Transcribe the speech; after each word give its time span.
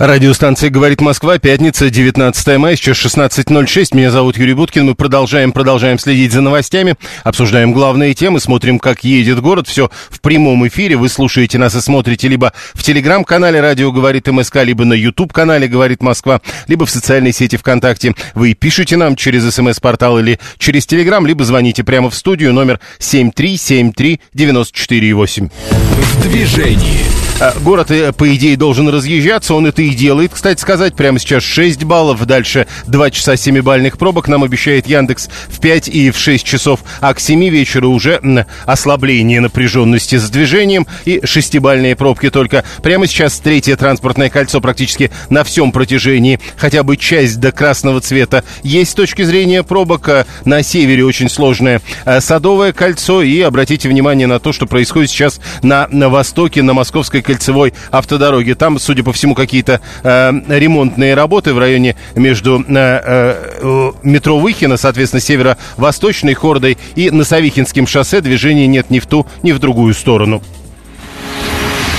Радиостанция 0.00 0.70
«Говорит 0.70 1.02
Москва», 1.02 1.38
пятница, 1.38 1.90
19 1.90 2.56
мая, 2.56 2.74
сейчас 2.74 2.96
16.06. 3.04 3.94
Меня 3.94 4.10
зовут 4.10 4.38
Юрий 4.38 4.54
Буткин. 4.54 4.86
Мы 4.86 4.94
продолжаем, 4.94 5.52
продолжаем 5.52 5.98
следить 5.98 6.32
за 6.32 6.40
новостями, 6.40 6.94
обсуждаем 7.22 7.74
главные 7.74 8.14
темы, 8.14 8.40
смотрим, 8.40 8.78
как 8.78 9.04
едет 9.04 9.42
город. 9.42 9.68
Все 9.68 9.90
в 10.08 10.22
прямом 10.22 10.66
эфире. 10.68 10.96
Вы 10.96 11.10
слушаете 11.10 11.58
нас 11.58 11.74
и 11.74 11.82
смотрите 11.82 12.28
либо 12.28 12.54
в 12.72 12.82
телеграм-канале 12.82 13.60
«Радио 13.60 13.92
говорит 13.92 14.26
МСК», 14.26 14.64
либо 14.64 14.86
на 14.86 14.94
YouTube-канале 14.94 15.68
«Говорит 15.68 16.02
Москва», 16.02 16.40
либо 16.66 16.86
в 16.86 16.90
социальной 16.90 17.34
сети 17.34 17.58
ВКонтакте. 17.58 18.14
Вы 18.34 18.54
пишете 18.54 18.96
нам 18.96 19.16
через 19.16 19.54
смс-портал 19.54 20.18
или 20.18 20.40
через 20.56 20.86
телеграм, 20.86 21.26
либо 21.26 21.44
звоните 21.44 21.84
прямо 21.84 22.08
в 22.08 22.14
студию 22.14 22.54
номер 22.54 22.80
7373948. 23.00 25.50
В 25.50 26.22
движении. 26.22 27.00
А, 27.40 27.54
Город, 27.60 27.90
э, 27.90 28.12
по 28.12 28.34
идее, 28.34 28.54
должен 28.54 28.90
разъезжаться. 28.90 29.54
Он 29.54 29.66
это 29.66 29.80
и 29.80 29.89
делает, 29.94 30.32
кстати 30.34 30.60
сказать. 30.60 30.94
Прямо 30.94 31.18
сейчас 31.18 31.42
6 31.42 31.84
баллов. 31.84 32.24
Дальше 32.26 32.66
2 32.86 33.10
часа 33.10 33.34
7-бальных 33.34 33.98
пробок. 33.98 34.28
Нам 34.28 34.44
обещает 34.44 34.86
Яндекс 34.86 35.28
в 35.48 35.60
5 35.60 35.88
и 35.88 36.10
в 36.10 36.18
6 36.18 36.44
часов. 36.44 36.80
А 37.00 37.14
к 37.14 37.20
7 37.20 37.48
вечера 37.48 37.86
уже 37.86 38.20
ослабление 38.66 39.40
напряженности 39.40 40.16
с 40.16 40.28
движением 40.30 40.86
и 41.04 41.18
6-бальные 41.18 41.96
пробки 41.96 42.30
только. 42.30 42.64
Прямо 42.82 43.06
сейчас 43.06 43.38
третье 43.38 43.76
транспортное 43.76 44.30
кольцо 44.30 44.60
практически 44.60 45.10
на 45.28 45.44
всем 45.44 45.72
протяжении. 45.72 46.40
Хотя 46.56 46.82
бы 46.82 46.96
часть 46.96 47.40
до 47.40 47.52
красного 47.52 48.00
цвета 48.00 48.44
есть 48.62 48.92
с 48.92 48.94
точки 48.94 49.22
зрения 49.22 49.62
пробок. 49.62 50.08
А 50.08 50.26
На 50.44 50.62
севере 50.62 51.04
очень 51.04 51.28
сложное 51.28 51.80
а, 52.04 52.20
Садовое 52.20 52.72
кольцо. 52.72 53.22
И 53.22 53.40
обратите 53.40 53.88
внимание 53.88 54.26
на 54.26 54.38
то, 54.38 54.52
что 54.52 54.66
происходит 54.66 55.10
сейчас 55.10 55.40
на, 55.62 55.88
на 55.90 56.08
востоке, 56.08 56.62
на 56.62 56.74
московской 56.74 57.22
кольцевой 57.22 57.72
автодороге. 57.90 58.54
Там, 58.54 58.78
судя 58.78 59.02
по 59.02 59.12
всему, 59.12 59.34
какие-то 59.34 59.79
э, 60.02 60.32
ремонтные 60.48 61.14
работы 61.14 61.54
в 61.54 61.58
районе 61.58 61.96
между 62.14 62.60
э, 62.60 62.64
э, 62.68 63.92
метро 64.02 64.38
Выхина, 64.38 64.76
соответственно, 64.76 65.20
северо-восточной 65.20 66.34
хордой 66.34 66.78
и 66.94 67.10
Носовихинским 67.10 67.86
шоссе 67.86 68.20
движения 68.20 68.66
нет 68.66 68.90
ни 68.90 68.98
в 68.98 69.06
ту, 69.06 69.26
ни 69.42 69.52
в 69.52 69.58
другую 69.58 69.94
сторону. 69.94 70.42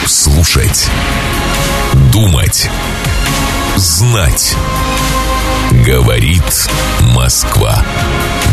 Слушать. 0.06 0.90
Думать. 2.12 2.70
Знать. 3.76 4.56
Говорит 5.86 6.70
Москва. 7.16 7.84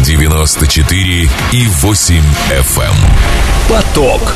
94 0.04 1.28
и 1.52 1.66
8 1.66 2.14
FM. 2.50 2.82
эм. 2.82 2.94
Поток. 3.68 4.34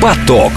Поток. 0.00 0.52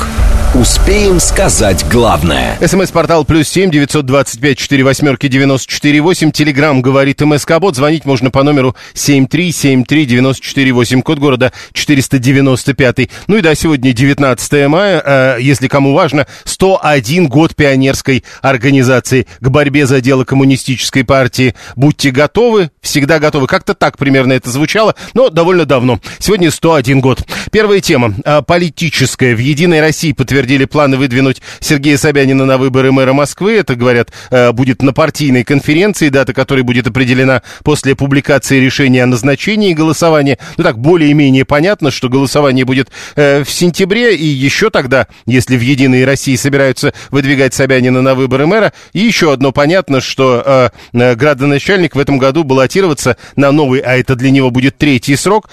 Успеем 0.53 1.19
сказать 1.19 1.83
главное. 1.89 2.59
СМС-портал 2.63 3.25
плюс 3.25 3.47
семь 3.47 3.71
девятьсот 3.71 4.05
двадцать 4.05 4.39
пять 4.39 4.59
четыре 4.59 4.83
восьмерки 4.83 5.27
девяносто 5.27 5.67
четыре 5.73 5.99
восемь. 5.99 6.31
Телеграмм 6.31 6.83
говорит 6.83 7.21
МСК 7.21 7.57
Бот. 7.57 7.75
Звонить 7.75 8.05
можно 8.05 8.29
по 8.29 8.43
номеру 8.43 8.75
семь 8.93 9.25
три 9.25 9.51
семь 9.51 9.83
три 9.83 10.05
девяносто 10.05 10.45
четыре 10.45 10.71
восемь. 10.71 11.01
Код 11.01 11.17
города 11.17 11.51
четыреста 11.73 12.19
девяносто 12.19 12.75
пятый. 12.75 13.09
Ну 13.25 13.37
и 13.37 13.41
да, 13.41 13.55
сегодня 13.55 13.93
19 13.93 14.67
мая. 14.67 15.01
Э, 15.03 15.37
если 15.41 15.67
кому 15.67 15.95
важно, 15.95 16.27
101 16.43 17.29
год 17.29 17.55
пионерской 17.55 18.23
организации 18.43 19.25
к 19.39 19.49
борьбе 19.49 19.87
за 19.87 20.01
дело 20.01 20.23
коммунистической 20.23 21.03
партии. 21.03 21.55
Будьте 21.75 22.11
готовы, 22.11 22.69
всегда 22.79 23.17
готовы. 23.17 23.47
Как-то 23.47 23.73
так 23.73 23.97
примерно 23.97 24.33
это 24.33 24.51
звучало, 24.51 24.93
но 25.15 25.29
довольно 25.29 25.65
давно. 25.65 25.99
Сегодня 26.19 26.51
101 26.51 27.01
год. 27.01 27.23
Первая 27.51 27.79
тема. 27.81 28.13
э, 28.23 28.43
Политическая. 28.45 29.35
В 29.35 29.39
«Единой 29.39 29.81
России» 29.81 30.11
подтвердили 30.43 30.65
планы 30.65 30.97
выдвинуть 30.97 31.41
Сергея 31.61 31.97
Собянина 31.97 32.45
на 32.45 32.57
выборы 32.57 32.91
мэра 32.91 33.13
Москвы. 33.13 33.53
Это, 33.53 33.75
говорят, 33.75 34.11
э, 34.29 34.51
будет 34.51 34.81
на 34.81 34.91
партийной 34.91 35.45
конференции, 35.45 36.09
дата 36.09 36.33
которой 36.33 36.63
будет 36.63 36.85
определена 36.85 37.43
после 37.63 37.95
публикации 37.95 38.59
решения 38.59 39.03
о 39.03 39.05
назначении 39.05 39.73
голосования. 39.73 40.37
Ну 40.57 40.65
так, 40.65 40.77
более-менее 40.79 41.45
понятно, 41.45 41.91
что 41.91 42.09
голосование 42.09 42.65
будет 42.65 42.89
э, 43.15 43.45
в 43.45 43.49
сентябре, 43.49 44.15
и 44.17 44.25
еще 44.25 44.69
тогда, 44.69 45.07
если 45.25 45.55
в 45.55 45.61
«Единой 45.61 46.03
России» 46.03 46.35
собираются 46.35 46.93
выдвигать 47.09 47.53
Собянина 47.53 48.01
на 48.01 48.13
выборы 48.13 48.45
мэра, 48.45 48.73
и 48.91 48.99
еще 48.99 49.31
одно 49.31 49.53
понятно, 49.53 50.01
что 50.01 50.71
э, 50.91 51.15
градоначальник 51.15 51.95
в 51.95 51.99
этом 51.99 52.17
году 52.17 52.43
баллотироваться 52.43 53.15
на 53.37 53.53
новый, 53.53 53.79
а 53.79 53.95
это 53.95 54.15
для 54.15 54.29
него 54.29 54.51
будет 54.51 54.77
третий 54.77 55.15
срок, 55.15 55.49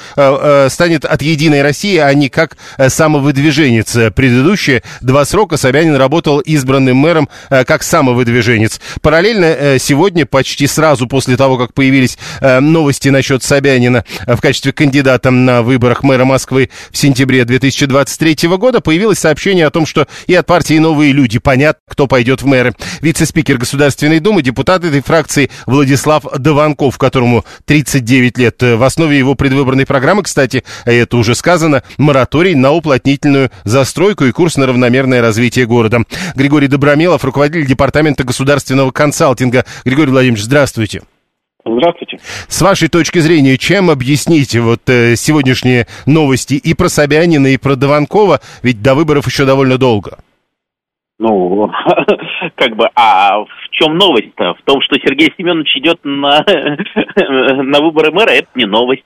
станет 0.69 1.05
от 1.05 1.23
«Единой 1.23 1.63
России», 1.63 1.97
а 1.97 2.13
не 2.13 2.29
как 2.29 2.57
самовыдвиженец. 2.89 3.97
Два 5.01 5.25
срока 5.25 5.57
Собянин 5.57 5.97
работал 5.97 6.41
избранным 6.41 6.97
мэром 6.97 7.29
э, 7.51 7.65
как 7.65 7.83
самовыдвиженец. 7.83 8.81
Параллельно 9.01 9.45
э, 9.45 9.79
сегодня, 9.79 10.27
почти 10.27 10.67
сразу 10.67 11.07
после 11.07 11.37
того, 11.37 11.59
как 11.59 11.75
появились 11.75 12.19
э, 12.41 12.61
новости 12.61 13.09
насчет 13.09 13.43
Собянина 13.43 14.05
в 14.27 14.41
качестве 14.41 14.73
кандидата 14.73 15.31
на 15.31 15.63
выборах 15.63 16.03
мэра 16.03 16.25
Москвы 16.25 16.71
в 16.91 16.97
сентябре 16.97 17.45
2023 17.45 18.49
года, 18.57 18.81
появилось 18.81 19.19
сообщение 19.19 19.67
о 19.67 19.71
том, 19.71 19.87
что 19.87 20.07
и 20.27 20.35
от 20.35 20.47
партии 20.47 20.79
«Новые 20.79 21.13
люди» 21.13 21.39
понятно, 21.39 21.81
кто 21.89 22.07
пойдет 22.07 22.43
в 22.43 22.47
мэры. 22.47 22.75
Вице-спикер 23.01 23.59
Государственной 23.59 24.21
Думы, 24.21 24.43
депутат 24.43 24.85
этой 24.85 25.03
фракции 25.03 25.51
Владислав 25.67 26.25
Дованков, 26.39 26.99
которому 26.99 27.45
39 27.67 28.39
лет. 28.39 28.63
В 28.63 28.83
основе 28.83 29.19
его 29.19 29.35
предвыборной 29.35 29.87
программы, 29.87 30.23
кстати, 30.23 30.65
это 30.85 31.17
уже 31.17 31.35
сказано, 31.35 31.83
мораторий 31.99 32.55
на 32.55 32.73
уплотнительную 32.73 33.51
застройку 33.65 34.25
и 34.25 34.33
курс 34.33 34.57
на 34.57 34.67
равномерное 34.71 35.21
развитие 35.21 35.67
города. 35.67 35.99
Григорий 36.35 36.69
Добромелов, 36.69 37.25
руководитель 37.25 37.67
департамента 37.67 38.25
государственного 38.25 38.91
консалтинга. 38.91 39.65
Григорий 39.85 40.11
Владимирович, 40.11 40.45
здравствуйте. 40.45 41.03
Здравствуйте. 41.65 42.19
С 42.49 42.63
вашей 42.63 42.89
точки 42.89 43.19
зрения, 43.19 43.59
чем 43.59 43.91
объясните 43.91 44.61
вот 44.61 44.89
э, 44.89 45.15
сегодняшние 45.17 45.87
новости 46.07 46.55
и 46.55 46.75
про 46.75 46.89
Собянина, 46.89 47.49
и 47.49 47.59
про 47.59 47.77
Дованкова? 47.77 48.41
Ведь 48.63 48.83
до 48.83 48.95
выборов 48.95 49.27
еще 49.27 49.45
довольно 49.45 49.77
долго. 49.77 50.19
Ну, 51.19 51.71
как 52.55 52.77
бы, 52.77 52.89
а 52.95 53.41
в 53.41 53.69
чем 53.73 53.99
новость-то? 53.99 54.55
В 54.55 54.63
том, 54.63 54.81
что 54.81 54.97
Сергей 54.97 55.31
Семенович 55.37 55.77
идет 55.77 56.01
на, 56.03 56.43
на 57.63 57.81
выборы 57.83 58.11
мэра, 58.11 58.31
это 58.31 58.49
не 58.55 58.65
новость, 58.65 59.05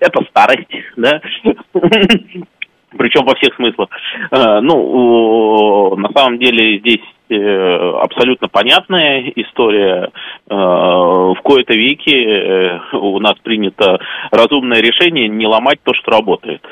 это 0.00 0.24
старость, 0.28 0.68
да? 0.96 1.20
Причем 2.96 3.24
во 3.24 3.34
всех 3.34 3.54
смыслах. 3.54 3.88
Э, 4.30 4.60
ну, 4.60 5.96
на 5.96 6.08
самом 6.14 6.38
деле 6.38 6.78
здесь 6.78 7.02
э, 7.30 7.90
абсолютно 8.00 8.48
понятная 8.48 9.32
история. 9.36 10.10
Э, 10.48 10.54
в 10.54 11.38
кои-то 11.42 11.74
веке 11.74 12.80
у 12.92 13.18
нас 13.20 13.34
принято 13.42 13.98
разумное 14.30 14.80
решение 14.80 15.28
не 15.28 15.46
ломать 15.46 15.78
то, 15.82 15.92
что 15.94 16.10
работает. 16.10 16.62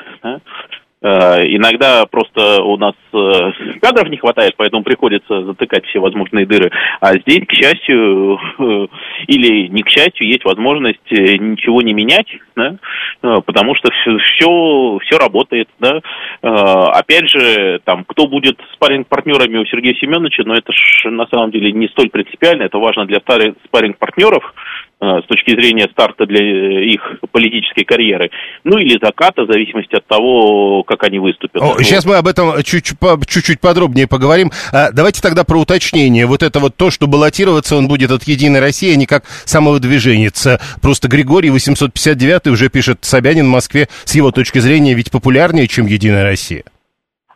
Э, 1.03 1.43
иногда 1.47 2.05
просто 2.05 2.61
у 2.61 2.77
нас 2.77 2.93
э, 3.11 3.51
кадров 3.81 4.07
не 4.09 4.17
хватает, 4.17 4.53
поэтому 4.55 4.83
приходится 4.83 5.45
затыкать 5.45 5.85
все 5.87 5.99
возможные 5.99 6.45
дыры. 6.45 6.71
А 6.99 7.13
здесь, 7.13 7.47
к 7.47 7.53
счастью, 7.53 8.39
э, 8.59 8.87
или 9.25 9.67
не 9.67 9.81
к 9.81 9.89
счастью, 9.89 10.27
есть 10.27 10.45
возможность 10.45 10.99
ничего 11.09 11.81
не 11.81 11.93
менять, 11.93 12.27
да, 12.55 12.75
потому 13.21 13.73
что 13.75 13.89
все, 13.91 14.17
все, 14.17 14.99
все 15.03 15.17
работает. 15.17 15.69
Да. 15.79 16.01
Опять 16.41 17.29
же, 17.29 17.79
там, 17.83 18.03
кто 18.05 18.27
будет 18.27 18.59
спарринг-партнерами 18.73 19.57
у 19.57 19.65
Сергея 19.65 19.95
Семеновича, 19.95 20.43
но 20.45 20.55
это 20.55 20.71
ж 20.71 21.05
на 21.05 21.25
самом 21.27 21.51
деле 21.51 21.71
не 21.71 21.87
столь 21.87 22.09
принципиально, 22.09 22.63
это 22.63 22.77
важно 22.77 23.05
для 23.05 23.21
спарринг-партнеров, 23.65 24.53
с 25.01 25.25
точки 25.25 25.51
зрения 25.51 25.87
старта 25.91 26.25
для 26.25 26.39
э, 26.39 26.85
их 26.85 27.01
политической 27.31 27.83
карьеры, 27.83 28.29
ну 28.63 28.77
или 28.77 28.99
заката, 29.01 29.43
в 29.43 29.51
зависимости 29.51 29.95
от 29.95 30.05
того, 30.05 30.83
как 30.83 31.03
они 31.03 31.19
выступят. 31.19 31.61
О, 31.61 31.81
сейчас 31.81 32.05
мы 32.05 32.15
об 32.15 32.27
этом 32.27 32.61
чуть-чуть 32.63 33.59
подробнее 33.59 34.07
поговорим. 34.07 34.51
А, 34.71 34.91
давайте 34.91 35.21
тогда 35.21 35.43
про 35.43 35.57
уточнение. 35.57 36.27
Вот 36.27 36.43
это 36.43 36.59
вот 36.59 36.75
то, 36.75 36.91
что 36.91 37.07
баллотироваться 37.07 37.75
он 37.75 37.87
будет 37.87 38.11
от 38.11 38.23
«Единой 38.23 38.59
России», 38.59 38.93
а 38.93 38.95
не 38.95 39.07
как 39.07 39.23
самовыдвиженец. 39.45 40.59
Просто 40.81 41.07
Григорий 41.07 41.49
859 41.49 42.47
уже 42.47 42.69
пишет 42.69 42.99
Собянин 43.01 43.45
в 43.45 43.49
Москве 43.49 43.87
с 44.03 44.13
его 44.13 44.31
точки 44.31 44.59
зрения 44.59 44.93
ведь 44.93 45.11
популярнее, 45.11 45.67
чем 45.67 45.87
«Единая 45.87 46.23
Россия». 46.23 46.63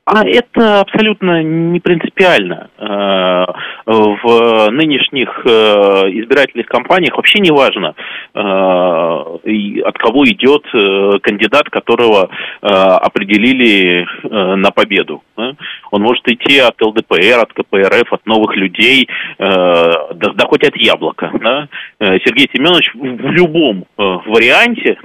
А 0.05 0.23
это 0.23 0.81
абсолютно 0.81 1.41
не 1.41 1.79
принципиально. 1.79 2.69
Э, 4.75 4.85
нынешних 4.85 5.41
э, 5.45 5.49
избирательных 5.49 6.67
кампаниях 6.67 7.15
вообще 7.15 7.39
не 7.39 7.51
важно, 7.51 7.95
э, 8.33 8.39
от 8.39 9.97
кого 9.97 10.25
идет 10.25 10.63
кандидат, 11.21 11.69
которого 11.69 12.29
определили 12.61 14.07
на 14.23 14.71
победу. 14.71 15.23
Он 15.91 16.01
может 16.01 16.27
идти 16.27 16.59
от 16.59 16.81
ЛДПР, 16.81 17.39
от 17.39 17.53
КПРФ, 17.53 18.13
от 18.13 18.25
новых 18.25 18.55
людей, 18.55 19.07
да, 19.37 20.09
да 20.13 20.45
хоть 20.47 20.63
от 20.63 20.75
яблока. 20.75 21.31
Сергей 21.99 22.49
Семенович 22.53 22.91
в 22.93 23.31
любом 23.31 23.85
варианте 23.97 24.97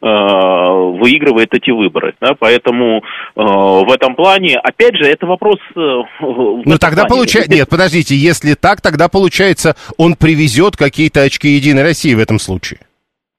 выигрывает 0.00 1.52
эти 1.52 1.70
выборы. 1.70 2.14
Да? 2.20 2.34
Поэтому 2.38 3.02
в 3.34 3.92
этом 3.92 4.14
плане 4.14 4.30
плане, 4.30 4.56
опять 4.56 4.96
же, 4.96 5.04
это 5.04 5.26
вопрос... 5.26 5.58
Э, 5.76 6.02
ну 6.20 6.78
тогда 6.78 7.04
получается... 7.06 7.52
Нет, 7.52 7.68
подождите, 7.68 8.14
если 8.14 8.54
так, 8.54 8.80
тогда 8.80 9.08
получается, 9.08 9.76
он 9.96 10.14
привезет 10.14 10.76
какие-то 10.76 11.22
очки 11.22 11.48
Единой 11.48 11.82
России 11.82 12.14
в 12.14 12.20
этом 12.20 12.38
случае. 12.38 12.80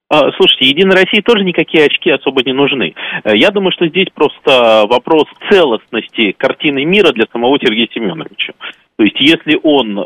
А, 0.10 0.32
слушайте, 0.34 0.66
Единой 0.66 0.96
России 0.96 1.22
тоже 1.22 1.46
никакие 1.46 1.86
очки 1.86 2.10
особо 2.10 2.44
не 2.44 2.54
нужны. 2.54 2.94
Э, 3.24 3.36
я 3.36 3.52
думаю, 3.52 3.72
что 3.72 3.88
здесь 3.88 4.08
просто 4.14 4.86
вопрос 4.90 5.26
целостности 5.50 6.34
картины 6.38 6.84
мира 6.84 7.12
для 7.12 7.26
самого 7.32 7.58
Сергея 7.60 7.88
Семеновича. 7.94 8.54
То 8.98 9.04
есть, 9.04 9.20
если 9.20 9.60
он 9.64 9.98
э, 9.98 10.04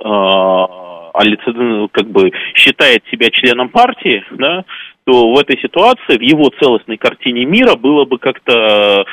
как 1.91 2.07
бы 2.09 2.31
считает 2.53 3.03
себя 3.11 3.29
членом 3.31 3.69
партии, 3.69 4.23
да, 4.31 4.63
то 5.05 5.33
в 5.33 5.39
этой 5.39 5.59
ситуации, 5.61 6.17
в 6.17 6.21
его 6.21 6.49
целостной 6.59 6.97
картине 6.97 7.45
мира 7.45 7.75
было 7.75 8.05
бы 8.05 8.17
как-то 8.17 9.05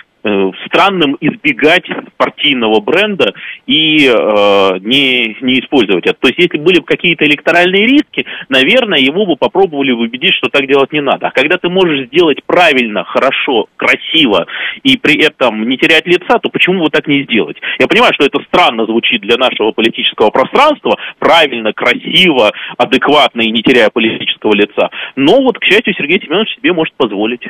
странным 0.67 1.17
избегать 1.21 1.85
партийного 2.17 2.81
бренда 2.81 3.35
и 3.67 4.07
э, 4.07 4.79
не, 4.81 5.37
не 5.41 5.61
использовать 5.61 6.07
это. 6.07 6.17
То 6.21 6.29
есть, 6.29 6.39
если 6.39 6.59
были 6.59 6.79
бы 6.79 6.85
какие-то 6.85 7.25
электоральные 7.25 7.87
риски, 7.87 8.25
наверное, 8.49 8.99
его 8.99 9.27
бы 9.27 9.37
попробовали 9.37 9.91
убедить, 9.91 10.35
что 10.35 10.49
так 10.49 10.67
делать 10.69 10.93
не 10.93 11.01
надо. 11.01 11.29
А 11.29 11.31
когда 11.33 11.59
ты 11.59 11.69
можешь 11.69 12.07
сделать 12.07 12.39
правильно, 12.47 13.05
хорошо, 13.05 13.67
красиво 13.77 14.47
и 14.83 14.97
при 14.97 15.21
этом 15.23 15.69
не 15.69 15.77
терять 15.77 16.07
лица, 16.07 16.39
то 16.39 16.49
почему 16.51 16.85
бы 16.85 16.91
так 16.91 17.09
не 17.09 17.25
сделать? 17.25 17.57
Я 17.79 17.89
понимаю, 17.89 18.13
что 18.15 18.25
это 18.25 18.39
странно 18.47 18.87
звучит 18.87 19.21
для 19.23 19.37
нашего 19.37 19.73
политического 19.73 20.31
пространства, 20.31 20.97
правильно, 21.19 21.73
красиво, 21.73 22.53
адекватно 22.79 23.43
и 23.43 23.51
не 23.51 23.63
теряя 23.63 23.91
политического 23.91 24.55
лица. 24.55 24.91
Но 25.17 25.43
вот, 25.43 25.59
к 25.59 25.65
счастью, 25.65 25.95
Сергей 25.95 26.21
Семенович 26.21 26.55
себе 26.57 26.73
может 26.73 26.95
позволить. 26.95 27.43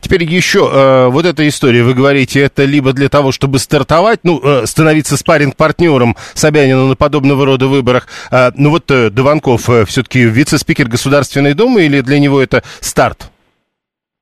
Теперь 0.00 0.24
еще 0.24 0.70
э, 0.72 1.08
вот 1.08 1.24
эта 1.24 1.46
история, 1.48 1.82
вы 1.82 1.94
говорите, 1.94 2.13
это 2.22 2.64
либо 2.64 2.92
для 2.92 3.08
того, 3.08 3.32
чтобы 3.32 3.58
стартовать, 3.58 4.20
ну, 4.22 4.40
э, 4.42 4.66
становиться 4.66 5.16
спарринг-партнером 5.16 6.16
Собянина 6.34 6.86
на 6.86 6.96
подобного 6.96 7.44
рода 7.44 7.66
выборах. 7.66 8.08
Э, 8.30 8.50
ну 8.56 8.70
вот 8.70 8.90
э, 8.90 9.10
Дованков 9.10 9.68
э, 9.68 9.84
все-таки 9.84 10.24
вице-спикер 10.24 10.88
Государственной 10.88 11.54
Думы 11.54 11.84
или 11.86 12.00
для 12.00 12.18
него 12.18 12.40
это 12.40 12.62
старт? 12.80 13.30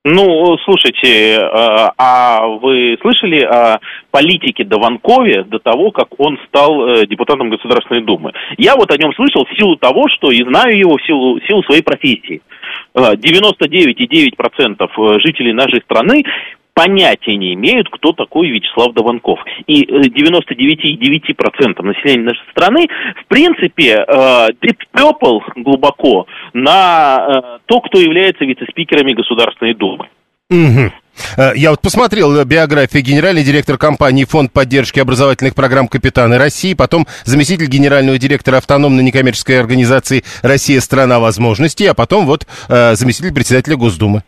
Ну, 0.04 0.58
слушайте, 0.64 1.36
э, 1.36 1.46
а 1.96 2.44
вы 2.60 2.98
слышали 3.00 3.40
о 3.44 3.78
политике 4.10 4.64
Дованкове 4.64 5.44
до 5.44 5.60
того, 5.60 5.92
как 5.92 6.08
он 6.18 6.40
стал 6.48 6.88
э, 6.88 7.06
депутатом 7.06 7.50
Государственной 7.50 8.02
Думы? 8.02 8.32
Я 8.58 8.74
вот 8.74 8.90
о 8.90 8.96
нем 8.96 9.12
слышал 9.14 9.44
в 9.44 9.56
силу 9.56 9.76
того, 9.76 10.08
что 10.08 10.32
и 10.32 10.42
знаю 10.42 10.76
его 10.76 10.96
в 10.96 11.06
силу, 11.06 11.38
в 11.38 11.46
силу 11.46 11.62
своей 11.62 11.82
профессии. 11.82 12.42
99,9% 12.94 14.90
э, 14.90 15.20
жителей 15.20 15.52
нашей 15.52 15.80
страны 15.82 16.24
понятия 16.74 17.36
не 17.36 17.54
имеют, 17.54 17.88
кто 17.90 18.12
такой 18.12 18.48
Вячеслав 18.48 18.92
Дованков. 18.94 19.38
И 19.66 19.84
99,9% 19.84 21.74
э, 21.78 21.82
населения 21.82 22.24
нашей 22.24 22.50
страны, 22.50 22.88
в 23.22 23.26
принципе, 23.26 24.04
э, 24.06 24.48
пепл 24.60 25.40
глубоко 25.56 26.26
на 26.52 27.58
то, 27.66 27.80
кто 27.80 27.98
является 28.00 28.44
вице-спикерами 28.44 29.12
Государственной 29.12 29.74
Думы. 29.74 30.08
Угу. 30.50 30.92
Я 31.54 31.70
вот 31.70 31.80
посмотрел 31.80 32.44
биографию 32.44 33.02
генеральный 33.02 33.42
директор 33.42 33.78
компании 33.78 34.24
Фонд 34.24 34.52
поддержки 34.52 34.98
образовательных 34.98 35.54
программ 35.54 35.88
«Капитаны 35.88 36.38
России», 36.38 36.74
потом 36.74 37.06
заместитель 37.24 37.66
генерального 37.66 38.18
директора 38.18 38.58
автономной 38.58 39.02
некоммерческой 39.04 39.60
организации 39.60 40.24
«Россия– 40.42 40.80
страна 40.82 41.20
возможностей», 41.20 41.86
а 41.86 41.94
потом 41.94 42.26
вот 42.26 42.46
э, 42.68 42.94
заместитель 42.94 43.34
председателя 43.34 43.76
Госдумы. 43.76 44.22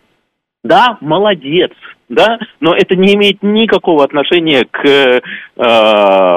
Да, 0.62 0.96
молодец, 1.00 1.73
да, 2.09 2.39
но 2.61 2.75
это 2.75 2.96
не 2.96 3.15
имеет 3.15 3.43
никакого 3.43 4.05
отношения 4.05 4.67
к 4.70 4.84
э, 4.87 5.20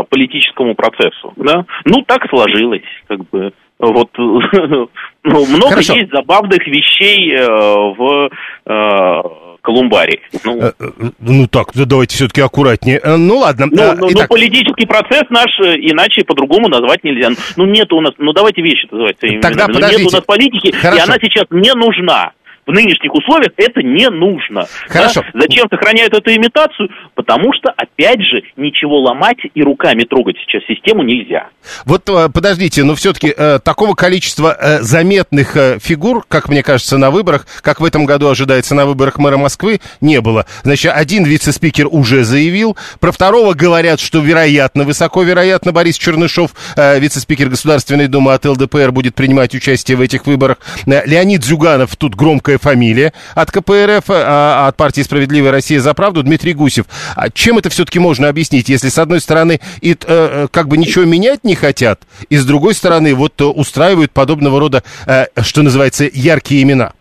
политическому 0.09 0.75
процессу, 0.75 1.33
да. 1.35 1.65
Ну, 1.85 2.03
так 2.05 2.27
сложилось, 2.29 2.83
как 3.07 3.27
бы. 3.29 3.51
Вот 3.79 4.09
ну, 4.17 4.89
много 5.23 5.69
Хорошо. 5.69 5.93
есть 5.93 6.11
забавных 6.11 6.65
вещей 6.65 7.31
э, 7.35 7.45
в 7.45 8.29
э, 8.65 9.21
Колумбарий. 9.67 10.21
Ну, 10.45 10.61
э, 10.61 10.71
э, 10.79 11.09
ну 11.19 11.47
так, 11.47 11.67
давайте 11.75 12.15
все-таки 12.15 12.39
аккуратнее. 12.39 13.01
Э, 13.03 13.17
ну 13.17 13.39
ладно. 13.39 13.67
Ну, 13.69 13.93
ну, 13.99 14.09
ну 14.09 14.27
политический 14.27 14.85
процесс 14.85 15.23
наш 15.29 15.51
иначе 15.59 16.23
по-другому 16.23 16.69
назвать 16.69 17.03
нельзя. 17.03 17.29
Ну 17.57 17.65
нет 17.65 17.91
у 17.91 17.99
нас, 17.99 18.13
ну 18.17 18.31
давайте 18.31 18.61
вещи 18.61 18.87
называть 18.89 19.19
своими 19.19 19.41
Тогда 19.41 19.65
именами. 19.65 19.73
подождите. 19.73 20.03
Нет 20.03 20.13
у 20.13 20.15
нас 20.15 20.25
политики, 20.25 20.71
Хорошо. 20.71 20.97
и 20.97 21.01
она 21.01 21.15
сейчас 21.21 21.45
не 21.51 21.73
нужна 21.73 22.31
в 22.67 22.71
нынешних 22.71 23.13
условиях 23.13 23.53
это 23.55 23.81
не 23.81 24.09
нужно. 24.09 24.67
Хорошо. 24.89 25.23
Да? 25.33 25.41
Зачем 25.41 25.67
сохраняют 25.69 26.13
эту 26.13 26.31
имитацию? 26.35 26.89
Потому 27.15 27.53
что, 27.53 27.73
опять 27.75 28.21
же, 28.21 28.43
ничего 28.57 28.99
ломать 28.99 29.37
и 29.53 29.63
руками 29.63 30.03
трогать 30.03 30.35
сейчас 30.45 30.63
систему 30.67 31.01
нельзя. 31.01 31.47
Вот 31.85 32.07
э, 32.09 32.29
подождите, 32.29 32.83
но 32.83 32.95
все-таки 32.95 33.33
э, 33.35 33.59
такого 33.63 33.95
количества 33.95 34.55
э, 34.59 34.81
заметных 34.81 35.55
э, 35.55 35.79
фигур, 35.79 36.25
как 36.27 36.49
мне 36.49 36.61
кажется, 36.61 36.97
на 36.97 37.09
выборах, 37.09 37.47
как 37.61 37.79
в 37.79 37.85
этом 37.85 38.05
году 38.05 38.27
ожидается 38.27 38.75
на 38.75 38.85
выборах 38.85 39.17
мэра 39.17 39.37
Москвы, 39.37 39.79
не 40.01 40.19
было. 40.19 40.45
Значит, 40.63 40.91
один 40.93 41.23
вице-спикер 41.23 41.87
уже 41.89 42.23
заявил, 42.25 42.77
про 42.99 43.11
второго 43.11 43.53
говорят, 43.53 44.01
что 44.01 44.19
вероятно, 44.19 44.83
высоко 44.83 45.23
вероятно, 45.23 45.71
Борис 45.71 45.97
Чернышов, 45.97 46.51
э, 46.75 46.99
вице-спикер 46.99 47.47
Государственной 47.47 48.07
Думы 48.07 48.33
от 48.33 48.45
ЛДПР, 48.45 48.91
будет 48.91 49.15
принимать 49.15 49.55
участие 49.55 49.95
в 49.95 50.01
этих 50.01 50.25
выборах. 50.25 50.57
Э, 50.85 51.05
Леонид 51.05 51.45
Зюганов, 51.45 51.95
тут 51.95 52.15
громкое 52.15 52.56
новая 52.57 52.75
фамилия 52.75 53.13
от 53.35 53.51
КПРФ, 53.51 54.09
а 54.09 54.67
от 54.67 54.77
партии 54.77 55.01
«Справедливая 55.01 55.51
Россия 55.51 55.79
за 55.79 55.93
правду» 55.93 56.23
Дмитрий 56.23 56.53
Гусев. 56.53 56.85
А 57.15 57.29
чем 57.29 57.57
это 57.57 57.69
все-таки 57.69 57.99
можно 57.99 58.29
объяснить, 58.29 58.69
если 58.69 58.87
с 58.89 58.97
одной 58.97 59.19
стороны 59.19 59.59
и, 59.81 59.91
э, 59.91 59.95
э, 60.07 60.47
как 60.51 60.67
бы 60.67 60.77
ничего 60.77 61.05
менять 61.05 61.43
не 61.43 61.55
хотят, 61.55 61.99
и 62.29 62.35
с 62.35 62.45
другой 62.45 62.73
стороны 62.73 63.13
вот 63.15 63.39
э, 63.41 63.45
устраивают 63.45 64.11
подобного 64.11 64.59
рода, 64.59 64.83
э, 65.07 65.25
что 65.41 65.61
называется, 65.61 66.05
яркие 66.11 66.63
имена? 66.63 66.91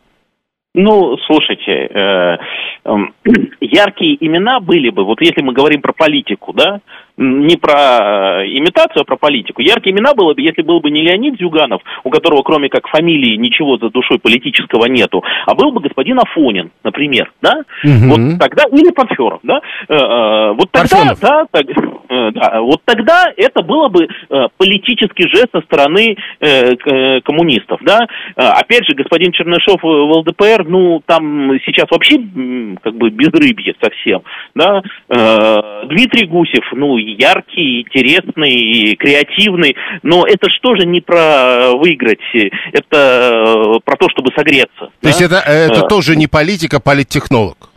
Ну, 0.75 1.17
слушайте, 1.27 1.73
э, 1.73 2.37
э, 2.85 2.91
яркие 3.61 4.17
имена 4.21 4.61
были 4.61 4.91
бы, 4.91 5.05
вот 5.05 5.21
если 5.21 5.43
мы 5.43 5.53
говорим 5.53 5.81
про 5.81 5.93
политику, 5.93 6.53
да, 6.53 6.81
не 7.17 7.57
про 7.57 8.43
э, 8.43 8.49
имитацию, 8.49 9.03
а 9.03 9.05
про 9.05 9.17
политику. 9.17 9.63
Яркие 9.63 9.95
имена 9.95 10.15
было 10.15 10.35
бы, 10.35 10.43
если 10.43 10.63
был 10.63 10.81
бы 10.81 10.91
не 10.91 11.03
Леонид 11.03 11.39
Зюганов, 11.39 11.81
у 12.05 12.11
которого 12.11 12.43
кроме 12.43 12.69
как 12.69 12.89
фамилии 12.89 13.37
ничего 13.37 13.79
за 13.79 13.91
душой 13.91 14.19
политического 14.19 14.87
нету, 14.87 15.23
а 15.47 15.55
был 15.55 15.73
бы 15.73 15.81
господин 15.81 16.19
Афонин, 16.19 16.71
например, 16.85 17.33
да? 17.41 17.63
Угу. 17.85 18.09
Вот 18.09 18.39
тогда, 18.39 18.65
или 18.71 18.91
Панферов, 18.91 19.41
да? 19.43 19.61
Э, 19.89 19.95
э, 19.95 20.53
вот 20.53 20.71
тогда, 20.71 21.15
да, 21.21 21.47
так, 21.51 21.67
да, 22.35 22.61
вот 22.61 22.81
тогда 22.85 23.33
это 23.37 23.63
было 23.63 23.89
бы 23.89 24.09
политический 24.59 25.29
жест 25.29 25.49
со 25.53 25.61
стороны 25.63 26.17
коммунистов, 27.23 27.81
да? 27.83 28.07
Опять 28.37 28.87
же, 28.87 28.95
господин 28.95 29.33
Чернышов 29.33 29.83
в 29.83 29.87
ЛДПР, 29.87 30.65
ну, 30.69 31.03
там 31.05 31.51
сейчас 31.65 31.87
вообще 31.91 32.17
как 32.83 32.95
бы 32.95 33.11
безрыбье 33.11 33.75
совсем, 33.81 34.23
да? 34.55 34.83
Дмитрий 35.87 36.27
Гусев, 36.27 36.65
ну, 36.73 36.97
яркий, 37.15 37.83
интересный, 37.83 38.97
креативный, 38.97 39.77
но 40.03 40.25
это 40.27 40.49
что 40.51 40.77
же 40.77 40.87
не 40.87 41.01
про 41.01 41.73
выиграть, 41.75 42.21
это 42.73 43.77
э, 43.77 43.81
про 43.85 43.97
то, 43.97 44.09
чтобы 44.11 44.31
согреться. 44.37 44.71
То 44.79 44.91
да? 45.03 45.09
есть 45.09 45.23
это, 45.23 45.37
это 45.37 45.85
а. 45.85 45.89
тоже 45.89 46.17
не 46.17 46.27
политик, 46.27 46.75
а 46.75 46.81
политтехнолог? 46.81 47.71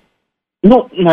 Ну, 0.62 0.90
э, 0.92 1.04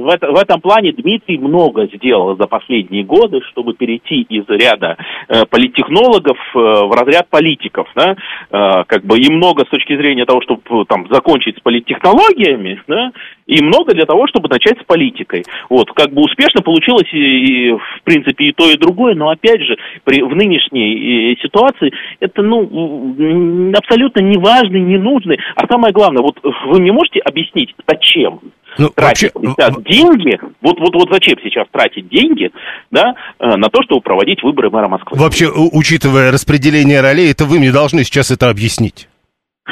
в, 0.00 0.08
это, 0.08 0.32
в 0.32 0.36
этом 0.36 0.62
плане 0.62 0.92
Дмитрий 0.92 1.36
много 1.36 1.86
сделал 1.94 2.34
за 2.38 2.46
последние 2.46 3.04
годы, 3.04 3.40
чтобы 3.50 3.74
перейти 3.74 4.22
из 4.22 4.48
ряда 4.48 4.96
э, 5.28 5.44
политтехнологов 5.44 6.38
э, 6.54 6.58
в 6.58 6.90
разряд 6.92 7.28
политиков, 7.28 7.88
да, 7.94 8.16
э, 8.50 8.84
как 8.86 9.04
бы 9.04 9.18
и 9.18 9.30
много 9.30 9.66
с 9.66 9.68
точки 9.68 9.94
зрения 9.98 10.24
того, 10.24 10.40
чтобы 10.40 10.62
там 10.86 11.06
закончить 11.10 11.58
с 11.58 11.60
политтехнологиями, 11.60 12.82
да, 12.88 13.12
и 13.50 13.62
много 13.62 13.92
для 13.92 14.06
того, 14.06 14.26
чтобы 14.28 14.48
начать 14.48 14.78
с 14.80 14.84
политикой. 14.84 15.44
Вот, 15.68 15.90
как 15.92 16.12
бы 16.12 16.22
успешно 16.22 16.62
получилось, 16.62 17.08
и, 17.12 17.18
и, 17.18 17.72
в 17.72 18.02
принципе, 18.04 18.46
и 18.46 18.52
то, 18.52 18.70
и 18.70 18.76
другое, 18.76 19.14
но, 19.14 19.28
опять 19.28 19.60
же, 19.60 19.76
при, 20.04 20.22
в 20.22 20.34
нынешней 20.34 21.32
и, 21.32 21.38
ситуации 21.42 21.92
это, 22.20 22.42
ну, 22.42 23.72
абсолютно 23.76 24.20
неважный, 24.20 24.80
ненужный, 24.80 25.38
а 25.56 25.66
самое 25.66 25.92
главное, 25.92 26.22
вот 26.22 26.36
вы 26.42 26.80
мне 26.80 26.92
можете 26.92 27.18
объяснить, 27.20 27.74
зачем? 27.86 28.40
ну, 28.78 28.88
тратить 28.90 29.34
вообще... 29.34 29.50
сейчас 29.50 29.82
деньги, 29.82 30.38
вот, 30.60 30.78
вот, 30.78 30.94
вот 30.94 31.08
зачем 31.10 31.36
сейчас 31.42 31.66
тратить 31.72 32.08
деньги, 32.08 32.50
да, 32.92 33.14
э, 33.40 33.56
на 33.56 33.68
то, 33.68 33.82
чтобы 33.82 34.00
проводить 34.00 34.42
выборы 34.44 34.70
мэра 34.70 34.86
Москвы? 34.86 35.18
Вообще, 35.18 35.50
учитывая 35.50 36.30
распределение 36.30 37.00
ролей, 37.00 37.30
это 37.30 37.44
вы 37.44 37.58
мне 37.58 37.72
должны 37.72 38.04
сейчас 38.04 38.30
это 38.30 38.48
объяснить. 38.48 39.08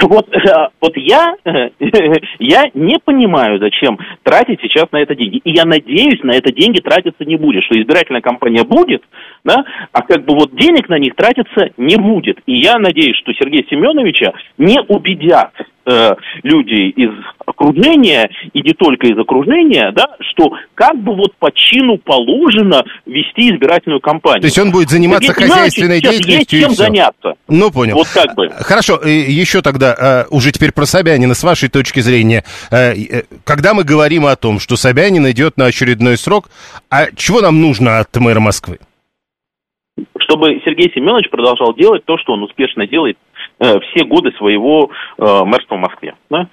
Вот, 0.01 0.29
э, 0.35 0.39
вот 0.81 0.97
я, 0.97 1.35
я 2.39 2.65
не 2.75 2.99
понимаю, 3.05 3.59
зачем 3.59 3.99
тратить 4.23 4.61
сейчас 4.61 4.87
на 4.93 4.99
это 4.99 5.15
деньги. 5.15 5.41
И 5.45 5.51
я 5.51 5.65
надеюсь, 5.65 6.23
на 6.23 6.33
это 6.33 6.53
деньги 6.53 6.81
тратиться 6.81 7.25
не 7.25 7.37
будет, 7.37 7.65
что 7.65 7.81
избирательная 7.81 8.21
кампания 8.21 8.65
будет, 8.65 9.03
да, 9.45 9.65
а 9.93 10.03
как 10.03 10.25
бы 10.25 10.35
вот 10.35 10.55
денег 10.55 10.89
на 10.89 10.99
них 10.99 11.15
тратиться 11.15 11.71
не 11.77 11.97
будет. 11.97 12.39
И 12.47 12.61
я 12.61 12.79
надеюсь, 12.79 13.17
что 13.17 13.33
Сергея 13.33 13.65
Семеновича 13.69 14.33
не 14.57 14.81
убедят 14.89 15.53
э, 15.89 16.15
люди 16.43 16.91
из 16.91 17.11
окружения, 17.47 18.31
и 18.53 18.63
не 18.63 18.73
только 18.75 19.07
из 19.07 19.19
окружения, 19.19 19.91
да, 19.93 20.17
что 20.33 20.53
как 20.75 20.97
бы 20.97 21.15
вот 21.15 21.35
по 21.39 21.51
чину 21.53 21.99
положено 21.99 22.85
вести 23.07 23.51
избирательную 23.51 24.01
кампанию. 24.01 24.43
То 24.43 24.47
есть 24.47 24.59
он 24.59 24.71
будет 24.71 24.91
заниматься 24.91 25.33
Сергей 25.33 25.49
хозяйственной 25.49 26.01
деятельностью 26.01 26.59
есть 26.59 26.69
чем 26.69 26.71
заняться. 26.71 27.35
Ну, 27.49 27.71
понял. 27.71 27.95
Вот 27.95 28.09
как 28.09 28.35
бы. 28.35 28.49
Хорошо, 28.51 29.01
еще 29.05 29.63
тогда, 29.63 29.95
э, 29.99 30.25
уже 30.31 30.53
теперь 30.53 30.73
про 30.73 30.85
Собянина, 30.85 31.35
с 31.35 31.43
вашей 31.43 31.69
точки 31.69 32.01
зрения, 32.01 32.45
э, 32.71 32.95
э, 32.95 33.23
когда 33.45 33.75
мы 33.75 33.85
говорим 33.85 34.27
о 34.27 34.37
том, 34.37 34.61
что 34.61 34.77
Собянин 34.77 35.29
идет 35.31 35.57
на 35.57 35.67
очередной 35.67 36.17
срок, 36.17 36.51
а 36.91 37.07
чего 37.17 37.41
нам 37.41 37.61
нужно 37.61 37.99
от 37.99 38.15
мэра 38.17 38.41
Москвы? 38.41 38.79
Чтобы 40.21 40.61
Сергей 40.65 40.93
Семенович 40.95 41.31
продолжал 41.31 41.75
делать 41.75 42.05
то, 42.05 42.19
что 42.19 42.35
он 42.35 42.43
успешно 42.45 42.87
делает 42.87 43.17
Э, 43.61 43.81
все 43.81 44.05
годы 44.05 44.31
своего 44.33 44.91
э, 45.19 45.45
мэрства 45.45 45.77
в 45.77 45.81
Москве. 45.81 46.15
Да? 46.31 46.47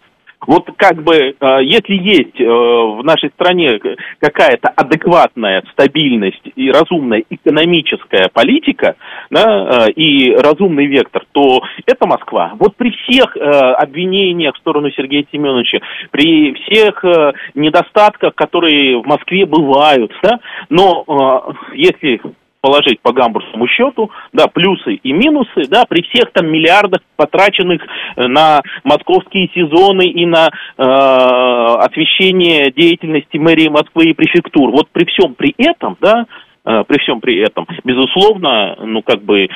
Вот 0.48 0.68
как 0.76 1.04
бы, 1.04 1.14
э, 1.14 1.34
если 1.64 1.94
есть 1.94 2.40
в 2.40 3.02
нашей 3.04 3.30
стране 3.30 3.80
какая-то 4.20 4.70
адекватная 4.70 5.64
стабильность 5.72 6.42
и 6.56 6.72
разумная 6.72 7.24
экономическая 7.30 8.30
политика 8.34 8.96
да, 9.30 9.88
и 9.96 10.36
разумный 10.36 10.86
вектор, 10.88 11.26
то 11.32 11.62
это 11.86 12.08
Москва. 12.08 12.54
Вот 12.60 12.76
при 12.76 12.92
всех 12.92 13.36
обвинениях 13.38 14.56
в 14.56 14.60
сторону 14.60 14.92
Сергея 14.92 15.26
Семеновича, 15.32 15.80
при 16.12 16.54
всех 16.54 17.04
недостатках, 17.56 18.36
которые 18.36 19.02
в 19.02 19.06
Москве 19.06 19.46
бывают, 19.46 20.12
да, 20.22 20.40
но 20.70 21.56
если 21.74 22.22
положить 22.66 23.00
по 23.02 23.14
гамбургскому 23.14 23.68
счету, 23.68 24.10
да, 24.34 24.48
плюсы 24.48 24.96
и 24.96 25.14
минусы, 25.14 25.68
да, 25.70 25.86
при 25.88 26.02
всех 26.02 26.32
там 26.32 26.48
миллиардах, 26.48 27.02
потраченных 27.16 27.80
э, 28.16 28.26
на 28.26 28.62
московские 28.84 29.50
сезоны 29.54 30.08
и 30.08 30.26
на 30.26 30.48
э, 30.48 30.82
освещение 30.82 32.72
деятельности 32.72 33.38
мэрии 33.38 33.68
Москвы 33.68 34.06
и 34.06 34.14
префектур. 34.14 34.72
Вот 34.72 34.90
при 34.92 35.06
всем 35.06 35.36
при 35.36 35.54
этом, 35.60 35.96
да, 36.02 36.26
при 36.66 37.00
всем 37.00 37.22
при 37.22 37.38
этом. 37.38 37.68
Безусловно, 37.84 38.76
ну 38.82 39.02
как 39.02 39.22
бы 39.22 39.44
э, 39.44 39.48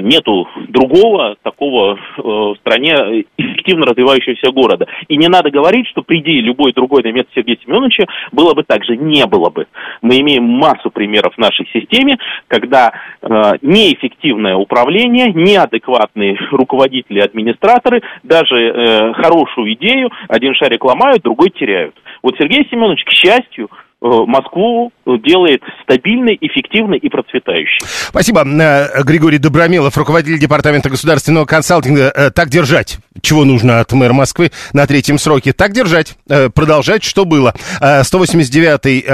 нету 0.00 0.48
другого 0.68 1.36
такого 1.42 1.94
э, 1.94 2.22
в 2.22 2.56
стране 2.60 3.24
эффективно 3.36 3.86
развивающегося 3.86 4.50
города. 4.52 4.86
И 5.08 5.16
не 5.16 5.28
надо 5.28 5.50
говорить, 5.50 5.86
что 5.88 6.02
приди 6.02 6.40
любой 6.40 6.72
другой 6.72 7.02
на 7.02 7.12
место 7.12 7.30
Сергея 7.34 7.58
Семеновича, 7.64 8.06
было 8.32 8.54
бы 8.54 8.62
так 8.62 8.84
же. 8.84 8.96
Не 8.96 9.26
было 9.26 9.50
бы. 9.50 9.66
Мы 10.02 10.20
имеем 10.20 10.44
массу 10.44 10.90
примеров 10.90 11.34
в 11.34 11.38
нашей 11.38 11.66
системе, 11.72 12.18
когда 12.48 12.92
неэффективное 13.22 14.54
управление, 14.56 15.32
неадекватные 15.32 16.38
руководители, 16.50 17.20
администраторы, 17.20 18.02
даже 18.22 19.12
хорошую 19.16 19.74
идею, 19.74 20.10
один 20.28 20.54
шарик 20.54 20.84
ломают, 20.84 21.22
другой 21.22 21.50
теряют. 21.50 21.94
Вот 22.22 22.36
Сергей 22.38 22.66
Семенович, 22.70 23.04
к 23.04 23.10
счастью, 23.10 23.68
Э, 23.74 23.83
Москву 24.04 24.92
делает 25.06 25.62
стабильной, 25.82 26.36
эффективной 26.40 26.98
и 26.98 27.08
процветающей. 27.08 27.80
Спасибо. 27.86 28.44
Э, 28.44 29.02
Григорий 29.02 29.38
Добромилов, 29.38 29.96
руководитель 29.96 30.38
Департамента 30.38 30.90
государственного 30.90 31.46
консалтинга. 31.46 32.12
Э, 32.14 32.30
так 32.30 32.50
держать. 32.50 32.98
Чего 33.22 33.44
нужно 33.44 33.80
от 33.80 33.92
мэра 33.92 34.12
Москвы 34.12 34.50
на 34.74 34.86
третьем 34.86 35.18
сроке? 35.18 35.54
Так 35.54 35.72
держать. 35.72 36.16
Продолжать, 36.54 37.02
что 37.02 37.24
было. 37.24 37.54
189-й 37.80 39.04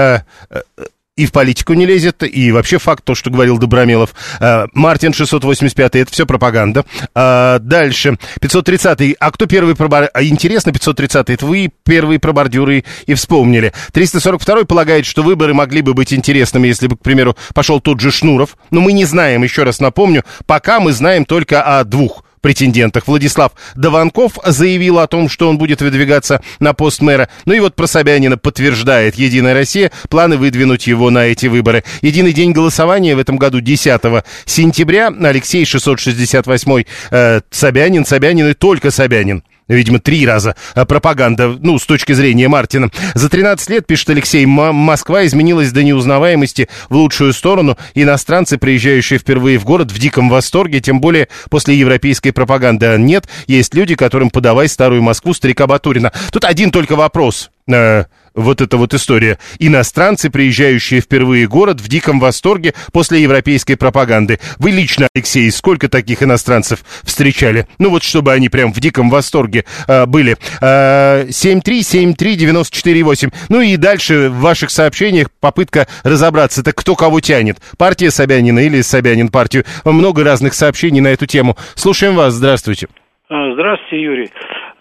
и 1.21 1.27
в 1.27 1.33
политику 1.33 1.75
не 1.75 1.85
лезет, 1.85 2.23
и 2.23 2.51
вообще 2.51 2.79
факт, 2.79 3.05
то, 3.05 3.15
что 3.15 3.29
говорил 3.29 3.59
Добромелов. 3.59 4.15
А, 4.41 4.69
Мартин 4.73 5.13
685 5.13 5.97
это 5.97 6.11
все 6.11 6.25
пропаганда. 6.25 6.87
А, 7.15 7.59
дальше, 7.59 8.17
530 8.41 9.17
а 9.21 9.31
кто 9.31 9.45
первый 9.45 9.77
про 9.77 10.09
а, 10.15 10.23
Интересно, 10.23 10.73
530 10.73 11.29
это 11.29 11.45
вы 11.45 11.71
первые 11.85 12.19
про 12.19 12.33
бордюры 12.33 12.85
и 13.05 13.13
вспомнили. 13.13 13.75
342 13.93 14.65
полагает, 14.65 15.05
что 15.05 15.23
выборы 15.23 15.53
могли 15.53 15.83
бы 15.83 15.93
быть 15.93 16.15
интересными, 16.15 16.69
если 16.69 16.87
бы, 16.87 16.97
к 16.97 17.01
примеру, 17.01 17.37
пошел 17.53 17.81
тот 17.81 18.01
же 18.01 18.11
Шнуров. 18.11 18.57
Но 18.71 18.81
мы 18.81 18.93
не 18.93 19.05
знаем, 19.05 19.43
еще 19.43 19.65
раз 19.65 19.79
напомню, 19.79 20.25
пока 20.47 20.81
мы 20.81 20.93
знаем 20.93 21.27
только 21.27 21.61
о 21.63 21.85
двух 21.85 22.25
претендентах. 22.41 23.07
Владислав 23.07 23.53
Даванков 23.75 24.39
заявил 24.45 24.99
о 24.99 25.07
том, 25.07 25.29
что 25.29 25.49
он 25.49 25.59
будет 25.59 25.83
выдвигаться 25.83 26.43
на 26.59 26.75
пост 26.75 27.01
мэра. 27.01 27.29
Ну 27.45 27.53
и 27.53 27.61
вот 27.61 27.75
про 27.75 27.87
Собянина 27.87 28.37
подтверждает 28.37 29.17
«Единая 29.17 29.55
Россия» 29.55 29.91
планы 30.09 30.37
выдвинуть 30.37 30.87
его 30.87 31.11
на 31.11 31.27
эти 31.27 31.47
выборы. 31.47 31.85
Единый 32.03 32.33
день 32.33 32.53
голосования 32.53 33.15
в 33.17 33.19
этом 33.19 33.37
году 33.37 33.61
10 33.61 34.01
сентября. 34.45 35.13
Алексей 35.23 35.65
668 35.65 36.85
э, 37.11 37.41
Собянин, 37.51 38.05
Собянин 38.05 38.49
и 38.49 38.55
только 38.55 38.91
Собянин 38.91 39.43
видимо, 39.75 39.99
три 39.99 40.27
раза 40.27 40.55
э, 40.75 40.85
пропаганда, 40.85 41.59
ну, 41.61 41.79
с 41.79 41.87
точки 41.87 42.13
зрения 42.13 42.49
Мартина. 42.49 42.91
За 43.15 43.29
13 43.29 43.71
лет, 43.71 43.87
пишет 43.87 44.11
Алексей, 44.11 44.45
Москва 44.47 45.25
изменилась 45.27 45.73
до 45.73 45.83
неузнаваемости 45.83 46.69
в 46.89 46.97
лучшую 46.97 47.33
сторону. 47.33 47.77
Иностранцы, 47.95 48.59
приезжающие 48.59 49.19
впервые 49.19 49.59
в 49.59 49.65
город, 49.65 49.93
в 49.93 49.99
диком 49.99 50.29
восторге, 50.29 50.81
тем 50.81 51.01
более 51.01 51.29
после 51.49 51.77
европейской 51.77 52.31
пропаганды. 52.31 52.87
А 52.87 52.99
нет, 52.99 53.29
есть 53.47 53.75
люди, 53.75 53.95
которым 53.95 54.31
подавай 54.31 54.69
старую 54.69 55.03
Москву 55.03 55.35
старика 55.35 55.67
Батурина. 55.67 56.13
Тут 56.33 56.45
один 56.45 56.71
только 56.71 56.97
вопрос. 56.97 57.51
Э, 57.69 58.05
вот 58.35 58.61
эта 58.61 58.77
вот 58.77 58.93
история. 58.95 59.39
Иностранцы, 59.59 60.31
приезжающие 60.31 61.01
впервые 61.01 61.47
в 61.47 61.51
город, 61.51 61.81
в 61.81 61.89
диком 61.89 62.21
восторге 62.21 62.75
после 62.93 63.23
европейской 63.23 63.75
пропаганды. 63.75 64.39
Вы 64.59 64.71
лично, 64.71 65.09
Алексей, 65.15 65.51
сколько 65.51 65.89
таких 65.89 66.23
иностранцев 66.23 66.85
встречали? 67.03 67.67
Ну 67.79 67.91
вот, 67.91 68.03
чтобы 68.03 68.33
они 68.33 68.49
прям 68.49 68.73
в 68.73 68.81
диком 68.81 69.11
восторге 69.11 69.67
э, 69.87 70.07
были. 70.07 70.37
Э, 70.61 71.27
7373948. 71.29 73.33
Ну 73.49 73.61
и 73.61 73.77
дальше 73.77 74.31
в 74.31 74.41
ваших 74.41 74.71
сообщениях 74.71 75.29
попытка 75.41 75.87
разобраться, 76.05 76.63
это 76.63 76.73
кто 76.73 76.95
кого 76.95 77.21
тянет. 77.21 77.59
Партия 77.77 78.11
Собянина 78.11 78.61
или 78.61 78.81
Собянин 78.83 79.29
партию. 79.29 79.65
Много 79.85 80.25
разных 80.25 80.55
сообщений 80.55 81.01
на 81.01 81.09
эту 81.09 81.27
тему. 81.27 81.57
Слушаем 81.75 82.15
вас, 82.15 82.35
здравствуйте. 82.35 82.87
А, 83.29 83.53
здравствуйте, 83.55 84.03
Юрий. 84.03 84.31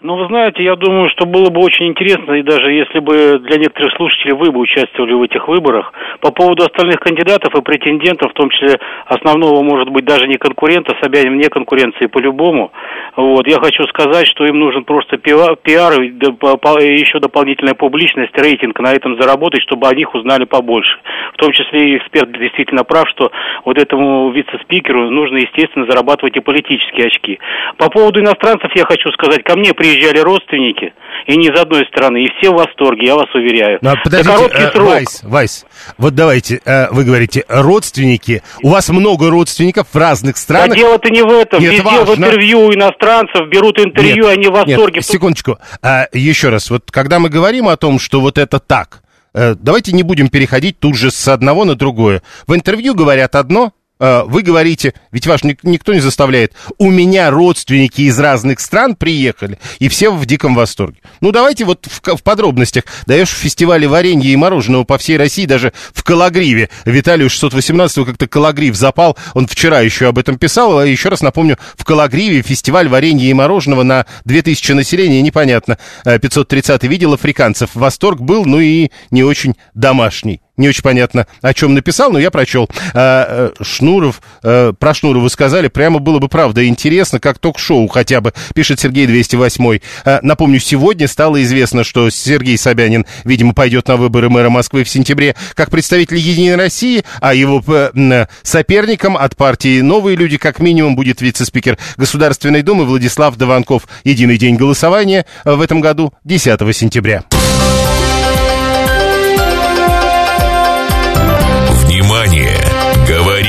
Ну, 0.02 0.16
вы 0.16 0.28
знаете, 0.28 0.62
я 0.64 0.76
думаю, 0.76 1.10
что 1.10 1.26
было 1.26 1.50
бы 1.50 1.60
очень 1.60 1.88
интересно, 1.88 2.32
и 2.32 2.42
даже 2.42 2.72
если 2.72 3.00
бы 3.00 3.38
для 3.40 3.58
некоторых 3.58 3.92
слушателей 3.96 4.32
вы 4.32 4.50
бы 4.50 4.60
участвовали 4.60 5.12
в 5.12 5.20
этих 5.20 5.46
выборах, 5.46 5.92
по 6.20 6.32
поводу 6.32 6.62
остальных 6.62 7.00
кандидатов 7.00 7.54
и 7.54 7.60
претендентов, 7.60 8.30
в 8.30 8.34
том 8.34 8.48
числе 8.48 8.78
основного, 9.04 9.62
может 9.62 9.90
быть, 9.90 10.06
даже 10.06 10.26
не 10.26 10.38
конкурента, 10.38 10.96
Собянин 11.02 11.34
вне 11.34 11.50
конкуренции 11.50 12.06
по-любому, 12.06 12.72
вот, 13.16 13.46
я 13.46 13.58
хочу 13.58 13.84
сказать, 13.88 14.26
что 14.26 14.46
им 14.46 14.58
нужен 14.58 14.84
просто 14.84 15.18
пиар, 15.18 15.56
пиар 15.56 16.00
и 16.00 16.06
еще 16.06 17.18
дополнительная 17.20 17.74
публичность, 17.74 18.32
рейтинг 18.38 18.80
на 18.80 18.94
этом 18.94 19.20
заработать, 19.20 19.60
чтобы 19.60 19.86
о 19.86 19.94
них 19.94 20.14
узнали 20.14 20.44
побольше. 20.44 20.96
В 21.34 21.36
том 21.36 21.52
числе 21.52 21.90
и 21.90 21.96
эксперт 21.98 22.32
действительно 22.32 22.84
прав, 22.84 23.06
что 23.10 23.30
вот 23.66 23.76
этому 23.76 24.30
вице-спикеру 24.30 25.10
нужно, 25.10 25.36
естественно, 25.36 25.84
зарабатывать 25.84 26.38
и 26.38 26.40
политические 26.40 27.08
очки. 27.08 27.38
По 27.76 27.90
поводу 27.90 28.20
иностранцев 28.20 28.70
я 28.74 28.86
хочу 28.86 29.10
сказать, 29.12 29.42
ко 29.42 29.58
мне 29.58 29.74
при 29.74 29.89
приезжали 29.90 30.18
родственники, 30.20 30.92
и 31.26 31.36
не 31.36 31.48
из 31.48 31.60
одной 31.60 31.84
страны, 31.86 32.24
и 32.24 32.28
все 32.38 32.50
в 32.50 32.56
восторге, 32.56 33.06
я 33.06 33.14
вас 33.16 33.26
уверяю. 33.34 33.78
А 33.82 33.94
подождите, 34.02 34.36
короткий 34.36 34.62
э, 34.62 34.72
срок. 34.72 34.88
Вайс, 34.88 35.20
Вайс, 35.22 35.66
вот 35.98 36.14
давайте, 36.14 36.60
э, 36.64 36.90
вы 36.90 37.04
говорите, 37.04 37.44
родственники, 37.48 38.42
у 38.62 38.70
вас 38.70 38.88
много 38.88 39.30
родственников 39.30 39.88
в 39.92 39.96
разных 39.96 40.36
странах. 40.36 40.70
Да 40.70 40.76
дело-то 40.76 41.10
не 41.10 41.22
в 41.22 41.30
этом, 41.30 41.60
Нет, 41.60 41.72
везде 41.72 41.84
важно. 41.84 42.04
в 42.14 42.18
интервью 42.18 42.60
у 42.60 42.72
иностранцев 42.72 43.48
берут 43.48 43.78
интервью, 43.78 44.28
нет, 44.28 44.38
они 44.38 44.46
в 44.46 44.52
восторге. 44.52 44.96
Нет, 44.96 45.04
секундочку, 45.04 45.58
а, 45.82 46.06
еще 46.12 46.48
раз, 46.48 46.70
вот 46.70 46.90
когда 46.90 47.18
мы 47.18 47.28
говорим 47.28 47.68
о 47.68 47.76
том, 47.76 47.98
что 47.98 48.20
вот 48.20 48.38
это 48.38 48.58
так, 48.60 49.02
э, 49.34 49.54
давайте 49.58 49.92
не 49.92 50.02
будем 50.02 50.28
переходить 50.28 50.78
тут 50.78 50.96
же 50.96 51.10
с 51.10 51.28
одного 51.28 51.64
на 51.64 51.74
другое. 51.74 52.22
В 52.46 52.54
интервью 52.54 52.94
говорят 52.94 53.34
одно, 53.34 53.72
вы 54.00 54.42
говорите, 54.42 54.94
ведь 55.12 55.26
ваш 55.26 55.42
никто 55.44 55.92
не 55.92 56.00
заставляет, 56.00 56.54
у 56.78 56.90
меня 56.90 57.30
родственники 57.30 58.02
из 58.02 58.18
разных 58.18 58.60
стран 58.60 58.96
приехали, 58.96 59.58
и 59.78 59.88
все 59.88 60.10
в 60.10 60.24
диком 60.26 60.54
восторге. 60.54 61.00
Ну, 61.20 61.32
давайте 61.32 61.64
вот 61.64 61.86
в, 61.86 62.16
в 62.16 62.22
подробностях. 62.22 62.84
Даешь 63.06 63.30
в 63.30 63.36
фестивале 63.36 63.86
варенья 63.86 64.30
и 64.30 64.36
мороженого 64.36 64.84
по 64.84 64.98
всей 64.98 65.16
России, 65.16 65.44
даже 65.44 65.72
в 65.92 66.02
Калагриве. 66.02 66.70
Виталию 66.84 67.28
618 67.28 68.06
как-то 68.06 68.26
Калагрив 68.26 68.74
запал, 68.74 69.16
он 69.34 69.46
вчера 69.46 69.80
еще 69.80 70.08
об 70.08 70.18
этом 70.18 70.38
писал, 70.38 70.78
а 70.78 70.86
еще 70.86 71.10
раз 71.10 71.20
напомню, 71.20 71.58
в 71.76 71.84
Калагриве 71.84 72.42
фестиваль 72.42 72.88
варенья 72.88 73.28
и 73.28 73.34
мороженого 73.34 73.82
на 73.82 74.06
2000 74.24 74.72
населения, 74.72 75.20
непонятно, 75.22 75.78
530 76.04 76.82
э, 76.82 76.86
видел 76.88 77.12
африканцев. 77.12 77.70
Восторг 77.74 78.20
был, 78.20 78.44
ну 78.46 78.60
и 78.60 78.90
не 79.10 79.22
очень 79.22 79.56
домашний 79.74 80.40
не 80.60 80.68
очень 80.68 80.82
понятно, 80.82 81.26
о 81.40 81.54
чем 81.54 81.74
написал, 81.74 82.12
но 82.12 82.18
я 82.18 82.30
прочел. 82.30 82.68
А, 82.94 83.50
э, 83.58 83.64
Шнуров, 83.64 84.20
а, 84.42 84.72
про 84.72 84.94
Шнурова 84.94 85.28
сказали, 85.28 85.68
прямо 85.68 85.98
было 85.98 86.18
бы 86.18 86.28
правда 86.28 86.66
интересно, 86.66 87.18
как 87.18 87.38
ток-шоу 87.38 87.88
хотя 87.88 88.20
бы, 88.20 88.32
пишет 88.54 88.78
Сергей 88.78 89.06
208. 89.06 89.80
А, 90.04 90.20
напомню, 90.22 90.60
сегодня 90.60 91.08
стало 91.08 91.42
известно, 91.42 91.82
что 91.82 92.10
Сергей 92.10 92.58
Собянин, 92.58 93.06
видимо, 93.24 93.54
пойдет 93.54 93.88
на 93.88 93.96
выборы 93.96 94.28
мэра 94.28 94.50
Москвы 94.50 94.84
в 94.84 94.88
сентябре 94.88 95.34
как 95.54 95.70
представитель 95.70 96.18
Единой 96.18 96.56
России, 96.56 97.04
а 97.20 97.34
его 97.34 97.64
э, 97.66 98.26
соперником 98.42 99.16
от 99.16 99.36
партии 99.36 99.80
«Новые 99.80 100.16
люди» 100.16 100.36
как 100.36 100.60
минимум 100.60 100.94
будет 100.94 101.22
вице-спикер 101.22 101.78
Государственной 101.96 102.62
Думы 102.62 102.84
Владислав 102.84 103.36
Дованков. 103.36 103.88
Единый 104.04 104.36
день 104.36 104.56
голосования 104.56 105.24
в 105.44 105.60
этом 105.62 105.80
году 105.80 106.12
10 106.24 106.76
сентября. 106.76 107.24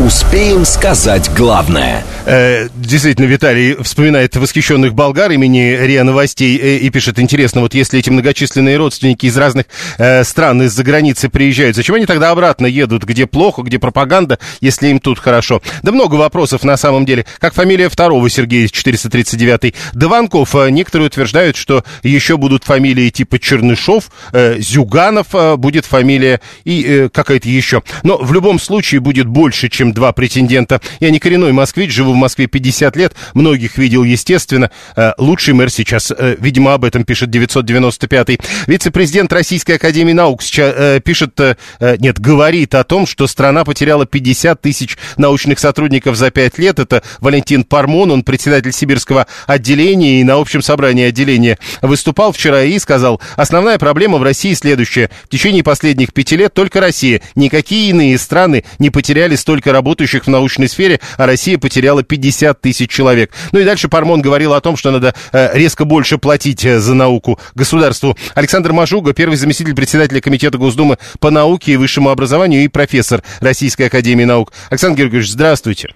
Успеем 0.00 0.64
сказать 0.64 1.28
главное– 1.34 2.04
Э, 2.30 2.68
действительно, 2.76 3.24
Виталий 3.24 3.74
вспоминает 3.82 4.36
восхищенных 4.36 4.92
болгар 4.92 5.30
имени 5.30 5.74
РИА 5.80 6.04
Новостей 6.04 6.58
э, 6.58 6.76
и 6.76 6.90
пишет, 6.90 7.18
интересно, 7.18 7.62
вот 7.62 7.72
если 7.72 7.98
эти 7.98 8.10
многочисленные 8.10 8.76
родственники 8.76 9.24
из 9.24 9.36
разных 9.38 9.64
э, 9.96 10.24
стран, 10.24 10.60
из-за 10.64 10.84
границы 10.84 11.30
приезжают, 11.30 11.74
зачем 11.74 11.94
они 11.94 12.04
тогда 12.04 12.30
обратно 12.30 12.66
едут, 12.66 13.04
где 13.04 13.26
плохо, 13.26 13.62
где 13.62 13.78
пропаганда, 13.78 14.38
если 14.60 14.88
им 14.88 15.00
тут 15.00 15.18
хорошо? 15.18 15.62
Да 15.82 15.90
много 15.90 16.16
вопросов 16.16 16.64
на 16.64 16.76
самом 16.76 17.06
деле. 17.06 17.24
Как 17.38 17.54
фамилия 17.54 17.88
второго 17.88 18.28
Сергея 18.28 18.68
439 18.68 19.74
Дованков. 19.94 20.54
Э, 20.54 20.68
некоторые 20.68 21.06
утверждают, 21.06 21.56
что 21.56 21.82
еще 22.02 22.36
будут 22.36 22.62
фамилии 22.62 23.08
типа 23.08 23.38
Чернышов, 23.38 24.10
э, 24.34 24.56
Зюганов 24.58 25.28
э, 25.32 25.56
будет 25.56 25.86
фамилия 25.86 26.42
и 26.64 26.84
э, 26.86 27.08
какая-то 27.08 27.48
еще. 27.48 27.82
Но 28.02 28.18
в 28.18 28.34
любом 28.34 28.60
случае 28.60 29.00
будет 29.00 29.28
больше, 29.28 29.70
чем 29.70 29.87
два 29.92 30.12
претендента. 30.12 30.80
Я 31.00 31.10
не 31.10 31.18
коренной 31.18 31.52
москвич, 31.52 31.92
живу 31.92 32.12
в 32.12 32.16
Москве 32.16 32.46
50 32.46 32.96
лет, 32.96 33.14
многих 33.34 33.78
видел, 33.78 34.04
естественно. 34.04 34.70
Э, 34.96 35.12
лучший 35.18 35.54
мэр 35.54 35.70
сейчас, 35.70 36.12
э, 36.16 36.36
видимо, 36.38 36.74
об 36.74 36.84
этом 36.84 37.04
пишет 37.04 37.30
995-й. 37.30 38.38
Вице-президент 38.66 39.32
Российской 39.32 39.72
Академии 39.72 40.12
Наук 40.12 40.42
э, 40.56 41.00
пишет, 41.04 41.38
нет, 41.80 42.18
говорит 42.18 42.74
о 42.74 42.84
том, 42.84 43.06
что 43.06 43.26
страна 43.26 43.64
потеряла 43.64 44.06
50 44.06 44.60
тысяч 44.60 44.96
научных 45.16 45.58
сотрудников 45.58 46.16
за 46.16 46.30
5 46.30 46.58
лет. 46.58 46.78
Это 46.78 47.02
Валентин 47.20 47.64
Пармон, 47.64 48.10
он 48.10 48.22
председатель 48.22 48.72
Сибирского 48.72 49.26
отделения 49.46 50.20
и 50.20 50.24
на 50.24 50.34
общем 50.34 50.62
собрании 50.62 51.04
отделения 51.04 51.58
выступал 51.82 52.32
вчера 52.32 52.62
и 52.62 52.78
сказал, 52.78 53.20
основная 53.36 53.78
проблема 53.78 54.18
в 54.18 54.22
России 54.22 54.54
следующая. 54.54 55.10
В 55.24 55.28
течение 55.28 55.62
последних 55.62 56.12
пяти 56.12 56.36
лет 56.36 56.54
только 56.54 56.80
Россия, 56.80 57.20
никакие 57.34 57.90
иные 57.90 58.18
страны 58.18 58.64
не 58.78 58.90
потеряли 58.90 59.36
столько 59.36 59.72
работающих 59.78 60.24
в 60.24 60.28
научной 60.28 60.68
сфере, 60.68 60.98
а 61.16 61.26
Россия 61.26 61.56
потеряла 61.56 62.02
50 62.02 62.60
тысяч 62.60 62.90
человек. 62.90 63.30
Ну 63.52 63.60
и 63.60 63.64
дальше 63.64 63.88
Пармон 63.88 64.20
говорил 64.20 64.54
о 64.54 64.60
том, 64.60 64.76
что 64.76 64.90
надо 64.90 65.14
э, 65.32 65.56
резко 65.56 65.84
больше 65.84 66.18
платить 66.18 66.64
э, 66.64 66.78
за 66.78 66.94
науку 66.94 67.38
государству. 67.54 68.16
Александр 68.34 68.72
Мажуга, 68.72 69.14
первый 69.14 69.36
заместитель 69.36 69.74
председателя 69.76 70.20
Комитета 70.20 70.58
Госдумы 70.58 70.96
по 71.20 71.30
науке 71.30 71.72
и 71.72 71.76
высшему 71.76 72.10
образованию 72.10 72.64
и 72.64 72.68
профессор 72.68 73.22
Российской 73.40 73.84
Академии 73.84 74.24
Наук. 74.24 74.52
Александр 74.68 74.98
Георгиевич, 74.98 75.30
здравствуйте. 75.30 75.90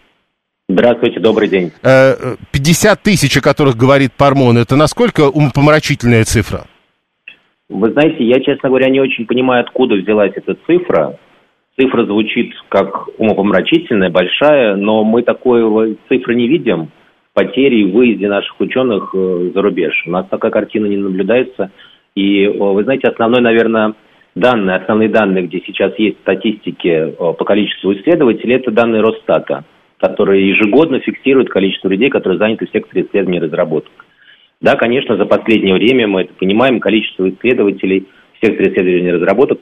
Здравствуйте, 0.69 1.19
добрый 1.19 1.49
день. 1.49 1.73
50 1.83 1.83
э, 1.83 3.03
тысяч, 3.03 3.37
о 3.37 3.41
которых 3.41 3.77
говорит 3.77 4.13
Пармон, 4.17 4.59
это 4.59 4.77
насколько 4.77 5.29
умопомрачительная 5.29 6.25
цифра? 6.25 6.67
Вы 7.69 7.91
знаете, 7.93 8.23
я, 8.25 8.39
честно 8.41 8.69
говоря, 8.69 8.89
не 8.91 9.01
очень 9.01 9.27
понимаю, 9.27 9.65
откуда 9.65 9.97
взялась 9.97 10.33
эта 10.37 10.57
цифра. 10.67 11.19
Цифра 11.79 12.05
звучит 12.05 12.53
как 12.69 13.09
умопомрачительная, 13.19 14.11
большая, 14.11 14.77
но 14.77 15.05
мы 15.05 15.23
такой 15.23 15.97
цифры 16.09 16.35
не 16.35 16.47
видим 16.47 16.91
потери 17.33 17.77
и 17.77 17.91
выезде 17.91 18.29
наших 18.29 18.61
ученых 18.61 19.15
э, 19.15 19.51
за 19.55 19.63
рубеж. 19.63 20.05
У 20.07 20.11
нас 20.11 20.27
такая 20.29 20.51
картина 20.51 20.85
не 20.85 20.99
наблюдается. 20.99 21.71
И 22.15 22.47
вы 22.47 22.85
знаете, 22.85 23.09
основной, 23.09 23.41
наверное, 23.41 23.95
данные, 24.35 24.77
основные 24.77 25.09
данные, 25.09 25.47
где 25.47 25.63
сейчас 25.67 25.99
есть 25.99 26.19
статистики 26.21 27.15
по 27.17 27.45
количеству 27.45 27.95
исследователей, 27.95 28.57
это 28.57 28.71
данные 28.71 29.01
Росстата, 29.01 29.65
которые 29.99 30.51
ежегодно 30.51 31.01
фиксируют 31.01 31.49
количество 31.49 31.89
людей, 31.89 32.11
которые 32.11 32.39
заняты 32.39 32.67
в 32.67 32.71
секторе 32.71 33.07
исследований 33.07 33.39
и 33.39 33.43
разработок. 33.43 33.93
Да, 34.61 34.77
конечно, 34.77 35.17
за 35.17 35.25
последнее 35.25 35.75
время 35.75 36.07
мы 36.07 36.23
это 36.23 36.35
понимаем, 36.35 36.81
количество 36.81 37.29
исследователей 37.31 38.07
в 38.35 38.47
секторе 38.47 38.71
исследований 38.73 39.09
и 39.09 39.13
разработок 39.13 39.59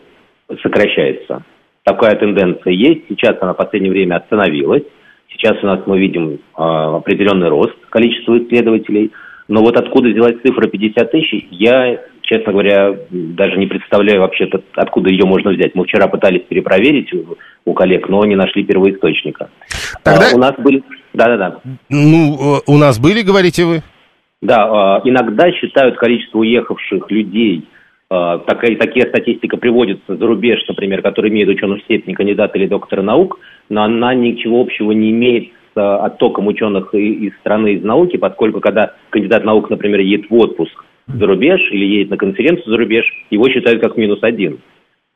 сокращается 0.61 1.45
такая 1.93 2.17
тенденция 2.17 2.73
есть. 2.73 3.03
Сейчас 3.09 3.37
она 3.41 3.55
в 3.55 3.57
последнее 3.57 3.93
время 3.93 4.17
остановилась. 4.17 4.85
Сейчас 5.33 5.63
у 5.63 5.67
нас 5.67 5.81
мы 5.87 5.99
видим 5.99 6.35
э, 6.35 6.39
определенный 6.57 7.49
рост 7.49 7.75
количества 7.89 8.39
исследователей. 8.39 9.13
Но 9.49 9.63
вот 9.63 9.77
откуда 9.77 10.09
взялась 10.09 10.37
цифра 10.45 10.69
50 10.69 11.11
тысяч, 11.11 11.47
я, 11.51 12.01
честно 12.23 12.53
говоря, 12.53 12.95
даже 13.11 13.57
не 13.57 13.67
представляю 13.67 14.21
вообще, 14.21 14.49
откуда 14.75 15.11
ее 15.11 15.25
можно 15.25 15.51
взять. 15.51 15.75
Мы 15.75 15.85
вчера 15.85 16.07
пытались 16.07 16.43
перепроверить 16.43 17.13
у, 17.13 17.37
у 17.65 17.73
коллег, 17.73 18.09
но 18.09 18.25
не 18.25 18.37
нашли 18.37 18.63
первоисточника. 18.63 19.51
Тогда... 20.05 20.29
А, 20.31 20.37
у 20.37 20.39
нас 20.39 20.55
были... 20.59 20.83
Да-да-да. 21.15 21.59
Ну, 21.89 22.61
у 22.65 22.79
нас 22.79 23.01
были, 23.01 23.23
говорите 23.23 23.65
вы? 23.65 23.83
Да, 24.41 25.01
иногда 25.05 25.51
считают 25.53 25.97
количество 25.97 26.39
уехавших 26.39 27.11
людей– 27.11 27.65
а, 27.75 27.80
такая, 28.11 28.77
такие 28.77 29.07
статистика 29.07 29.57
приводится 29.57 30.17
за 30.17 30.27
рубеж, 30.27 30.65
например, 30.69 31.01
который 31.01 31.31
имеет 31.31 31.49
ученую 31.49 31.81
степень 31.81 32.15
кандидата 32.15 32.59
или 32.59 32.67
доктора 32.67 33.03
наук, 33.03 33.39
но 33.69 33.85
она 33.85 34.15
ничего 34.15 34.61
общего 34.61 34.91
не 34.91 35.11
имеет 35.11 35.51
с 35.75 35.77
а, 35.77 36.07
оттоком 36.07 36.49
ученых 36.49 36.93
из 36.93 37.33
страны, 37.37 37.75
из 37.75 37.85
науки, 37.85 38.17
поскольку 38.17 38.61
когда 38.61 38.95
кандидат 39.11 39.45
наук, 39.45 39.71
например, 39.71 40.01
едет 40.01 40.29
в 40.29 40.35
отпуск 40.35 40.85
за 41.07 41.27
рубеж 41.27 41.61
или 41.71 41.85
едет 41.85 42.11
на 42.11 42.17
конференцию 42.17 42.71
за 42.71 42.77
рубеж, 42.77 43.05
его 43.31 43.49
считают 43.49 43.81
как 43.81 43.97
минус 43.97 44.19
один. 44.23 44.59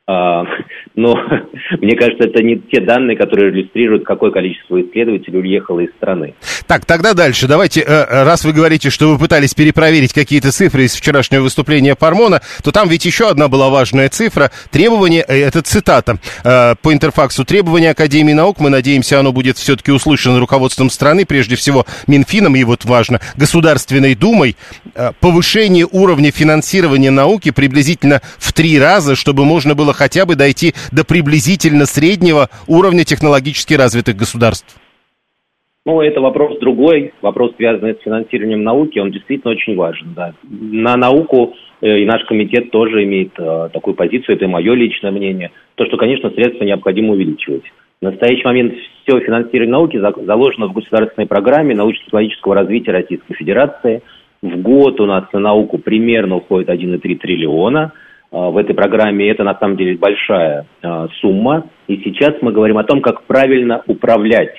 А, 0.07 0.45
но 0.95 1.17
мне 1.81 1.97
кажется, 1.97 2.29
это 2.29 2.43
не 2.43 2.59
те 2.59 2.81
данные, 2.81 3.17
которые 3.17 3.51
иллюстрируют, 3.51 4.05
какое 4.05 4.31
количество 4.31 4.81
исследователей 4.81 5.41
уехало 5.41 5.81
из 5.81 5.91
страны. 5.93 6.35
Так, 6.67 6.85
тогда 6.85 7.15
дальше. 7.15 7.47
Давайте, 7.47 7.81
э, 7.81 7.85
э, 7.87 8.23
раз 8.25 8.45
вы 8.45 8.53
говорите, 8.53 8.91
что 8.91 9.09
вы 9.09 9.19
пытались 9.19 9.55
перепроверить 9.55 10.13
какие-то 10.13 10.53
цифры 10.53 10.85
из 10.85 10.95
вчерашнего 10.95 11.43
выступления 11.43 11.95
Пармона, 11.95 12.43
то 12.63 12.71
там 12.71 12.89
ведь 12.89 13.05
еще 13.05 13.29
одна 13.29 13.49
была 13.49 13.71
важная 13.71 14.09
цифра. 14.09 14.51
Требование, 14.71 15.25
э, 15.27 15.41
это 15.43 15.63
цитата 15.63 16.19
по 16.43 16.93
интерфаксу, 16.93 17.45
требования 17.45 17.91
Академии 17.91 18.33
наук, 18.33 18.61
мы 18.61 18.71
надеемся, 18.71 19.19
оно 19.19 19.33
будет 19.33 19.57
все-таки 19.57 19.91
услышано 19.91 20.39
руководством 20.39 20.91
страны, 20.91 21.25
прежде 21.25 21.57
всего 21.57 21.87
Минфином, 22.07 22.57
и 22.57 22.65
вот 22.65 22.85
важно, 22.85 23.21
Государственной 23.37 24.15
Думой, 24.15 24.57
повышение 25.21 25.87
уровня 25.91 26.31
финансирования 26.31 27.11
науки 27.11 27.51
приблизительно 27.51 28.21
в 28.39 28.53
три 28.53 28.79
раза, 28.79 29.15
чтобы 29.15 29.45
можно 29.45 29.75
было 29.75 29.94
хотя 29.95 30.27
бы 30.27 30.37
дойти 30.37 30.75
до 30.93 31.05
приблизительно 31.05 31.87
среднего 31.87 32.49
уровня 32.67 33.05
технологически 33.05 33.75
развитых 33.75 34.17
государств. 34.17 34.77
Ну, 35.87 36.01
это 36.01 36.21
вопрос 36.21 36.59
другой, 36.61 37.13
вопрос, 37.21 37.53
связанный 37.57 37.95
с 37.95 38.03
финансированием 38.03 38.63
науки, 38.63 38.99
он 38.99 39.11
действительно 39.11 39.53
очень 39.53 39.77
важен, 39.77 40.15
да. 40.17 40.33
На 40.43 40.97
науку 40.97 41.55
э, 41.83 41.99
и 41.99 42.07
наш 42.07 42.25
комитет 42.25 42.71
тоже 42.71 43.05
имеет 43.05 43.33
э, 43.39 43.69
такую 43.71 43.95
позицию, 43.95 44.37
это 44.37 44.49
мое 44.49 44.73
личное 44.73 45.11
мнение, 45.11 45.51
то, 45.75 45.85
что, 45.85 45.99
конечно, 45.99 46.31
средства 46.31 46.65
необходимо 46.65 47.13
увеличивать. 47.13 47.65
В 48.01 48.05
настоящий 48.05 48.45
момент 48.45 48.75
все 49.03 49.21
финансирование 49.21 49.73
науки 49.73 49.99
заложено 49.99 50.69
в 50.69 50.73
государственной 50.73 51.27
программе 51.27 51.75
научно-технологического 51.75 52.55
развития 52.55 52.93
Российской 52.93 53.35
Федерации. 53.35 54.03
В 54.41 54.57
год 54.63 55.01
у 55.01 55.07
нас 55.07 55.25
на 55.33 55.41
науку 55.41 55.77
примерно 55.77 56.37
уходит 56.37 56.71
1,3 56.71 57.17
триллиона 57.17 57.93
в 58.35 58.57
этой 58.57 58.75
программе. 58.75 59.31
Это 59.31 59.45
на 59.45 59.57
самом 59.59 59.77
деле 59.77 59.97
большая 59.97 60.67
э, 60.83 61.07
сумма. 61.21 61.69
И 61.87 61.97
сейчас 62.05 62.35
мы 62.41 62.53
говорим 62.53 62.79
о 62.79 62.85
том, 62.85 63.01
как 63.01 63.23
правильно 63.25 63.83
управлять 63.87 64.55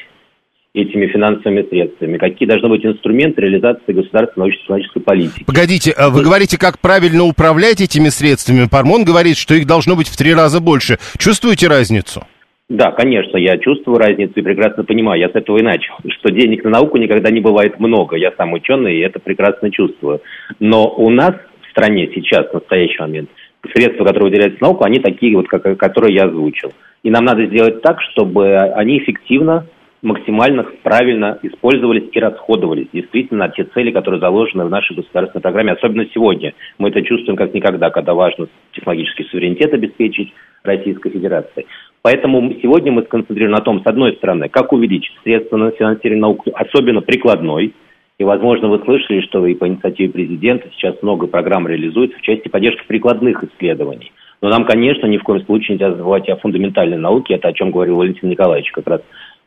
этими 0.74 1.08
финансовыми 1.08 1.64
средствами, 1.70 2.18
какие 2.18 2.48
должны 2.48 2.68
быть 2.68 2.86
инструменты 2.86 3.42
реализации 3.42 3.94
государственной 3.94 4.46
научно-технологической 4.46 5.02
политики. 5.02 5.44
Погодите, 5.46 5.94
а 5.98 6.10
вы 6.10 6.22
говорите, 6.22 6.58
как 6.60 6.80
правильно 6.80 7.24
управлять 7.24 7.80
этими 7.82 8.10
средствами. 8.10 8.68
Пармон 8.70 9.06
говорит, 9.06 9.38
что 9.38 9.56
их 9.56 9.66
должно 9.66 9.96
быть 9.96 10.08
в 10.08 10.18
три 10.18 10.34
раза 10.34 10.60
больше. 10.60 10.98
Чувствуете 11.18 11.68
разницу? 11.68 12.24
Да, 12.68 12.92
конечно, 12.92 13.38
я 13.38 13.58
чувствую 13.58 14.00
разницу 14.00 14.34
и 14.36 14.42
прекрасно 14.42 14.84
понимаю. 14.84 15.20
Я 15.20 15.30
с 15.30 15.36
этого 15.36 15.58
и 15.58 15.64
начал, 15.64 15.96
что 16.20 16.30
денег 16.30 16.64
на 16.64 16.72
науку 16.72 16.98
никогда 16.98 17.30
не 17.32 17.40
бывает 17.40 17.80
много. 17.80 18.18
Я 18.18 18.34
сам 18.38 18.54
ученый 18.54 18.98
и 18.98 19.02
это 19.02 19.20
прекрасно 19.20 19.72
чувствую. 19.72 20.22
Но 20.60 20.90
у 20.90 21.10
нас 21.10 21.36
в 21.62 21.72
стране 21.72 22.10
сейчас, 22.14 22.50
в 22.50 22.54
настоящий 22.54 23.00
момент, 23.00 23.30
средства, 23.74 24.06
которые 24.06 24.30
выделяются 24.30 24.62
на 24.62 24.68
науку, 24.70 24.84
они 24.84 25.00
такие 25.00 25.36
вот, 25.36 25.48
как, 25.48 25.78
которые 25.78 26.16
я 26.16 26.26
озвучил. 26.26 26.72
И 27.04 27.10
нам 27.10 27.26
надо 27.26 27.46
сделать 27.46 27.82
так, 27.82 28.02
чтобы 28.02 28.58
они 28.58 28.98
эффективно 28.98 29.68
максимально 30.06 30.66
правильно 30.84 31.40
использовались 31.42 32.10
и 32.12 32.20
расходовались 32.20 32.88
действительно 32.94 33.50
те 33.50 33.64
цели, 33.64 33.92
которые 33.92 34.22
заложены 34.22 34.66
в 34.66 34.70
нашей 34.70 34.96
государственной 34.96 35.42
программе, 35.42 35.72
особенно 35.74 36.06
сегодня. 36.14 36.54
Мы 36.78 36.90
это 36.90 37.02
чувствуем 37.02 37.36
как 37.36 37.54
никогда, 37.54 37.90
когда 37.90 38.14
важно 38.14 38.48
технологический 38.74 39.24
суверенитет 39.26 39.74
обеспечить 39.74 40.32
Российской 40.64 41.10
Федерации. 41.10 41.66
Поэтому 42.04 42.54
сегодня 42.62 42.92
мы 42.92 43.02
сконцентрируем 43.04 43.52
на 43.52 43.62
том, 43.62 43.82
с 43.82 43.88
одной 43.88 44.14
стороны, 44.14 44.48
как 44.48 44.72
увеличить 44.74 45.16
средства 45.24 45.58
на 45.58 45.72
финансирование 45.72 46.22
науки, 46.22 46.52
особенно 46.54 47.02
прикладной, 47.02 47.74
и, 48.18 48.24
возможно, 48.24 48.70
вы 48.70 48.80
слышали, 48.80 49.22
что 49.22 49.46
и 49.46 49.56
по 49.56 49.68
инициативе 49.68 50.10
президента 50.10 50.68
сейчас 50.74 50.96
много 51.02 51.28
программ 51.28 51.68
реализуется 51.68 52.18
в 52.18 52.22
части 52.22 52.48
поддержки 52.48 52.84
прикладных 52.88 53.44
исследований. 53.44 54.12
Но 54.42 54.50
нам, 54.50 54.66
конечно, 54.66 55.06
ни 55.08 55.18
в 55.18 55.24
коем 55.24 55.44
случае 55.46 55.76
нельзя 55.76 55.92
забывать 55.92 56.30
о 56.30 56.38
фундаментальной 56.38 56.98
науке, 56.98 57.36
это 57.36 57.50
о 57.50 57.54
чем 57.54 57.72
говорил 57.72 57.98
Валентин 57.98 58.30
Николаевич 58.30 58.72
как 58.72 58.88
раз 58.88 59.02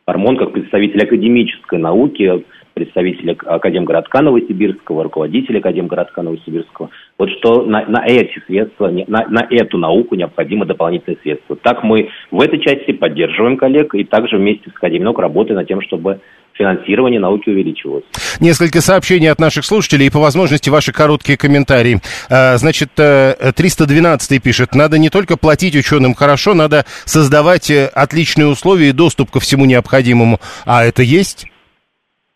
Армон 0.05 0.37
как 0.37 0.53
представитель 0.53 1.03
академической 1.03 1.77
науки, 1.77 2.43
представитель 2.73 3.31
Академгородка 3.45 4.21
Новосибирского, 4.21 5.03
руководитель 5.03 5.57
Академгородка 5.57 6.21
Новосибирского. 6.21 6.89
Вот 7.17 7.29
что 7.31 7.63
на, 7.63 7.85
на 7.85 8.05
эти 8.05 8.39
средства, 8.47 8.89
на, 8.89 9.27
на 9.27 9.47
эту 9.49 9.77
науку 9.77 10.15
необходимо 10.15 10.65
дополнительные 10.65 11.17
средства. 11.21 11.55
Так 11.57 11.83
мы 11.83 12.09
в 12.31 12.41
этой 12.41 12.59
части 12.59 12.91
поддерживаем 12.91 13.57
коллег 13.57 13.93
и 13.93 14.03
также 14.03 14.37
вместе 14.37 14.69
с 14.69 14.75
Академией 14.75 15.05
наук 15.05 15.19
работаем 15.19 15.57
над 15.57 15.67
тем, 15.67 15.81
чтобы 15.81 16.21
финансирование 16.59 17.19
науки 17.19 17.49
увеличивалось. 17.49 18.03
Несколько 18.39 18.81
сообщений 18.81 19.31
от 19.31 19.39
наших 19.39 19.65
слушателей 19.65 20.07
и 20.07 20.09
по 20.09 20.19
возможности 20.19 20.69
ваши 20.69 20.91
короткие 20.91 21.37
комментарии. 21.37 22.01
А, 22.29 22.57
значит, 22.57 22.89
312 22.93 24.31
э, 24.31 24.41
пишет, 24.41 24.75
надо 24.75 24.99
не 24.99 25.09
только 25.09 25.37
платить 25.37 25.75
ученым 25.75 26.13
хорошо, 26.13 26.53
надо 26.53 26.83
создавать 27.05 27.71
э, 27.71 27.89
отличные 27.95 28.47
условия 28.47 28.89
и 28.89 28.91
доступ 28.91 29.31
ко 29.31 29.39
всему 29.39 29.65
необходимому. 29.65 30.39
А 30.65 30.83
это 30.83 31.01
есть? 31.01 31.47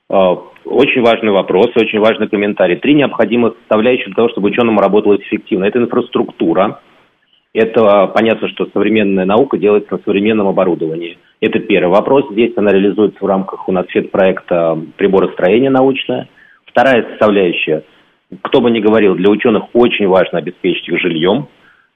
А, 0.10 0.38
очень 0.66 1.02
важный 1.02 1.32
вопрос, 1.32 1.68
очень 1.76 2.00
важный 2.00 2.30
комментарий. 2.30 2.78
Три 2.78 2.96
необходимых 2.96 3.56
составляющих 3.60 4.08
для 4.08 4.16
того, 4.16 4.30
чтобы 4.30 4.50
ученому 4.50 4.80
работалось 4.80 5.22
эффективно. 5.22 5.66
Это 5.66 5.80
инфраструктура. 5.80 6.80
Это 7.54 8.08
понятно, 8.08 8.50
что 8.50 8.68
современная 8.74 9.26
наука 9.26 9.58
делается 9.58 9.94
на 9.94 10.00
современном 10.04 10.48
оборудовании. 10.48 11.20
Это 11.40 11.60
первый 11.60 11.92
вопрос. 11.92 12.26
Здесь 12.32 12.54
она 12.56 12.72
реализуется 12.72 13.20
в 13.22 13.28
рамках 13.28 13.70
у 13.70 13.72
нас 13.72 13.86
проекта 14.12 14.80
приборостроения 14.98 15.70
научное. 15.70 16.28
Вторая 16.66 17.06
составляющая. 17.12 17.84
Кто 18.42 18.60
бы 18.60 18.72
ни 18.72 18.80
говорил, 18.80 19.14
для 19.14 19.30
ученых 19.30 19.66
очень 19.74 20.08
важно 20.08 20.40
обеспечить 20.40 20.88
их 20.90 21.00
жильем. 21.00 21.48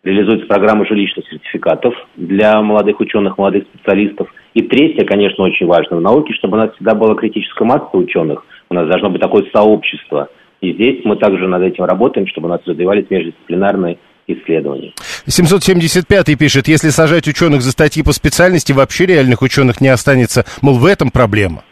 Реализуется 0.04 0.46
программа 0.46 0.86
жилищных 0.86 1.28
сертификатов 1.28 1.96
для 2.16 2.62
молодых 2.62 3.00
ученых, 3.00 3.40
молодых 3.40 3.64
специалистов. 3.74 4.32
И 4.54 4.62
третье, 4.62 5.06
конечно, 5.06 5.44
очень 5.44 5.66
важно 5.66 5.98
в 5.98 6.02
науке, 6.02 6.34
чтобы 6.34 6.58
у 6.58 6.60
нас 6.60 6.72
всегда 6.76 6.94
была 6.94 7.16
критическая 7.16 7.66
масса 7.66 7.90
ученых. 7.94 8.46
У 8.70 8.76
нас 8.76 8.88
должно 8.88 9.10
быть 9.10 9.22
такое 9.22 9.46
сообщество. 9.52 10.30
И 10.62 10.74
здесь 10.74 11.04
мы 11.04 11.16
также 11.16 11.48
над 11.48 11.64
этим 11.64 11.86
работаем, 11.86 12.28
чтобы 12.28 12.48
у 12.48 12.52
нас 12.52 12.62
развивались 12.68 13.10
междисциплинарные 13.10 13.98
исследований. 14.28 14.94
775 15.26 16.38
пишет, 16.38 16.68
если 16.68 16.90
сажать 16.90 17.28
ученых 17.28 17.62
за 17.62 17.72
статьи 17.72 18.04
по 18.04 18.12
специальности, 18.12 18.74
вообще 18.74 19.06
реальных 19.06 19.42
ученых 19.42 19.82
не 19.82 19.88
останется. 19.88 20.46
Мол, 20.62 20.76
в 20.76 20.86
этом 20.86 21.10
проблема. 21.10 21.64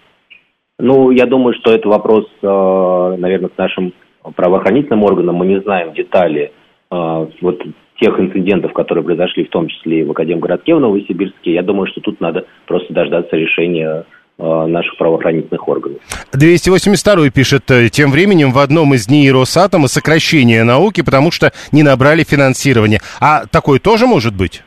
Ну, 0.79 1.11
я 1.11 1.25
думаю, 1.25 1.53
что 1.59 1.71
это 1.73 1.87
вопрос, 1.87 2.25
э, 2.41 3.15
наверное, 3.17 3.49
к 3.49 3.57
нашим 3.57 3.93
правоохранительным 4.35 5.03
органам. 5.03 5.35
Мы 5.35 5.45
не 5.45 5.61
знаем 5.61 5.93
детали 5.93 6.51
э, 6.91 7.27
вот 7.41 7.61
тех 7.99 8.19
инцидентов, 8.19 8.73
которые 8.73 9.03
произошли, 9.03 9.45
в 9.45 9.49
том 9.49 9.67
числе 9.67 10.01
и 10.01 10.03
в 10.03 10.11
Академгородке 10.11 10.75
в 10.75 10.81
Новосибирске. 10.81 11.53
Я 11.53 11.63
думаю, 11.63 11.87
что 11.87 12.01
тут 12.01 12.19
надо 12.19 12.45
просто 12.67 12.93
дождаться 12.93 13.35
решения 13.37 14.05
наших 14.37 14.97
правоохранительных 14.97 15.67
органов. 15.67 16.01
282 16.33 17.29
пишет, 17.29 17.69
э, 17.71 17.89
тем 17.89 18.11
временем 18.11 18.51
в 18.51 18.59
одном 18.59 18.93
из 18.93 19.07
дней 19.07 19.31
Росатома 19.31 19.87
сокращение 19.87 20.63
науки, 20.63 21.01
потому 21.01 21.31
что 21.31 21.51
не 21.71 21.83
набрали 21.83 22.23
финансирование. 22.23 22.99
А 23.19 23.45
такое 23.45 23.79
тоже 23.79 24.07
может 24.07 24.35
быть? 24.35 24.63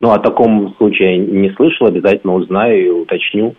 Ну, 0.00 0.12
о 0.12 0.18
таком 0.18 0.74
случае 0.76 1.18
не 1.18 1.50
слышал, 1.56 1.86
обязательно 1.86 2.34
узнаю 2.34 2.86
и 2.86 2.90
уточню. 2.90 3.54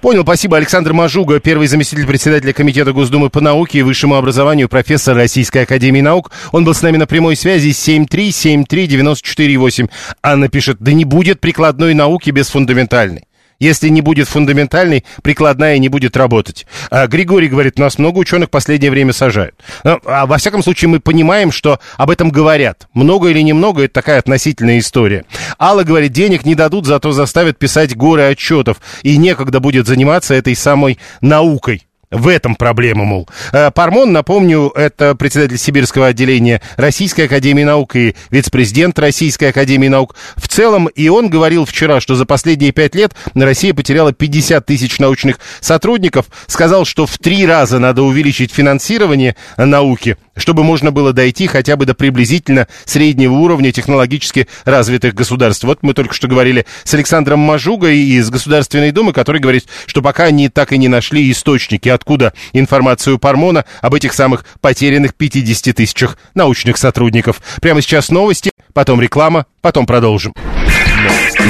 Понял, 0.00 0.22
спасибо. 0.22 0.56
Александр 0.58 0.92
Мажуга, 0.92 1.40
первый 1.40 1.66
заместитель 1.66 2.06
председателя 2.06 2.52
Комитета 2.52 2.92
Госдумы 2.92 3.30
по 3.30 3.40
науке 3.40 3.78
и 3.78 3.82
высшему 3.82 4.16
образованию, 4.16 4.68
профессор 4.68 5.16
Российской 5.16 5.62
Академии 5.62 6.02
Наук. 6.02 6.30
Он 6.52 6.64
был 6.64 6.74
с 6.74 6.82
нами 6.82 6.98
на 6.98 7.06
прямой 7.06 7.36
связи 7.36 7.70
7373948. 7.70 9.88
Анна 10.22 10.48
пишет, 10.48 10.76
да 10.80 10.92
не 10.92 11.06
будет 11.06 11.40
прикладной 11.40 11.94
науки 11.94 12.28
без 12.30 12.50
фундаментальной. 12.50 13.24
Если 13.64 13.88
не 13.88 14.02
будет 14.02 14.28
фундаментальной, 14.28 15.06
прикладная 15.22 15.78
не 15.78 15.88
будет 15.88 16.18
работать. 16.18 16.66
А 16.90 17.06
Григорий 17.06 17.48
говорит, 17.48 17.78
нас 17.78 17.96
много 17.96 18.18
ученых 18.18 18.48
в 18.48 18.50
последнее 18.50 18.90
время 18.90 19.14
сажают. 19.14 19.54
А, 19.84 19.96
а 20.04 20.26
во 20.26 20.36
всяком 20.36 20.62
случае 20.62 20.90
мы 20.90 21.00
понимаем, 21.00 21.50
что 21.50 21.80
об 21.96 22.10
этом 22.10 22.28
говорят. 22.28 22.88
Много 22.92 23.28
или 23.28 23.40
немного, 23.40 23.84
это 23.84 23.94
такая 23.94 24.18
относительная 24.18 24.78
история. 24.78 25.24
Алла 25.58 25.82
говорит, 25.82 26.12
денег 26.12 26.44
не 26.44 26.54
дадут, 26.54 26.84
зато 26.84 27.12
заставят 27.12 27.58
писать 27.58 27.96
горы 27.96 28.24
отчетов. 28.24 28.82
И 29.02 29.16
некогда 29.16 29.60
будет 29.60 29.86
заниматься 29.86 30.34
этой 30.34 30.54
самой 30.54 30.98
наукой. 31.22 31.86
В 32.10 32.28
этом 32.28 32.54
проблема, 32.54 33.04
мол. 33.04 33.28
Э, 33.52 33.70
Пармон, 33.70 34.12
напомню, 34.12 34.72
это 34.74 35.14
председатель 35.14 35.58
Сибирского 35.58 36.08
отделения 36.08 36.60
Российской 36.76 37.22
Академии 37.22 37.64
Наук 37.64 37.96
и 37.96 38.14
вице-президент 38.30 38.98
Российской 38.98 39.50
Академии 39.50 39.88
Наук. 39.88 40.14
В 40.36 40.48
целом, 40.48 40.86
и 40.86 41.08
он 41.08 41.28
говорил 41.28 41.64
вчера, 41.64 42.00
что 42.00 42.14
за 42.14 42.26
последние 42.26 42.72
пять 42.72 42.94
лет 42.94 43.14
Россия 43.34 43.74
потеряла 43.74 44.12
50 44.12 44.64
тысяч 44.64 44.98
научных 44.98 45.38
сотрудников. 45.60 46.26
Сказал, 46.46 46.84
что 46.84 47.06
в 47.06 47.18
три 47.18 47.46
раза 47.46 47.78
надо 47.78 48.02
увеличить 48.02 48.52
финансирование 48.52 49.36
науки, 49.56 50.16
чтобы 50.36 50.64
можно 50.64 50.90
было 50.90 51.12
дойти 51.12 51.46
хотя 51.46 51.76
бы 51.76 51.86
до 51.86 51.94
приблизительно 51.94 52.68
среднего 52.84 53.34
уровня 53.34 53.72
технологически 53.72 54.48
развитых 54.64 55.14
государств. 55.14 55.64
Вот 55.64 55.78
мы 55.82 55.94
только 55.94 56.14
что 56.14 56.28
говорили 56.28 56.66
с 56.84 56.94
Александром 56.94 57.40
Мажугой 57.40 57.98
из 57.98 58.30
Государственной 58.30 58.90
Думы, 58.90 59.12
который 59.12 59.40
говорит, 59.40 59.66
что 59.86 60.02
пока 60.02 60.24
они 60.24 60.48
так 60.48 60.72
и 60.72 60.78
не 60.78 60.88
нашли 60.88 61.30
источники, 61.30 61.88
откуда 61.88 62.32
информацию 62.52 63.18
Пармона 63.18 63.64
об 63.80 63.94
этих 63.94 64.12
самых 64.12 64.44
потерянных 64.60 65.14
50 65.14 65.74
тысячах 65.74 66.18
научных 66.34 66.76
сотрудников. 66.76 67.40
Прямо 67.60 67.82
сейчас 67.82 68.10
новости, 68.10 68.50
потом 68.72 69.00
реклама, 69.00 69.46
потом 69.60 69.86
продолжим. 69.86 70.32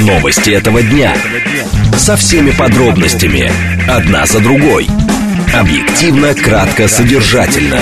Новости 0.01 0.49
этого 0.51 0.81
дня. 0.81 1.15
Со 1.97 2.17
всеми 2.17 2.51
подробностями. 2.51 3.51
Одна 3.87 4.25
за 4.25 4.39
другой. 4.39 4.87
Объективно, 5.53 6.33
кратко, 6.33 6.87
содержательно. 6.87 7.81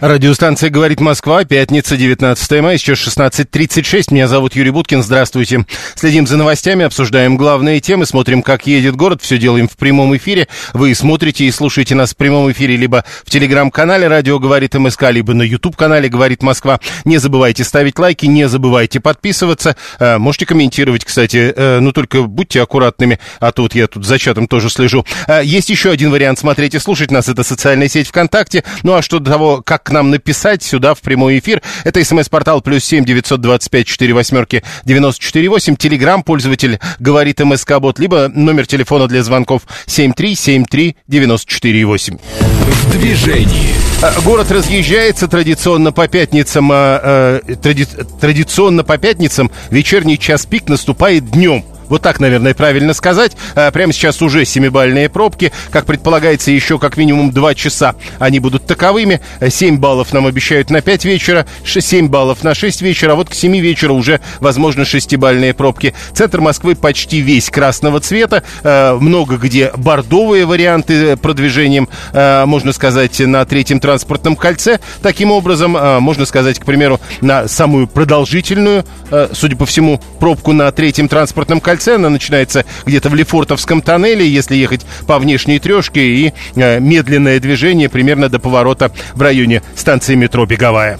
Радиостанция 0.00 0.70
«Говорит 0.70 0.98
Москва», 0.98 1.44
пятница, 1.44 1.94
19 1.94 2.62
мая, 2.62 2.78
сейчас 2.78 3.06
16.36. 3.06 4.14
Меня 4.14 4.28
зовут 4.28 4.56
Юрий 4.56 4.70
Буткин, 4.70 5.02
здравствуйте. 5.02 5.66
Следим 5.94 6.26
за 6.26 6.38
новостями, 6.38 6.86
обсуждаем 6.86 7.36
главные 7.36 7.80
темы, 7.80 8.06
смотрим, 8.06 8.42
как 8.42 8.66
едет 8.66 8.96
город. 8.96 9.20
Все 9.20 9.36
делаем 9.36 9.68
в 9.68 9.76
прямом 9.76 10.16
эфире. 10.16 10.48
Вы 10.72 10.94
смотрите 10.94 11.44
и 11.44 11.50
слушаете 11.50 11.94
нас 11.96 12.14
в 12.14 12.16
прямом 12.16 12.50
эфире 12.50 12.76
либо 12.76 13.04
в 13.26 13.30
телеграм-канале 13.30 14.08
«Радио 14.08 14.38
говорит 14.38 14.72
МСК», 14.72 15.10
либо 15.10 15.34
на 15.34 15.42
YouTube-канале 15.42 16.08
«Говорит 16.08 16.42
Москва». 16.42 16.80
Не 17.04 17.18
забывайте 17.18 17.62
ставить 17.62 17.98
лайки, 17.98 18.24
не 18.24 18.48
забывайте 18.48 19.00
подписываться. 19.00 19.76
Э, 19.98 20.16
можете 20.16 20.46
комментировать, 20.46 21.04
кстати, 21.04 21.52
э, 21.54 21.78
но 21.80 21.92
только 21.92 22.22
будьте 22.22 22.62
аккуратными, 22.62 23.18
а 23.38 23.52
то 23.52 23.60
вот 23.60 23.74
я 23.74 23.86
тут 23.86 24.06
за 24.06 24.18
чатом 24.18 24.48
тоже 24.48 24.70
слежу. 24.70 25.04
Э, 25.26 25.42
есть 25.44 25.68
еще 25.68 25.90
один 25.90 26.10
вариант 26.10 26.38
смотреть 26.38 26.74
и 26.74 26.78
слушать 26.78 27.10
нас, 27.10 27.28
это 27.28 27.42
социальная 27.42 27.88
сеть 27.88 28.08
ВКонтакте. 28.08 28.64
Ну 28.82 28.94
а 28.94 29.02
что 29.02 29.18
до 29.18 29.30
того, 29.30 29.62
как 29.62 29.89
нам 29.90 30.10
написать 30.10 30.62
сюда 30.62 30.94
в 30.94 31.00
прямой 31.00 31.38
эфир. 31.38 31.62
Это 31.84 32.04
смс-портал 32.04 32.60
плюс 32.60 32.84
семь 32.84 33.04
девятьсот 33.04 33.40
двадцать 33.40 33.70
пять 33.70 33.86
четыре 33.86 34.14
восьмерки 34.14 34.62
девяносто 34.84 35.22
четыре 35.22 35.48
восемь. 35.48 35.76
Телеграмм 35.76 36.22
пользователь 36.22 36.78
говорит 36.98 37.40
МСК 37.40 37.78
Бот, 37.78 37.98
либо 37.98 38.28
номер 38.28 38.66
телефона 38.66 39.08
для 39.08 39.22
звонков 39.22 39.62
семь 39.86 40.12
три 40.12 40.34
семь 40.34 40.64
три 40.64 40.96
девяносто 41.06 41.50
четыре 41.50 41.84
восемь. 41.84 42.18
В 42.18 42.92
движении. 42.92 43.74
А, 44.02 44.18
город 44.22 44.50
разъезжается 44.50 45.28
традиционно 45.28 45.92
по 45.92 46.08
пятницам, 46.08 46.70
а, 46.72 47.00
а, 47.02 47.54
тради, 47.56 47.86
традиционно 48.20 48.82
по 48.82 48.98
пятницам 48.98 49.50
вечерний 49.70 50.18
час 50.18 50.46
пик 50.46 50.68
наступает 50.68 51.30
днем. 51.30 51.64
Вот 51.90 52.02
так, 52.02 52.20
наверное, 52.20 52.54
правильно 52.54 52.94
сказать. 52.94 53.36
А, 53.56 53.70
прямо 53.72 53.92
сейчас 53.92 54.22
уже 54.22 54.44
семибальные 54.44 55.08
пробки. 55.08 55.52
Как 55.72 55.86
предполагается, 55.86 56.52
еще 56.52 56.78
как 56.78 56.96
минимум 56.96 57.32
2 57.32 57.54
часа 57.56 57.96
они 58.20 58.38
будут 58.38 58.64
таковыми. 58.64 59.20
7 59.46 59.76
баллов 59.78 60.12
нам 60.12 60.26
обещают 60.26 60.70
на 60.70 60.82
5 60.82 61.04
вечера, 61.04 61.46
7 61.64 62.08
баллов 62.08 62.44
на 62.44 62.54
6 62.54 62.80
вечера, 62.82 63.12
а 63.12 63.14
вот 63.16 63.28
к 63.28 63.34
7 63.34 63.58
вечера 63.58 63.92
уже, 63.92 64.20
возможно, 64.38 64.82
6-бальные 64.82 65.52
пробки. 65.52 65.92
Центр 66.14 66.40
Москвы 66.40 66.76
почти 66.76 67.20
весь 67.20 67.50
красного 67.50 67.98
цвета. 67.98 68.44
А, 68.62 68.96
много 68.96 69.36
где 69.36 69.72
бордовые 69.76 70.46
варианты 70.46 71.16
продвижением, 71.16 71.88
а, 72.12 72.46
можно 72.46 72.72
сказать, 72.72 73.18
на 73.18 73.44
третьем 73.44 73.80
транспортном 73.80 74.36
кольце. 74.36 74.78
Таким 75.02 75.32
образом, 75.32 75.72
можно 76.00 76.24
сказать, 76.24 76.60
к 76.60 76.64
примеру, 76.64 77.00
на 77.20 77.48
самую 77.48 77.88
продолжительную, 77.88 78.84
судя 79.32 79.56
по 79.56 79.66
всему, 79.66 80.00
пробку 80.20 80.52
на 80.52 80.70
третьем 80.70 81.08
транспортном 81.08 81.60
кольце 81.60 81.79
кольце. 81.80 81.94
Она 81.94 82.10
начинается 82.10 82.64
где-то 82.84 83.08
в 83.08 83.14
Лефортовском 83.14 83.82
тоннеле, 83.82 84.28
если 84.28 84.56
ехать 84.56 84.82
по 85.06 85.18
внешней 85.18 85.58
трешке. 85.58 86.00
И 86.00 86.34
э, 86.54 86.80
медленное 86.80 87.40
движение 87.40 87.88
примерно 87.88 88.28
до 88.28 88.38
поворота 88.38 88.92
в 89.14 89.22
районе 89.22 89.62
станции 89.74 90.14
метро 90.14 90.46
«Беговая». 90.46 90.98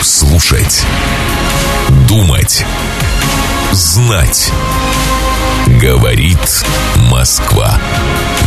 Слушать. 0.00 0.84
Думать. 2.08 2.64
Знать. 3.72 4.50
Говорит 5.82 6.64
Москва. 7.10 7.78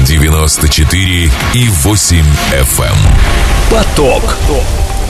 94 0.07 1.31
и 1.53 1.67
8 1.83 2.25
FM. 2.53 2.81
Эм. 2.81 2.95
Поток. 3.69 4.37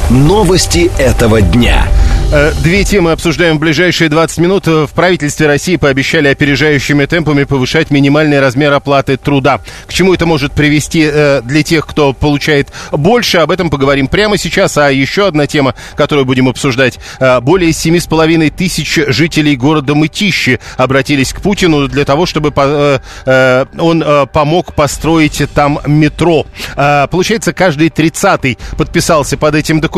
Новости 0.09 0.91
этого 0.97 1.41
дня. 1.41 1.87
Э, 2.33 2.53
две 2.63 2.85
темы 2.85 3.11
обсуждаем 3.11 3.57
в 3.57 3.59
ближайшие 3.59 4.09
20 4.09 4.37
минут. 4.37 4.65
В 4.65 4.87
правительстве 4.95 5.47
России 5.47 5.75
пообещали 5.75 6.29
опережающими 6.29 7.05
темпами 7.05 7.43
повышать 7.43 7.91
минимальный 7.91 8.39
размер 8.39 8.71
оплаты 8.71 9.17
труда. 9.17 9.59
К 9.85 9.93
чему 9.93 10.13
это 10.13 10.25
может 10.25 10.53
привести 10.53 11.09
э, 11.11 11.41
для 11.43 11.61
тех, 11.61 11.85
кто 11.85 12.13
получает 12.13 12.71
больше, 12.93 13.39
об 13.39 13.51
этом 13.51 13.69
поговорим 13.69 14.07
прямо 14.07 14.37
сейчас. 14.37 14.77
А 14.77 14.89
еще 14.91 15.27
одна 15.27 15.45
тема, 15.45 15.75
которую 15.95 16.25
будем 16.25 16.47
обсуждать. 16.47 16.99
Э, 17.19 17.41
более 17.41 17.71
7,5 17.71 18.49
тысяч 18.49 18.97
жителей 19.07 19.57
города 19.57 19.93
Мытищи 19.93 20.61
обратились 20.77 21.33
к 21.33 21.41
Путину 21.41 21.89
для 21.89 22.05
того, 22.05 22.25
чтобы 22.25 22.53
он 23.77 24.27
помог 24.31 24.73
построить 24.73 25.43
там 25.53 25.79
метро. 25.85 26.45
Получается, 26.75 27.53
каждый 27.53 27.89
30-й 27.89 28.57
подписался 28.77 29.37
под 29.37 29.55
этим 29.55 29.81
документом, 29.81 29.90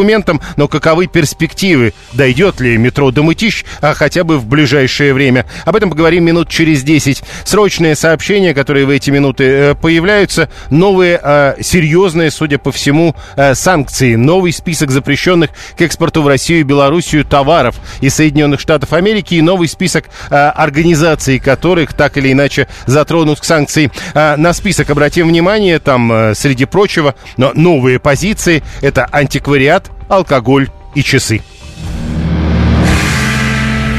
но 0.58 0.68
каковы 0.68 1.08
перспективы? 1.08 1.94
дойдет 2.14 2.60
ли 2.60 2.78
метро 2.78 3.12
до 3.12 3.24
Мытищ, 3.24 3.64
а 3.82 3.94
хотя 3.94 4.24
бы 4.24 4.38
в 4.38 4.46
ближайшее 4.46 5.14
время. 5.14 5.46
Об 5.66 5.76
этом 5.76 5.90
поговорим 5.90 6.26
минут 6.26 6.50
через 6.50 6.84
10. 6.84 7.24
Срочные 7.44 7.96
сообщения, 7.96 8.54
которые 8.54 8.86
в 8.86 8.90
эти 8.90 9.10
минуты 9.10 9.44
э, 9.44 9.76
появляются, 9.76 10.50
новые, 10.70 11.20
э, 11.22 11.56
серьезные, 11.62 12.32
судя 12.32 12.58
по 12.60 12.72
всему, 12.72 13.16
э, 13.36 13.56
санкции. 13.56 14.16
Новый 14.16 14.52
список 14.54 14.92
запрещенных 14.92 15.50
к 15.78 15.82
экспорту 15.82 16.22
в 16.22 16.28
Россию 16.28 16.62
и 16.62 16.64
Белоруссию 16.64 17.26
товаров 17.26 17.76
из 18.02 18.16
Соединенных 18.16 18.60
Штатов 18.60 18.94
Америки 18.94 19.36
и 19.36 19.42
новый 19.42 19.68
список 19.68 20.06
э, 20.30 20.36
организаций, 20.36 21.40
которых 21.40 21.94
так 21.94 22.18
или 22.18 22.32
иначе 22.32 22.68
затронут 22.86 23.40
санкции. 23.44 23.92
Э, 24.14 24.36
на 24.36 24.54
список 24.54 24.90
обратим 24.90 25.28
внимание, 25.28 25.80
там, 25.80 26.12
э, 26.12 26.36
среди 26.36 26.66
прочего, 26.66 27.16
но 27.38 27.52
новые 27.54 28.00
позиции– 28.00 28.64
это 28.82 29.08
антиквариат, 29.12 29.83
алкоголь 30.10 30.70
и 30.96 31.04
часы. 31.04 31.42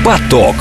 Поток. 0.05 0.55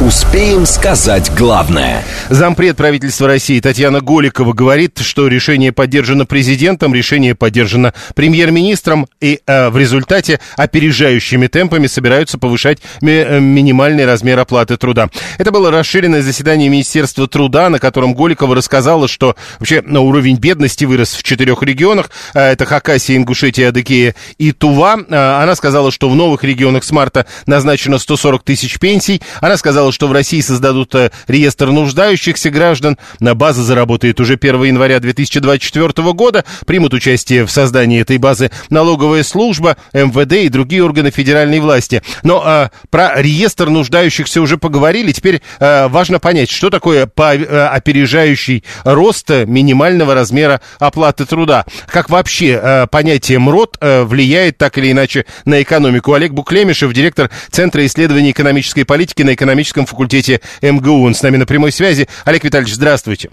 Успеем 0.00 0.64
сказать 0.64 1.30
главное. 1.36 2.02
Зампред 2.30 2.74
правительства 2.78 3.26
России 3.26 3.60
Татьяна 3.60 4.00
Голикова 4.00 4.54
говорит, 4.54 4.98
что 5.00 5.28
решение 5.28 5.72
поддержано 5.72 6.24
президентом, 6.24 6.94
решение 6.94 7.34
поддержано 7.34 7.92
премьер-министром, 8.14 9.08
и 9.20 9.40
э, 9.46 9.68
в 9.68 9.76
результате 9.76 10.40
опережающими 10.56 11.48
темпами 11.48 11.86
собираются 11.86 12.38
повышать 12.38 12.78
ми- 13.02 13.12
э, 13.12 13.40
минимальный 13.40 14.06
размер 14.06 14.38
оплаты 14.38 14.78
труда. 14.78 15.10
Это 15.36 15.50
было 15.50 15.70
расширенное 15.70 16.22
заседание 16.22 16.70
Министерства 16.70 17.28
труда, 17.28 17.68
на 17.68 17.78
котором 17.78 18.14
Голикова 18.14 18.54
рассказала, 18.54 19.06
что 19.06 19.36
вообще 19.58 19.82
на 19.82 20.00
уровень 20.00 20.36
бедности 20.38 20.86
вырос 20.86 21.12
в 21.12 21.22
четырех 21.22 21.62
регионах. 21.62 22.10
Э, 22.32 22.52
это 22.52 22.64
Хакасия, 22.64 23.18
Ингушетия, 23.18 23.68
Адыгея 23.68 24.14
и 24.38 24.52
Тува. 24.52 24.96
Э, 25.10 25.42
она 25.42 25.54
сказала, 25.56 25.90
что 25.90 26.08
в 26.08 26.14
новых 26.14 26.42
регионах 26.42 26.84
с 26.84 26.90
марта 26.90 27.26
назначено 27.44 27.98
140 27.98 28.42
тысяч 28.44 28.78
пенсий. 28.78 29.20
Она 29.42 29.58
сказала, 29.58 29.89
что 29.92 30.08
в 30.08 30.12
России 30.12 30.40
создадут 30.40 30.94
э, 30.94 31.10
реестр 31.26 31.66
нуждающихся 31.70 32.50
граждан. 32.50 32.98
На 33.18 33.34
база 33.34 33.62
заработает 33.62 34.20
уже 34.20 34.34
1 34.34 34.62
января 34.64 35.00
2024 35.00 36.12
года. 36.12 36.44
Примут 36.66 36.94
участие 36.94 37.44
в 37.44 37.50
создании 37.50 38.00
этой 38.00 38.18
базы 38.18 38.50
налоговая 38.68 39.22
служба, 39.22 39.76
МВД 39.92 40.32
и 40.32 40.48
другие 40.48 40.82
органы 40.84 41.10
федеральной 41.10 41.60
власти. 41.60 42.02
Но 42.22 42.42
а, 42.44 42.70
про 42.90 43.20
реестр 43.20 43.68
нуждающихся 43.68 44.40
уже 44.40 44.58
поговорили. 44.58 45.12
Теперь 45.12 45.42
а, 45.58 45.88
важно 45.88 46.18
понять, 46.18 46.50
что 46.50 46.70
такое 46.70 47.06
по, 47.06 47.32
а, 47.32 47.70
опережающий 47.72 48.64
рост 48.84 49.30
минимального 49.30 50.14
размера 50.14 50.60
оплаты 50.78 51.26
труда. 51.26 51.64
Как 51.86 52.10
вообще 52.10 52.60
а, 52.62 52.86
понятие 52.86 53.38
МРОД 53.38 53.76
а, 53.80 54.04
влияет 54.04 54.58
так 54.58 54.78
или 54.78 54.92
иначе 54.92 55.26
на 55.44 55.62
экономику. 55.62 56.12
Олег 56.12 56.32
Буклемишев, 56.32 56.92
директор 56.92 57.30
Центра 57.50 57.84
исследований 57.86 58.30
экономической 58.30 58.84
политики 58.84 59.22
на 59.22 59.34
экономическом 59.34 59.79
юридическом 59.80 59.86
факультете 59.86 60.40
МГУ. 60.62 61.06
Он 61.06 61.14
с 61.14 61.22
нами 61.22 61.36
на 61.36 61.46
прямой 61.46 61.72
связи. 61.72 62.06
Олег 62.24 62.44
Витальевич, 62.44 62.74
здравствуйте. 62.74 63.30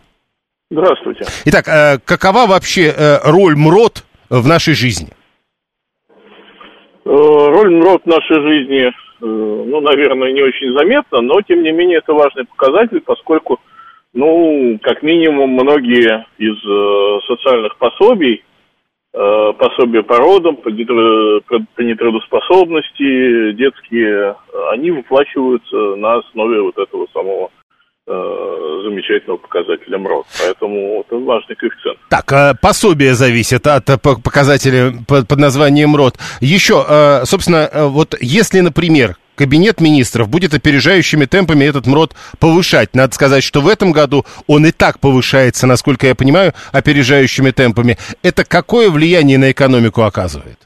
Здравствуйте. 0.69 1.25
Итак, 1.45 1.67
э, 1.67 1.97
какова 2.03 2.45
вообще 2.47 2.93
э, 2.95 3.19
роль 3.23 3.55
МРОД 3.55 4.03
в 4.29 4.47
нашей 4.47 4.73
жизни? 4.73 5.09
Э, 6.09 7.09
роль 7.09 7.73
МРОД 7.73 8.03
в 8.03 8.07
нашей 8.07 8.41
жизни, 8.41 8.91
ну, 9.19 9.81
наверное, 9.81 10.31
не 10.31 10.43
очень 10.43 10.77
заметна, 10.77 11.21
но, 11.21 11.41
тем 11.41 11.63
не 11.63 11.71
менее, 11.71 11.99
это 11.99 12.13
важный 12.13 12.45
показатель, 12.45 13.01
поскольку, 13.01 13.59
ну, 14.13 14.77
как 14.83 15.01
минимум, 15.01 15.51
многие 15.51 16.25
из 16.37 16.57
социальных 17.25 17.77
пособий, 17.77 18.43
пособия 19.57 20.03
по 20.03 20.17
родам, 20.17 20.57
по 20.57 20.69
нетрудоспособности, 20.69 23.53
детские, 23.53 24.35
они 24.71 24.91
выплачиваются 24.91 25.95
на 25.95 26.17
основе 26.17 26.61
вот 26.61 26.77
этого 26.77 27.07
самого 27.11 27.49
э, 28.07 28.81
замечательного 28.83 29.37
показателя 29.37 29.97
МРОД. 29.97 30.25
Поэтому 30.39 31.01
это 31.01 31.17
важный 31.17 31.55
коэффициент. 31.55 31.99
Так, 32.09 32.31
э, 32.31 32.53
пособие 32.61 33.13
зависит 33.13 33.67
от 33.67 33.85
показателя 34.01 34.93
под 35.07 35.29
названием 35.37 35.89
МРОД. 35.89 36.15
Еще, 36.39 36.85
э, 36.87 37.25
собственно, 37.25 37.69
вот 37.87 38.15
если, 38.21 38.59
например, 38.59 39.15
Кабинет 39.37 39.79
министров 39.79 40.29
будет 40.29 40.53
опережающими 40.53 41.25
темпами 41.25 41.63
этот 41.63 41.85
МРОД 41.85 42.13
повышать. 42.39 42.95
Надо 42.95 43.13
сказать, 43.13 43.43
что 43.43 43.61
в 43.61 43.67
этом 43.67 43.91
году 43.91 44.25
он 44.47 44.65
и 44.65 44.71
так 44.71 44.99
повышается, 44.99 45.67
насколько 45.67 46.07
я 46.07 46.15
понимаю, 46.15 46.53
опережающими 46.73 47.51
темпами. 47.51 47.97
Это 48.23 48.43
какое 48.43 48.89
влияние 48.89 49.37
на 49.37 49.51
экономику 49.51 50.01
оказывает? 50.01 50.57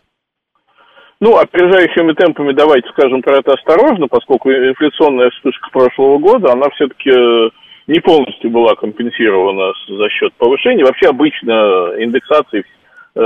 ну, 1.22 1.38
опережающими 1.38 2.14
темпами 2.14 2.52
давайте 2.52 2.90
скажем 2.90 3.22
про 3.22 3.38
это 3.38 3.54
осторожно, 3.54 4.08
поскольку 4.08 4.52
инфляционная 4.52 5.30
вспышка 5.30 5.70
прошлого 5.72 6.18
года, 6.18 6.52
она 6.52 6.68
все-таки 6.72 7.12
э, 7.12 7.50
не 7.86 8.00
полностью 8.00 8.50
была 8.50 8.74
компенсирована 8.76 9.72
за 9.88 10.10
счет 10.10 10.34
повышения. 10.34 10.84
Вообще 10.84 11.10
обычно 11.10 11.94
индексации 12.00 12.62
э, 12.64 13.22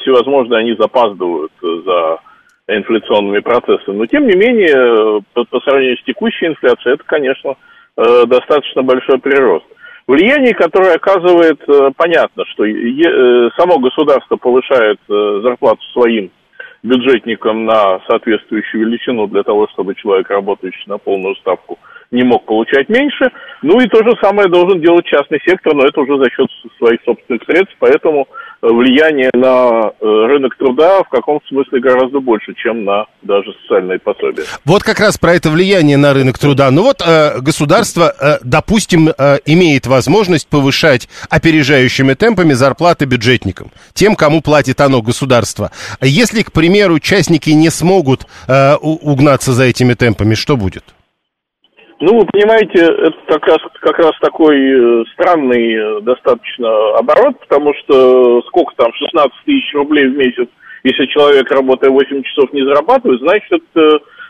всевозможные, 0.00 0.60
они 0.60 0.76
запаздывают 0.78 1.50
за 1.60 2.18
инфляционными 2.68 3.40
процессами. 3.40 3.96
Но 3.96 4.06
тем 4.06 4.26
не 4.26 4.36
менее, 4.36 5.22
по, 5.34 5.44
по 5.44 5.60
сравнению 5.60 5.98
с 5.98 6.04
текущей 6.04 6.46
инфляцией, 6.46 6.94
это, 6.94 7.04
конечно, 7.04 7.56
э, 7.96 8.26
достаточно 8.26 8.82
большой 8.82 9.18
прирост. 9.18 9.66
Влияние, 10.06 10.54
которое 10.54 10.94
оказывает, 10.94 11.60
э, 11.68 11.90
понятно, 11.96 12.44
что 12.46 12.64
само 13.56 13.78
государство 13.78 14.36
повышает 14.36 14.98
э, 15.08 15.40
зарплату 15.42 15.82
своим 15.92 16.30
бюджетникам 16.82 17.64
на 17.64 18.00
соответствующую 18.08 18.86
величину 18.86 19.26
для 19.26 19.42
того, 19.42 19.66
чтобы 19.68 19.94
человек, 19.94 20.28
работающий 20.30 20.84
на 20.86 20.98
полную 20.98 21.34
ставку, 21.36 21.78
не 22.10 22.22
мог 22.22 22.44
получать 22.46 22.88
меньше. 22.88 23.30
Ну 23.62 23.80
и 23.80 23.88
то 23.88 23.98
же 24.04 24.12
самое 24.22 24.48
должен 24.48 24.80
делать 24.80 25.06
частный 25.06 25.40
сектор, 25.44 25.74
но 25.74 25.86
это 25.86 26.00
уже 26.00 26.18
за 26.18 26.30
счет 26.30 26.46
своих 26.78 27.00
собственных 27.04 27.42
средств, 27.44 27.74
поэтому 27.78 28.28
э, 28.62 28.66
влияние 28.68 29.30
на 29.32 29.90
э, 30.00 30.04
рынок 30.04 30.56
труда 30.56 31.02
в 31.02 31.08
каком-то 31.08 31.46
смысле 31.48 31.80
гораздо 31.80 32.20
больше, 32.20 32.54
чем 32.54 32.84
на 32.84 33.06
даже 33.22 33.52
социальные 33.62 33.98
пособия. 33.98 34.44
Вот 34.64 34.82
как 34.82 35.00
раз 35.00 35.18
про 35.18 35.34
это 35.34 35.50
влияние 35.50 35.96
на 35.96 36.12
рынок 36.12 36.38
труда. 36.38 36.70
Ну 36.70 36.82
вот 36.82 37.02
э, 37.04 37.40
государство, 37.40 38.12
допустим, 38.42 39.08
имеет 39.46 39.86
возможность 39.86 40.48
повышать 40.48 41.08
опережающими 41.30 42.14
темпами 42.14 42.52
зарплаты 42.52 43.06
бюджетникам, 43.06 43.70
тем, 43.92 44.14
кому 44.14 44.40
платит 44.40 44.80
оно 44.80 45.02
государство. 45.02 45.70
Если, 46.00 46.42
к 46.42 46.52
примеру, 46.52 46.98
частники 46.98 47.50
не 47.50 47.70
смогут 47.70 48.26
угнаться 48.80 49.52
за 49.52 49.64
этими 49.64 49.94
темпами, 49.94 50.34
что 50.34 50.56
будет? 50.56 50.93
Ну, 52.00 52.18
вы 52.18 52.26
понимаете, 52.26 52.80
это 52.80 53.16
как 53.28 53.46
раз, 53.46 53.58
как 53.80 53.98
раз 53.98 54.12
такой 54.20 54.56
э, 54.56 55.04
странный 55.12 55.74
э, 55.74 56.00
достаточно 56.00 56.96
оборот, 56.98 57.38
потому 57.40 57.72
что 57.74 58.42
сколько 58.42 58.74
там, 58.76 58.92
16 58.92 59.32
тысяч 59.44 59.72
рублей 59.74 60.08
в 60.08 60.16
месяц, 60.16 60.48
если 60.82 61.06
человек, 61.06 61.50
работая 61.50 61.90
8 61.90 62.22
часов, 62.24 62.52
не 62.52 62.62
зарабатывает, 62.62 63.20
значит, 63.20 63.62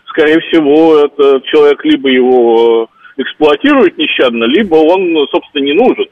скорее 0.06 0.40
всего, 0.40 0.98
этот 0.98 1.44
человек 1.46 1.84
либо 1.84 2.08
его 2.10 2.88
эксплуатирует 3.16 3.96
нещадно, 3.96 4.44
либо 4.44 4.76
он, 4.76 5.26
собственно, 5.32 5.64
не 5.64 5.72
нужен. 5.72 6.06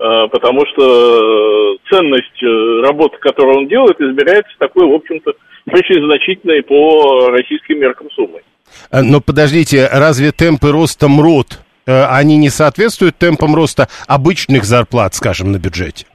Э, 0.00 0.26
потому 0.32 0.66
что 0.66 1.76
ценность 1.90 2.42
работы, 2.84 3.18
которую 3.18 3.58
он 3.58 3.68
делает, 3.68 4.00
измеряется 4.00 4.52
такой, 4.58 4.84
в 4.84 4.94
общем-то, 4.94 5.32
очень 5.72 6.04
значительной 6.04 6.62
по 6.64 7.28
российским 7.28 7.78
меркам 7.78 8.10
суммой. 8.10 8.42
Э, 8.90 9.02
но 9.02 9.20
подождите, 9.20 9.88
разве 9.92 10.32
темпы 10.32 10.70
роста 10.72 11.08
МРОД, 11.08 11.58
э, 11.86 12.04
они 12.04 12.36
не 12.36 12.50
соответствуют 12.50 13.16
темпам 13.16 13.54
роста 13.54 13.88
обычных 14.06 14.64
зарплат, 14.64 15.14
скажем, 15.14 15.52
на 15.52 15.58
бюджете? 15.58 16.06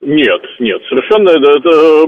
Нет, 0.00 0.40
нет, 0.58 0.80
совершенно. 0.88 1.32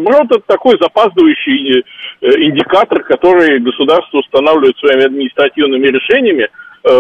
МРОД 0.01 0.31
это 0.31 0.45
такой 0.47 0.79
запаздывающий 0.81 1.81
э, 1.81 2.27
индикатор, 2.43 3.03
который 3.03 3.59
государство 3.61 4.19
устанавливает 4.19 4.77
своими 4.79 5.05
административными 5.05 5.89
решениями. 5.89 6.49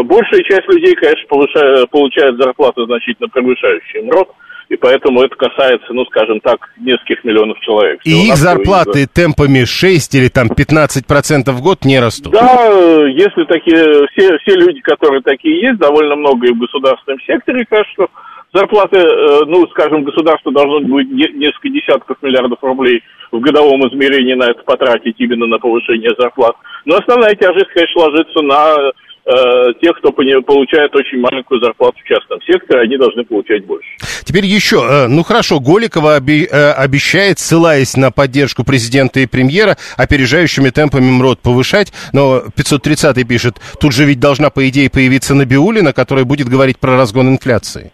Большая 0.04 0.42
часть 0.44 0.68
людей, 0.68 0.94
конечно, 0.94 1.26
повышает, 1.28 1.90
получает 1.90 2.36
зарплаты 2.36 2.84
значительно 2.84 3.28
превышающие 3.28 4.02
МРОД 4.04 4.28
и 4.68 4.76
поэтому 4.76 5.22
это 5.22 5.34
касается, 5.36 5.92
ну, 5.92 6.04
скажем 6.06 6.40
так, 6.40 6.70
нескольких 6.78 7.24
миллионов 7.24 7.58
человек. 7.60 8.00
И 8.04 8.28
их 8.28 8.36
зарплаты 8.36 9.02
из... 9.02 9.08
темпами 9.08 9.64
6 9.64 10.14
или 10.14 10.28
там 10.28 10.48
15% 10.48 11.50
в 11.50 11.62
год 11.62 11.84
не 11.84 12.00
растут? 12.00 12.32
Да, 12.32 13.06
если 13.08 13.44
такие, 13.44 14.06
все, 14.12 14.38
все 14.38 14.54
люди, 14.56 14.80
которые 14.80 15.22
такие 15.22 15.60
есть, 15.68 15.78
довольно 15.78 16.16
много 16.16 16.46
и 16.46 16.52
в 16.52 16.58
государственном 16.58 17.20
секторе, 17.20 17.64
кажется, 17.68 18.06
зарплаты, 18.52 18.98
э, 18.98 19.44
ну, 19.46 19.66
скажем, 19.68 20.04
государство 20.04 20.52
должно 20.52 20.80
будет 20.80 21.10
несколько 21.10 21.68
десятков 21.68 22.16
миллиардов 22.22 22.58
рублей 22.62 23.02
в 23.30 23.40
годовом 23.40 23.88
измерении 23.88 24.34
на 24.34 24.50
это 24.50 24.62
потратить 24.62 25.16
именно 25.18 25.46
на 25.46 25.58
повышение 25.58 26.10
зарплат. 26.18 26.54
Но 26.84 26.96
основная 26.96 27.34
тяжесть, 27.34 27.70
конечно, 27.74 28.02
ложится 28.02 28.42
на 28.42 28.92
тех, 29.24 29.96
кто 29.98 30.10
получает 30.12 30.94
очень 30.96 31.20
маленькую 31.20 31.62
зарплату 31.62 31.96
в 32.02 32.08
частном 32.08 32.40
секторе, 32.42 32.82
они 32.82 32.96
должны 32.96 33.24
получать 33.24 33.64
больше. 33.64 33.88
Теперь 34.24 34.46
еще, 34.46 34.76
э, 34.76 35.06
ну 35.06 35.22
хорошо, 35.22 35.60
Голикова 35.60 36.18
э, 36.18 36.72
обещает, 36.72 37.38
ссылаясь 37.38 37.96
на 37.96 38.10
поддержку 38.10 38.64
президента 38.64 39.20
и 39.20 39.26
премьера, 39.26 39.76
опережающими 39.96 40.70
темпами 40.70 41.10
МРОД 41.10 41.40
повышать, 41.40 41.92
но 42.12 42.42
530 42.56 43.28
пишет, 43.28 43.54
тут 43.80 43.92
же 43.92 44.04
ведь 44.04 44.20
должна, 44.20 44.50
по 44.50 44.68
идее, 44.68 44.90
появиться 44.90 45.34
Набиулина, 45.34 45.92
которая 45.92 46.24
будет 46.24 46.48
говорить 46.48 46.78
про 46.78 46.96
разгон 46.96 47.28
инфляции. 47.28 47.92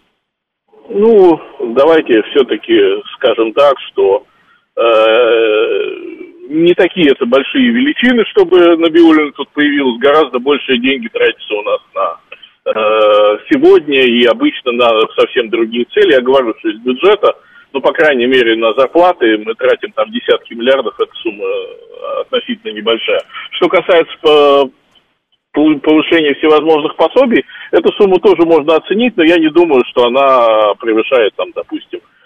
Ну, 0.89 1.39
давайте 1.75 2.23
все-таки 2.31 2.73
скажем 3.15 3.53
так, 3.53 3.75
что 3.91 4.23
не 6.49 6.73
такие 6.73 7.11
это 7.11 7.25
большие 7.25 7.69
величины, 7.69 8.25
чтобы 8.25 8.75
Набиулин 8.75 9.31
тут 9.33 9.49
появилось. 9.49 9.99
Гораздо 9.99 10.39
большие 10.39 10.79
деньги 10.79 11.07
тратятся 11.07 11.53
у 11.53 11.61
нас 11.61 11.79
на 11.93 12.17
э, 12.65 13.37
сегодня 13.51 14.01
и 14.01 14.25
обычно 14.25 14.71
на 14.71 14.89
совсем 15.15 15.49
другие 15.49 15.85
цели. 15.93 16.13
Я 16.13 16.21
говорю, 16.21 16.55
что 16.59 16.69
из 16.69 16.79
бюджета, 16.79 17.35
ну, 17.71 17.81
по 17.81 17.93
крайней 17.93 18.25
мере, 18.25 18.55
на 18.55 18.73
зарплаты 18.73 19.37
мы 19.37 19.53
тратим 19.53 19.91
там 19.91 20.11
десятки 20.11 20.55
миллиардов, 20.55 20.99
эта 20.99 21.13
сумма 21.21 21.45
э, 21.45 22.21
относительно 22.21 22.73
небольшая. 22.73 23.21
Что 23.51 23.69
касается 23.69 24.17
по 24.21 24.71
повышения 25.53 26.33
всевозможных 26.33 26.95
пособий, 26.95 27.45
эту 27.71 27.91
сумму 27.93 28.17
тоже 28.17 28.41
можно 28.45 28.75
оценить, 28.75 29.15
но 29.17 29.23
я 29.23 29.37
не 29.37 29.49
думаю, 29.49 29.83
что 29.89 30.07
она 30.07 30.73
превышает, 30.79 31.35
там, 31.35 31.51
допустим, 31.53 31.99
Э, 32.01 32.18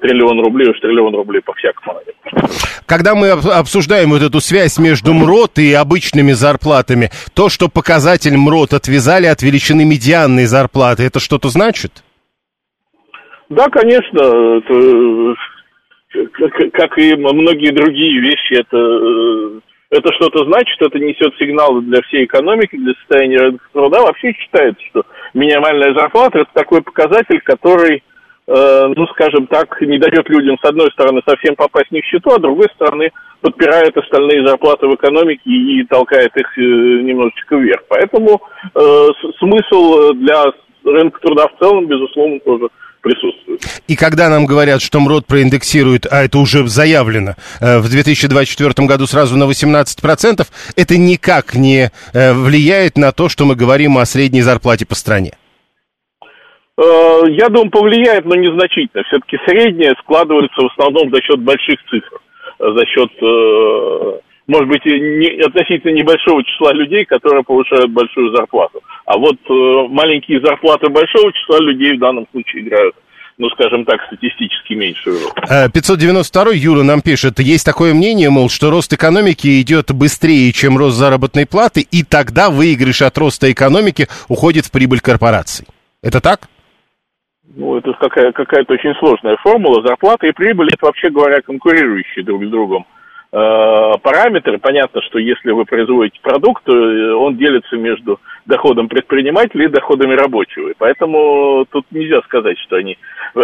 триллион 0.00 0.40
рублей, 0.40 0.68
уж 0.70 0.80
триллион 0.80 1.14
рублей 1.14 1.40
по-всякому. 1.42 2.00
Когда 2.86 3.14
мы 3.14 3.30
обсуждаем 3.30 4.10
вот 4.10 4.22
эту 4.22 4.40
связь 4.40 4.78
между 4.78 5.12
МРОТ 5.14 5.58
и 5.58 5.72
обычными 5.72 6.32
зарплатами, 6.32 7.10
то, 7.34 7.48
что 7.48 7.68
показатель 7.68 8.36
МРОТ 8.36 8.74
отвязали 8.74 9.26
от 9.26 9.42
величины 9.42 9.84
медианной 9.84 10.46
зарплаты, 10.46 11.04
это 11.04 11.20
что-то 11.20 11.48
значит? 11.48 12.02
Да, 13.48 13.68
конечно. 13.68 14.60
Это, 16.14 16.70
как 16.72 16.98
и 16.98 17.14
многие 17.14 17.72
другие 17.72 18.20
вещи, 18.20 18.60
это, 18.60 18.76
это 19.90 20.12
что-то 20.14 20.44
значит, 20.44 20.76
это 20.80 20.98
несет 20.98 21.34
сигналы 21.38 21.82
для 21.82 22.02
всей 22.02 22.24
экономики, 22.24 22.76
для 22.76 22.92
состояния 22.94 23.38
рынка 23.38 23.64
труда. 23.72 24.02
Вообще 24.02 24.32
считается, 24.32 24.82
что 24.90 25.04
минимальная 25.32 25.94
зарплата– 25.94 26.38
это 26.40 26.50
такой 26.54 26.82
показатель, 26.82 27.40
который 27.42 28.02
Э, 28.02 28.11
ну, 28.46 29.06
скажем 29.12 29.46
так, 29.46 29.80
не 29.80 29.98
дает 29.98 30.28
людям, 30.28 30.56
с 30.60 30.68
одной 30.68 30.90
стороны, 30.92 31.20
совсем 31.26 31.54
попасть 31.54 31.88
в 31.90 31.92
нищету, 31.92 32.30
а 32.30 32.38
с 32.38 32.42
другой 32.42 32.66
стороны, 32.74 33.10
подпирает 33.42 33.94
остальные 33.96 34.46
зарплаты 34.46 34.86
в 34.86 34.94
экономике 34.94 35.42
и 35.44 35.84
толкает 35.84 36.34
их 36.36 36.58
э, 36.58 36.60
немножечко 36.60 37.56
вверх. 37.56 37.82
Поэтому 37.88 38.40
э, 38.74 39.06
смысл 39.38 40.12
для 40.14 40.44
рынка 40.84 41.20
труда 41.20 41.48
в 41.48 41.58
целом, 41.58 41.86
безусловно, 41.86 42.38
тоже 42.40 42.68
присутствует. 43.02 43.60
И 43.88 43.96
когда 43.96 44.28
нам 44.28 44.46
говорят, 44.46 44.80
что 44.80 45.00
МРОД 45.00 45.26
проиндексирует, 45.26 46.06
а 46.08 46.22
это 46.22 46.38
уже 46.38 46.66
заявлено, 46.68 47.34
э, 47.60 47.78
в 47.78 47.90
2024 47.90 48.86
году 48.86 49.06
сразу 49.06 49.36
на 49.36 49.44
18%, 49.44 50.46
это 50.76 50.96
никак 50.96 51.54
не 51.54 51.90
влияет 52.14 52.96
на 52.96 53.10
то, 53.10 53.28
что 53.28 53.44
мы 53.44 53.56
говорим 53.56 53.98
о 53.98 54.06
средней 54.06 54.42
зарплате 54.42 54.86
по 54.86 54.94
стране. 54.94 55.32
Э, 56.82 57.22
я 57.30 57.48
думаю, 57.48 57.70
повлияет, 57.70 58.24
но 58.24 58.34
незначительно. 58.34 59.04
Все-таки 59.04 59.38
средняя 59.46 59.94
складывается 60.00 60.60
в 60.60 60.72
основном 60.72 61.14
за 61.14 61.22
счет 61.22 61.40
больших 61.40 61.76
цифр, 61.88 62.18
за 62.58 62.86
счет, 62.86 63.10
э, 63.22 64.20
может 64.48 64.68
быть, 64.68 64.84
не, 64.84 65.40
относительно 65.42 65.92
небольшого 65.92 66.42
числа 66.42 66.72
людей, 66.72 67.04
которые 67.04 67.44
повышают 67.44 67.90
большую 67.90 68.34
зарплату. 68.34 68.80
А 69.06 69.16
вот 69.16 69.36
э, 69.48 69.88
маленькие 69.90 70.40
зарплаты 70.40 70.88
большого 70.88 71.32
числа 71.32 71.60
людей 71.60 71.96
в 71.96 72.00
данном 72.00 72.26
случае 72.32 72.62
играют 72.62 72.94
ну, 73.38 73.48
скажем 73.50 73.84
так, 73.86 73.98
статистически 74.06 74.74
меньшую 74.74 75.18
роль. 75.18 75.70
592 75.72 76.52
Юра 76.52 76.82
нам 76.82 77.00
пишет, 77.00 77.40
есть 77.40 77.64
такое 77.64 77.92
мнение, 77.94 78.28
мол, 78.28 78.50
что 78.50 78.70
рост 78.70 78.92
экономики 78.92 79.60
идет 79.60 79.90
быстрее, 79.90 80.52
чем 80.52 80.76
рост 80.76 80.96
заработной 80.96 81.46
платы, 81.46 81.80
и 81.80 82.04
тогда 82.04 82.50
выигрыш 82.50 83.02
от 83.02 83.16
роста 83.18 83.50
экономики 83.50 84.06
уходит 84.28 84.66
в 84.66 84.70
прибыль 84.70 85.00
корпораций. 85.00 85.66
Это 86.02 86.20
так? 86.20 86.42
Ну, 87.54 87.76
это 87.76 87.92
какая, 87.94 88.32
какая-то 88.32 88.72
очень 88.72 88.94
сложная 88.94 89.36
формула. 89.36 89.86
Зарплата 89.86 90.26
и 90.26 90.32
прибыль– 90.32 90.68
это, 90.72 90.86
вообще 90.86 91.10
говоря, 91.10 91.40
конкурирующие 91.42 92.24
друг 92.24 92.44
с 92.44 92.48
другом 92.48 92.86
э, 93.32 93.92
параметры. 94.02 94.58
Понятно, 94.58 95.02
что 95.02 95.18
если 95.18 95.50
вы 95.50 95.64
производите 95.64 96.18
продукт, 96.22 96.64
то 96.64 96.72
э, 96.72 97.12
он 97.14 97.36
делится 97.36 97.76
между 97.76 98.20
доходом 98.46 98.88
предпринимателя 98.88 99.66
и 99.66 99.72
доходами 99.72 100.14
рабочего. 100.14 100.68
И 100.68 100.74
поэтому 100.78 101.66
тут 101.70 101.84
нельзя 101.90 102.20
сказать, 102.22 102.58
что 102.60 102.76
они 102.76 102.96
э, 103.34 103.40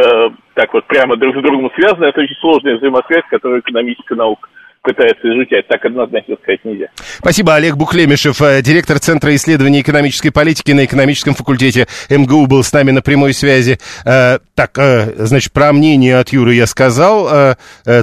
так 0.55 0.73
вот 0.73 0.87
прямо 0.87 1.17
друг 1.17 1.37
с 1.37 1.43
другом 1.43 1.71
связаны. 1.75 2.07
Это 2.07 2.21
очень 2.21 2.37
сложная 2.37 2.77
взаимосвязь, 2.77 3.25
которую 3.29 3.61
экономическая 3.61 4.15
наука 4.15 4.49
пытается 4.83 5.29
изучать. 5.29 5.67
Так 5.69 5.85
однозначно 5.85 6.37
сказать 6.43 6.65
нельзя. 6.65 6.87
Спасибо. 7.19 7.55
Олег 7.55 7.77
Бухлемишев, 7.77 8.41
э, 8.41 8.63
директор 8.63 8.99
Центра 8.99 9.35
исследований 9.35 9.81
экономической 9.81 10.31
политики 10.31 10.73
на 10.73 10.85
экономическом 10.85 11.35
факультете 11.35 11.87
МГУ, 12.09 12.47
был 12.47 12.63
с 12.63 12.73
нами 12.73 12.91
на 12.91 13.03
прямой 13.03 13.35
связи. 13.35 13.79
Э, 14.05 14.39
так, 14.55 14.79
э, 14.79 15.13
значит, 15.19 15.53
про 15.53 15.73
мнение 15.73 16.17
от 16.17 16.31
Юры 16.31 16.55
я 16.55 16.67
сказал. 16.67 17.57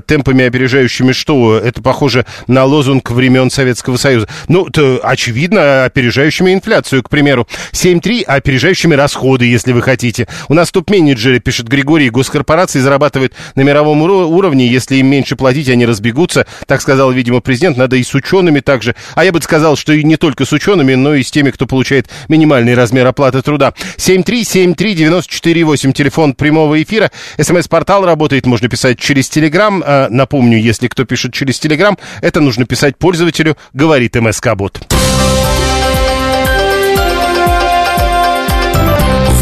Темпами 0.06 0.46
опережающими 0.46 1.12
что? 1.12 1.58
Это 1.58 1.82
похоже 1.82 2.26
на 2.48 2.66
лозунг 2.66 3.12
времен 3.12 3.50
Советского 3.50 3.98
Союза. 3.98 4.28
Ну, 4.48 4.70
то, 4.70 5.00
очевидно, 5.04 5.86
опережающими 5.86 6.54
инфляцию, 6.54 7.04
к 7.04 7.10
примеру. 7.10 7.48
7.3 7.72 8.24
опережающими 8.24 8.96
расходы, 8.96 9.46
если 9.46 9.72
вы 9.72 9.82
хотите. 9.82 10.28
У 10.50 10.54
нас 10.54 10.72
топ-менеджеры, 10.72 11.40
пишет 11.40 11.68
Григорий, 11.68 12.10
госкорпорации 12.10 12.80
зарабатывают 12.80 13.34
на 13.56 13.62
мировом 13.62 14.02
уровне. 14.02 14.68
Если 14.68 14.98
им 14.98 15.08
меньше 15.08 15.36
платить, 15.36 15.70
они 15.70 15.86
разбегутся. 15.86 16.46
Так 16.66 16.82
сказал, 16.82 17.12
видимо, 17.12 17.42
президент. 17.42 17.78
Надо 17.78 17.96
и 17.96 18.04
с 18.04 18.14
учеными 18.14 18.60
также. 18.60 18.96
А 19.16 19.24
я 19.24 19.32
бы 19.32 19.42
сказал, 19.42 19.76
что 19.76 19.94
и 19.94 20.04
не 20.04 20.18
только 20.18 20.46
с 20.46 20.52
учеными, 20.52 20.96
но 20.96 21.16
и 21.16 21.24
с 21.24 21.32
теми, 21.32 21.52
кто 21.52 21.66
получает 21.66 22.10
минимальный 22.28 22.74
размер 22.76 23.08
оплаты 23.08 23.42
труда. 23.42 23.74
7373948, 23.98 25.94
телефон 25.94 26.34
прямого 26.34 26.82
эфира. 26.82 27.12
СМС-портал 27.40 28.06
работает, 28.06 28.46
можно 28.46 28.68
писать 28.70 29.00
через 29.00 29.30
Телеграм. 29.30 29.84
А, 29.86 30.08
напомню, 30.10 30.60
если 30.60 30.88
кто 30.88 31.06
пишет 31.06 31.34
через 31.34 31.60
Телеграм, 31.60 31.98
это 32.22 32.42
нужно 32.42 32.66
писать 32.66 32.98
пользователю, 32.98 33.58
говорит 33.74 34.16
МСК-бот. 34.16 34.80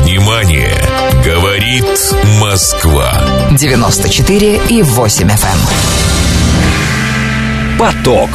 Внимание! 0.01 0.71
Говорит 1.25 1.85
Москва. 2.41 3.13
94 3.57 4.61
и 4.69 4.81
8 4.81 5.27
FM. 5.29 6.22
Поток. 7.83 8.29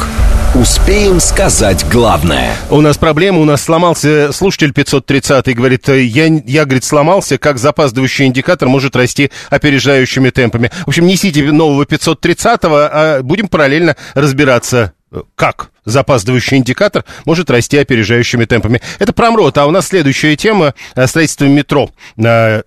Успеем 0.53 1.19
сказать 1.19 1.83
главное. 1.89 2.55
У 2.69 2.81
нас 2.81 2.99
проблема, 2.99 3.39
у 3.39 3.45
нас 3.45 3.63
сломался 3.63 4.31
слушатель 4.31 4.73
530 4.73 5.55
говорит, 5.55 5.87
я, 5.87 6.25
я, 6.25 6.65
говорит, 6.65 6.83
сломался, 6.83 7.39
как 7.39 7.57
запаздывающий 7.57 8.27
индикатор 8.27 8.69
может 8.69 8.95
расти 8.95 9.31
опережающими 9.49 10.29
темпами. 10.29 10.69
В 10.85 10.89
общем, 10.89 11.07
несите 11.07 11.41
нового 11.51 11.81
530-го, 11.85 12.75
а 12.75 13.23
будем 13.23 13.47
параллельно 13.47 13.95
разбираться, 14.13 14.93
как 15.33 15.71
запаздывающий 15.85 16.57
индикатор 16.57 17.05
может 17.25 17.49
расти 17.49 17.77
опережающими 17.77 18.45
темпами. 18.45 18.81
Это 18.99 19.13
промрот. 19.13 19.57
А 19.57 19.65
у 19.65 19.71
нас 19.71 19.87
следующая 19.87 20.35
тема 20.35 20.73
э,– 20.95 21.07
строительство 21.07 21.45
метро. 21.45 21.89
Э, 22.17 22.61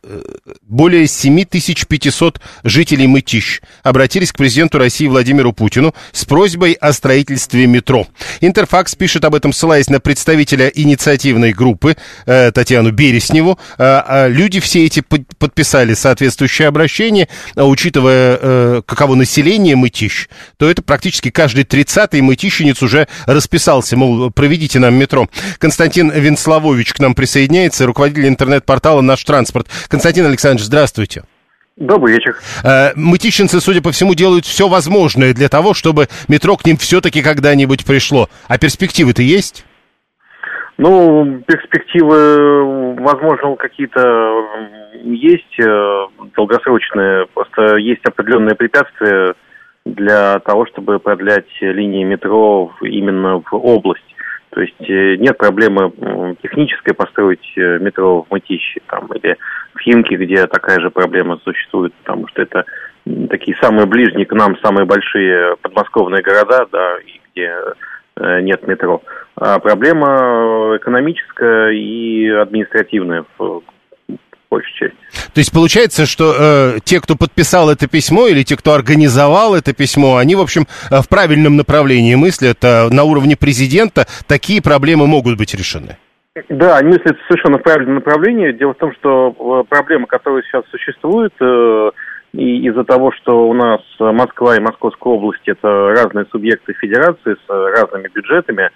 более 0.63 1.07
7500 1.07 2.41
жителей 2.65 3.07
Мытищ 3.07 3.61
обратились 3.83 4.33
к 4.33 4.37
президенту 4.37 4.79
России 4.79 5.07
Владимиру 5.07 5.53
Путину 5.53 5.95
с 6.13 6.25
просьбой 6.25 6.73
о 6.73 6.93
строительстве 6.93 7.67
метро. 7.67 8.07
Интерфакс 8.41 8.95
пишет 8.95 9.25
об 9.25 9.35
этом, 9.35 9.53
ссылаясь 9.53 9.89
на 9.89 10.01
представителя 10.01 10.69
инициативной 10.69 11.53
группы 11.53 11.97
э, 12.27 12.51
Татьяну 12.53 12.91
Бересневу. 12.91 13.59
А 13.79 14.27
люди 14.29 14.61
все 14.61 14.87
эти 14.87 15.01
подписали 15.01 15.95
соответствующее 15.95 16.69
обращение. 16.69 17.29
Учитывая, 17.57 18.83
каково 18.83 19.15
население 19.15 19.77
Мытищ, 19.77 20.29
то 20.57 20.69
это 20.69 20.83
практически 20.83 21.31
каждый 21.31 21.65
30-й 21.65 22.21
мытищенец 22.21 22.83
уже 22.83 23.02
расписался, 23.27 23.97
мол, 23.97 24.31
проведите 24.31 24.79
нам 24.79 24.95
метро. 24.95 25.29
Константин 25.59 26.11
Венславович 26.11 26.93
к 26.93 27.01
нам 27.01 27.15
присоединяется, 27.15 27.87
руководитель 27.87 28.29
интернет-портала 28.29 29.01
«Наш 29.01 29.23
транспорт». 29.25 29.67
Константин 29.89 30.27
Александрович, 30.27 30.67
здравствуйте. 30.67 31.23
Добрый 31.77 32.15
вечер. 32.15 32.37
Э, 32.65 32.91
мытищенцы, 32.95 33.61
судя 33.61 33.83
по 33.83 33.93
всему, 33.93 34.15
делают 34.15 34.45
все 34.45 34.69
возможное 34.69 35.33
для 35.33 35.49
того, 35.49 35.73
чтобы 35.73 36.07
метро 36.29 36.57
к 36.57 36.67
ним 36.67 36.77
все-таки 36.77 37.23
когда-нибудь 37.23 37.87
пришло. 37.87 38.29
А 38.47 38.59
перспективы-то 38.59 39.23
есть? 39.23 39.65
Ну, 40.79 41.43
перспективы, 41.47 42.95
возможно, 42.97 43.57
какие-то 43.57 44.01
есть 45.03 45.59
э, 45.61 46.07
долгосрочные. 46.37 47.27
Просто 47.35 47.77
есть 47.77 48.05
определенные 48.05 48.55
препятствия 48.55 49.35
для 49.85 50.39
того, 50.41 50.67
чтобы 50.67 50.99
продлять 50.99 51.49
линии 51.61 52.05
метро 52.05 52.73
именно 52.83 53.41
в 53.41 53.55
область. 53.55 54.03
То 54.51 54.61
есть 54.61 54.89
э, 54.89 55.17
нет 55.17 55.39
проблемы 55.39 55.93
технической 56.43 56.95
построить 56.95 57.53
э, 57.57 57.79
метро 57.79 58.23
в 58.23 58.31
Мытище 58.31 58.81
там, 58.87 59.07
или 59.15 59.39
в 59.75 59.81
Химки, 59.81 60.15
где 60.15 60.47
такая 60.47 60.79
же 60.81 60.91
проблема 60.91 61.39
существует, 61.43 61.95
потому 61.95 62.29
что 62.29 62.43
это 62.43 62.65
такие 63.31 63.57
самые 63.61 63.87
ближние 63.87 64.27
к 64.27 64.33
нам, 64.33 64.57
самые 64.59 64.85
большие 64.85 65.57
подмосковные 65.63 66.23
города, 66.23 66.67
да, 66.71 66.97
и 66.99 67.21
где 67.33 67.55
э, 68.17 68.41
нет 68.43 68.67
метро. 68.67 69.03
А 69.37 69.59
проблема 69.59 70.77
экономическая 70.77 71.71
и 71.71 72.29
административная 72.29 73.25
в 73.39 73.63
большей 74.53 74.73
части. 74.75 74.97
То 75.35 75.39
есть 75.39 75.53
получается, 75.53 76.07
что 76.07 76.35
э, 76.39 76.79
те, 76.85 77.01
кто 77.01 77.17
подписал 77.17 77.71
это 77.71 77.89
письмо, 77.89 78.29
или 78.29 78.43
те, 78.43 78.57
кто 78.57 78.75
организовал 78.75 79.55
это 79.55 79.73
письмо, 79.73 80.17
они, 80.17 80.37
в 80.37 80.41
общем, 80.41 80.67
э, 80.91 81.01
в 81.01 81.09
правильном 81.09 81.57
направлении 81.57 82.15
мыслят. 82.15 82.59
Э, 82.63 82.89
на 82.91 83.05
уровне 83.05 83.37
президента 83.37 84.07
такие 84.27 84.61
проблемы 84.61 85.07
могут 85.07 85.39
быть 85.39 85.55
решены. 85.55 85.97
Да, 86.49 86.79
они 86.79 86.89
мыслят 86.89 87.17
совершенно 87.29 87.59
в 87.59 87.63
правильном 87.63 87.97
направлении. 87.97 88.53
Дело 88.53 88.75
в 88.75 88.79
том, 88.79 88.93
что 88.99 89.09
э, 89.33 89.69
проблема, 89.69 90.07
которая 90.07 90.43
сейчас 90.43 90.65
существует, 90.71 91.33
э, 91.41 91.91
и 92.35 92.67
из-за 92.69 92.85
того, 92.85 93.13
что 93.13 93.49
у 93.49 93.55
нас 93.55 93.81
Москва 93.99 94.57
и 94.57 94.61
Московская 94.61 95.13
область 95.13 95.47
это 95.47 95.69
разные 95.97 96.27
субъекты 96.31 96.73
федерации 96.75 97.37
с 97.47 97.49
разными 97.49 98.09
бюджетами, 98.15 98.71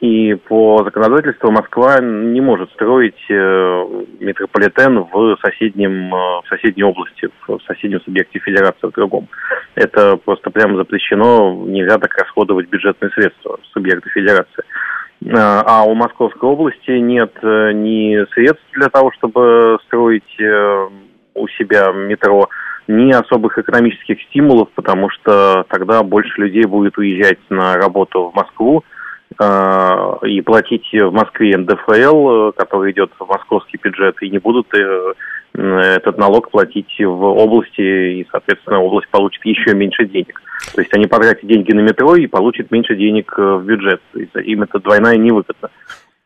и 0.00 0.34
по 0.34 0.82
законодательству 0.84 1.50
Москва 1.50 1.98
не 2.00 2.42
может 2.42 2.70
строить 2.72 3.18
э, 3.30 4.04
метрополитен 4.20 5.06
в, 5.10 5.38
соседнем, 5.42 6.14
э, 6.14 6.42
в 6.44 6.48
соседней 6.48 6.82
области, 6.82 7.30
в 7.46 7.58
соседнем 7.66 8.00
субъекте 8.02 8.38
федерации, 8.38 8.86
в 8.86 8.92
другом. 8.92 9.28
Это 9.74 10.16
просто 10.18 10.50
прямо 10.50 10.76
запрещено, 10.76 11.64
нельзя 11.66 11.96
так 11.98 12.14
расходовать 12.18 12.68
бюджетные 12.68 13.10
средства 13.12 13.58
субъекта 13.72 14.10
федерации. 14.10 14.62
Э, 15.24 15.62
а 15.64 15.84
у 15.84 15.94
Московской 15.94 16.48
области 16.48 16.90
нет 16.90 17.32
ни 17.42 18.30
средств 18.34 18.64
для 18.74 18.90
того, 18.90 19.10
чтобы 19.12 19.78
строить 19.86 20.38
у 21.34 21.48
себя 21.48 21.92
метро, 21.92 22.48
ни 22.88 23.10
особых 23.12 23.58
экономических 23.58 24.20
стимулов, 24.24 24.68
потому 24.74 25.08
что 25.10 25.64
тогда 25.70 26.02
больше 26.02 26.40
людей 26.40 26.64
будет 26.64 26.98
уезжать 26.98 27.38
на 27.48 27.76
работу 27.76 28.30
в 28.30 28.34
Москву, 28.34 28.84
и 29.36 30.40
платить 30.40 30.88
в 30.92 31.12
Москве 31.12 31.56
НДФЛ, 31.56 32.28
э, 32.28 32.52
который 32.56 32.92
идет 32.92 33.12
в 33.18 33.26
московский 33.26 33.78
бюджет, 33.82 34.16
и 34.22 34.30
не 34.30 34.38
будут 34.38 34.66
э, 34.74 35.12
этот 35.54 36.18
налог 36.18 36.50
платить 36.50 36.98
в 36.98 37.22
области, 37.22 38.20
и, 38.20 38.26
соответственно, 38.30 38.80
область 38.80 39.08
получит 39.10 39.44
еще 39.44 39.74
меньше 39.74 40.06
денег. 40.06 40.40
То 40.74 40.80
есть 40.80 40.92
они 40.94 41.06
потратят 41.06 41.46
деньги 41.46 41.72
на 41.72 41.80
метро 41.80 42.16
и 42.16 42.26
получат 42.26 42.70
меньше 42.70 42.96
денег 42.96 43.32
в 43.36 43.62
бюджет. 43.62 44.00
Им 44.44 44.62
это 44.62 44.80
двойная 44.80 45.16
невыгодно. 45.16 45.70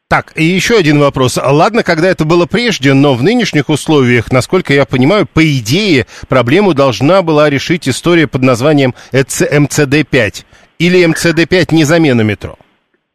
Так, 0.08 0.32
и 0.36 0.44
еще 0.44 0.76
один 0.76 0.98
вопрос. 0.98 1.38
Ладно, 1.42 1.82
когда 1.82 2.08
это 2.08 2.26
было 2.26 2.44
прежде, 2.44 2.92
но 2.92 3.14
в 3.14 3.22
нынешних 3.22 3.70
условиях, 3.70 4.30
насколько 4.30 4.74
я 4.74 4.84
понимаю, 4.84 5.26
по 5.26 5.42
идее, 5.42 6.06
проблему 6.28 6.74
должна 6.74 7.22
была 7.22 7.48
решить 7.48 7.88
история 7.88 8.26
под 8.26 8.42
названием 8.42 8.94
МЦД-5. 9.12 10.44
Или 10.78 11.06
МЦД-5 11.06 11.74
не 11.74 11.84
замена 11.84 12.20
метро? 12.20 12.56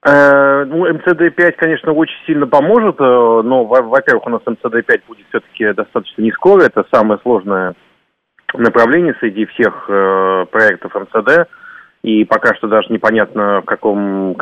Э, 0.06 0.64
ну, 0.66 0.88
МЦД-5, 0.88 1.54
конечно, 1.54 1.92
очень 1.92 2.18
сильно 2.26 2.46
поможет, 2.46 3.00
э, 3.00 3.04
но, 3.04 3.66
во-первых, 3.66 4.28
у 4.28 4.30
нас 4.30 4.42
МЦД-5 4.46 5.02
будет 5.08 5.26
все-таки 5.30 5.74
достаточно 5.74 6.22
не 6.22 6.32
это 6.64 6.86
самое 6.94 7.20
сложное 7.24 7.74
направление 8.54 9.16
среди 9.20 9.46
всех 9.48 9.86
э, 9.90 10.46
проектов 10.52 10.94
МЦД, 10.94 11.50
и 12.04 12.24
пока 12.26 12.56
что 12.56 12.68
даже 12.68 12.94
непонятно, 12.94 13.62
в 13.62 13.66
каком 13.66 14.36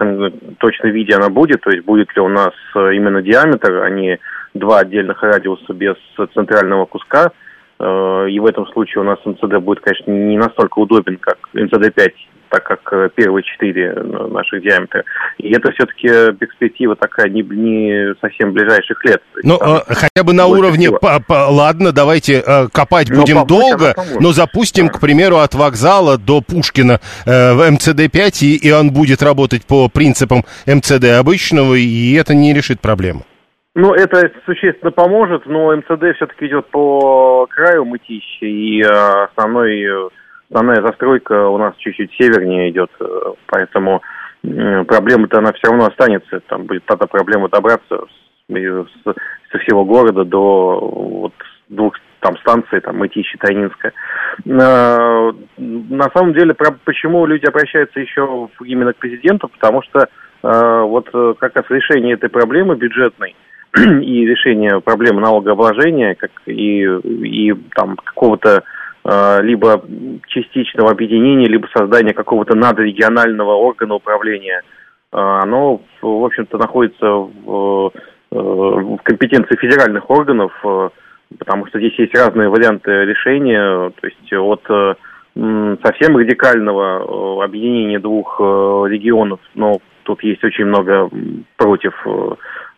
точно 0.60 0.88
виде 0.88 1.16
она 1.16 1.30
будет, 1.30 1.62
то 1.62 1.72
есть 1.72 1.86
будет 1.86 2.14
ли 2.16 2.22
у 2.22 2.28
нас 2.28 2.54
именно 2.76 3.22
диаметр, 3.22 3.82
а 3.82 3.90
не 3.90 4.20
два 4.54 4.80
отдельных 4.80 5.24
радиуса 5.24 5.74
без 5.74 5.96
центрального 6.34 6.86
куска, 6.86 7.32
и 7.80 8.40
в 8.40 8.46
этом 8.46 8.68
случае 8.68 9.02
у 9.02 9.06
нас 9.06 9.18
МЦД 9.26 9.58
будет, 9.60 9.80
конечно, 9.80 10.12
не 10.12 10.38
настолько 10.38 10.80
удобен, 10.80 11.18
как 11.18 11.38
МЦД-5 11.54 12.14
так 12.56 12.64
как 12.64 12.94
э, 12.94 13.10
первые 13.14 13.44
четыре 13.44 13.94
э, 13.94 14.28
наших 14.28 14.62
диаметра. 14.62 15.04
И 15.38 15.54
это 15.54 15.72
все-таки 15.74 16.08
перспектива 16.38 16.96
такая 16.96 17.30
не, 17.30 17.42
не 17.42 18.16
совсем 18.22 18.54
ближайших 18.54 19.04
лет. 19.04 19.22
Ну, 19.44 19.56
э, 19.56 19.82
хотя 19.88 20.24
бы 20.24 20.32
на 20.32 20.48
уровне, 20.48 20.90
по, 20.92 21.20
по, 21.20 21.48
ладно, 21.50 21.92
давайте 21.92 22.42
э, 22.46 22.68
копать 22.72 23.10
но 23.10 23.22
будем 23.22 23.46
долго, 23.46 23.94
но 24.22 24.32
запустим, 24.32 24.88
да. 24.88 24.94
к 24.94 25.02
примеру, 25.02 25.38
от 25.38 25.54
вокзала 25.54 26.18
до 26.18 26.42
Пушкина 26.42 27.02
э, 27.26 27.54
в 27.54 27.74
МЦД-5, 27.74 28.46
и, 28.46 28.68
и 28.68 28.72
он 28.72 28.92
будет 28.92 29.22
работать 29.22 29.66
по 29.66 29.90
принципам 29.90 30.46
МЦД 30.66 31.20
обычного, 31.20 31.74
и 31.74 32.14
это 32.14 32.34
не 32.34 32.54
решит 32.54 32.80
проблему. 32.80 33.24
Ну, 33.74 33.94
это 33.94 34.32
существенно 34.46 34.92
поможет, 34.92 35.46
но 35.46 35.76
МЦД 35.76 36.16
все-таки 36.16 36.48
идет 36.48 36.68
по 36.68 37.48
краю 37.48 37.84
мытища, 37.84 38.46
и 38.46 38.82
э, 38.82 38.88
основной 39.26 40.10
основная 40.56 40.82
застройка 40.82 41.48
у 41.50 41.58
нас 41.58 41.76
чуть-чуть 41.78 42.12
севернее 42.14 42.72
идет, 42.72 42.90
поэтому 43.48 44.02
проблема-то 44.42 45.40
она 45.40 45.52
все 45.54 45.68
равно 45.68 45.88
останется. 45.88 46.40
Там 46.48 46.64
будет 46.64 46.86
тогда 46.86 47.08
проблема 47.08 47.50
добраться 47.50 48.06
со 48.48 49.58
всего 49.60 49.84
города 49.84 50.24
до 50.24 50.80
вот, 50.80 51.34
двух 51.68 51.96
там 52.22 52.38
станций, 52.38 52.80
там 52.80 52.98
Мытищи, 52.98 53.38
Тайнинская. 53.38 53.92
На 54.46 56.10
самом 56.14 56.34
деле, 56.34 56.56
почему 56.86 57.26
люди 57.26 57.46
обращаются 57.46 58.00
еще 58.00 58.50
именно 58.64 58.94
к 58.94 58.98
президенту? 58.98 59.50
Потому 59.50 59.82
что 59.84 60.08
вот 60.42 61.10
как 61.40 61.56
раз 61.56 61.66
решение 61.70 62.14
этой 62.14 62.30
проблемы 62.30 62.76
бюджетной 62.76 63.36
и 63.76 64.26
решение 64.26 64.80
проблемы 64.80 65.22
налогообложения, 65.22 66.16
как 66.16 66.32
и, 66.46 66.84
и 66.84 67.54
там 67.76 67.96
какого-то 67.98 68.58
э, 68.58 68.62
либо 69.44 69.84
частичного 70.28 70.92
объединения, 70.92 71.48
либо 71.48 71.68
создания 71.76 72.14
какого-то 72.14 72.56
надрегионального 72.56 73.54
органа 73.54 73.96
управления, 73.96 74.62
э, 74.62 75.18
оно, 75.18 75.82
в 76.02 76.26
общем-то, 76.26 76.58
находится 76.58 77.06
в, 77.06 77.92
э, 78.32 78.36
в 78.36 78.98
компетенции 79.04 79.56
федеральных 79.58 80.10
органов, 80.10 80.52
э, 80.64 80.90
потому 81.38 81.68
что 81.68 81.80
здесь 81.80 81.98
есть 82.00 82.18
разные 82.18 82.50
варианты 82.50 83.06
решения, 83.06 83.92
то 83.92 84.08
есть 84.08 84.34
от 84.34 84.64
э, 84.70 84.96
совсем 85.84 86.18
радикального 86.18 87.42
э, 87.42 87.44
объединения 87.44 88.00
двух 88.00 88.40
регионов, 88.40 89.40
но 89.54 89.80
тут 90.04 90.24
есть 90.24 90.44
очень 90.44 90.66
много 90.66 91.10
против 91.58 91.94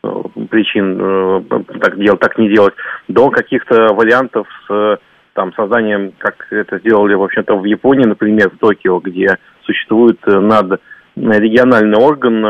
Э, 0.04 0.24
причин 0.50 0.98
э, 1.00 1.42
так 1.82 1.98
делать, 2.00 2.20
так 2.20 2.38
не 2.38 2.50
делать, 2.50 2.74
до 3.08 3.30
каких-то 3.30 3.94
вариантов 3.94 4.48
с 4.68 5.00
там, 5.38 5.54
созданием, 5.54 6.14
как 6.18 6.48
это 6.50 6.80
сделали, 6.80 7.14
в 7.14 7.22
общем-то, 7.22 7.56
в 7.58 7.64
Японии, 7.66 8.08
например, 8.08 8.50
в 8.50 8.58
Токио, 8.58 8.98
где 9.00 9.38
существует 9.66 10.18
э, 10.26 10.40
над 10.40 10.82
региональный 11.16 11.98
орган 11.98 12.44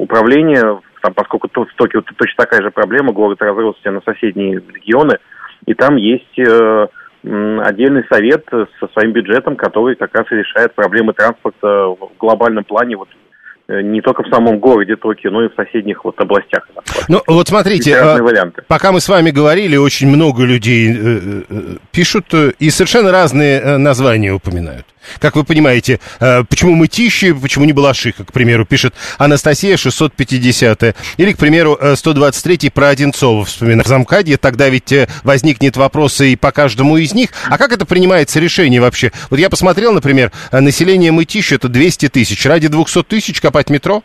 управления, 0.00 0.80
там, 1.02 1.14
поскольку 1.14 1.48
в 1.48 1.74
Токио 1.76 2.02
точно 2.02 2.44
такая 2.44 2.62
же 2.62 2.70
проблема, 2.70 3.12
город 3.12 3.42
разросся 3.42 3.90
на 3.90 4.00
соседние 4.02 4.62
регионы, 4.72 5.18
и 5.66 5.74
там 5.74 5.96
есть 5.96 6.38
отдельный 6.38 8.04
совет 8.10 8.44
со 8.50 8.88
своим 8.92 9.12
бюджетом, 9.12 9.56
который 9.56 9.96
как 9.96 10.16
раз 10.16 10.26
решает 10.30 10.74
проблемы 10.74 11.12
транспорта 11.12 11.88
в 11.88 12.10
глобальном 12.18 12.64
плане 12.64 12.96
вот 12.96 13.08
Э, 13.10 13.27
не 13.68 14.00
только 14.00 14.22
в 14.22 14.28
самом 14.28 14.58
городе 14.58 14.96
Токио, 14.96 15.30
но 15.30 15.44
и 15.44 15.48
в 15.48 15.54
соседних 15.54 16.04
вот 16.04 16.18
областях. 16.20 16.66
Ну, 17.08 17.20
вот 17.26 17.48
смотрите, 17.48 17.96
а, 17.98 18.18
пока 18.66 18.92
мы 18.92 19.00
с 19.00 19.08
вами 19.08 19.30
говорили, 19.30 19.76
очень 19.76 20.08
много 20.08 20.44
людей 20.44 20.90
э, 20.90 21.42
э, 21.48 21.76
пишут 21.92 22.32
и 22.32 22.70
совершенно 22.70 23.12
разные 23.12 23.76
названия 23.76 24.32
упоминают. 24.32 24.86
Как 25.20 25.36
вы 25.36 25.44
понимаете, 25.44 26.00
почему 26.18 26.74
мытищи, 26.74 27.32
почему 27.32 27.64
не 27.64 27.72
Балашиха, 27.72 28.24
к 28.24 28.32
примеру, 28.32 28.64
пишет 28.64 28.94
Анастасия 29.18 29.76
650 29.76 30.96
Или, 31.16 31.32
к 31.32 31.38
примеру, 31.38 31.78
123 31.94 32.70
про 32.70 32.88
Одинцова 32.88 33.44
вспоминает 33.44 33.86
в 33.86 33.88
замкаде. 33.88 34.36
Тогда 34.36 34.68
ведь 34.68 34.94
возникнет 35.24 35.76
вопрос 35.76 36.20
и 36.20 36.36
по 36.36 36.52
каждому 36.52 36.96
из 36.96 37.14
них. 37.14 37.30
А 37.50 37.58
как 37.58 37.72
это 37.72 37.86
принимается 37.86 38.40
решение 38.40 38.80
вообще? 38.80 39.12
Вот 39.30 39.38
я 39.38 39.50
посмотрел, 39.50 39.92
например, 39.92 40.32
население 40.52 41.12
мытищи 41.12 41.54
это 41.54 41.68
200 41.68 42.08
тысяч. 42.08 42.44
Ради 42.46 42.68
200 42.68 43.04
тысяч 43.04 43.40
копать 43.40 43.70
метро? 43.70 44.02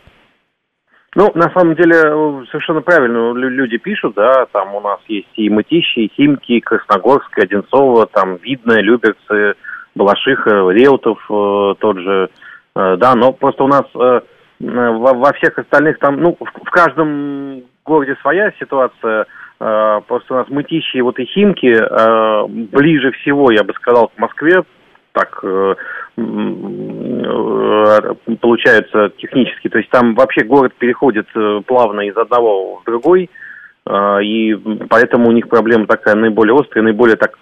Ну, 1.16 1.30
на 1.36 1.48
самом 1.50 1.76
деле, 1.76 1.94
совершенно 2.50 2.80
правильно 2.80 3.32
люди 3.34 3.76
пишут, 3.76 4.14
да, 4.16 4.46
там 4.52 4.74
у 4.74 4.80
нас 4.80 4.98
есть 5.06 5.28
и 5.36 5.48
Мытищи, 5.48 6.00
и 6.00 6.12
Химки, 6.16 6.52
и 6.54 6.60
Красногорск, 6.60 7.38
и 7.38 7.42
Одинцово, 7.42 8.06
там 8.06 8.36
Видное, 8.42 8.80
Люберцы, 8.80 9.54
Балашиха, 9.94 10.70
Реутов 10.70 11.18
э, 11.30 11.74
тот 11.78 11.98
же, 11.98 12.28
э, 12.76 12.96
да, 12.98 13.14
но 13.14 13.32
просто 13.32 13.64
у 13.64 13.68
нас 13.68 13.84
э, 13.94 14.20
во, 14.60 15.14
во 15.14 15.32
всех 15.34 15.58
остальных 15.58 15.98
там, 15.98 16.20
ну, 16.20 16.36
в, 16.38 16.44
в 16.44 16.70
каждом 16.70 17.62
городе 17.84 18.16
своя 18.20 18.52
ситуация, 18.58 19.26
э, 19.60 20.00
просто 20.06 20.34
у 20.34 20.36
нас 20.36 20.48
Мытищи 20.48 21.00
вот 21.00 21.18
и 21.18 21.24
Химки 21.24 21.74
э, 21.74 22.46
ближе 22.48 23.12
всего, 23.12 23.50
я 23.50 23.62
бы 23.62 23.72
сказал, 23.74 24.08
к 24.08 24.18
Москве, 24.18 24.62
так 25.12 25.38
э, 25.44 25.74
э, 26.16 26.22
получается 28.40 29.10
технически. 29.18 29.68
То 29.68 29.78
есть 29.78 29.90
там 29.90 30.14
вообще 30.14 30.44
город 30.44 30.74
переходит 30.76 31.28
э, 31.36 31.60
плавно 31.66 32.00
из 32.00 32.16
одного 32.16 32.80
в 32.80 32.84
другой, 32.84 33.30
и 33.86 34.54
поэтому 34.88 35.28
у 35.28 35.32
них 35.32 35.46
проблема 35.50 35.86
такая 35.86 36.14
наиболее 36.14 36.58
острая, 36.58 36.82
наиболее 36.82 37.16
так 37.16 37.36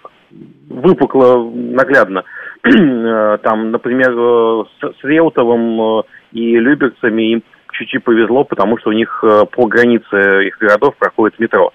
выпукла 0.69 1.43
наглядно. 1.53 2.23
Там, 2.63 3.71
например, 3.71 4.11
с, 4.81 5.03
Реутовым 5.03 6.03
и 6.31 6.55
Люберцами 6.55 7.33
им 7.33 7.43
чуть-чуть 7.71 8.03
повезло, 8.03 8.43
потому 8.43 8.77
что 8.77 8.91
у 8.91 8.93
них 8.93 9.23
по 9.51 9.65
границе 9.67 10.47
их 10.47 10.57
городов 10.59 10.95
проходит 10.97 11.39
метро. 11.39 11.71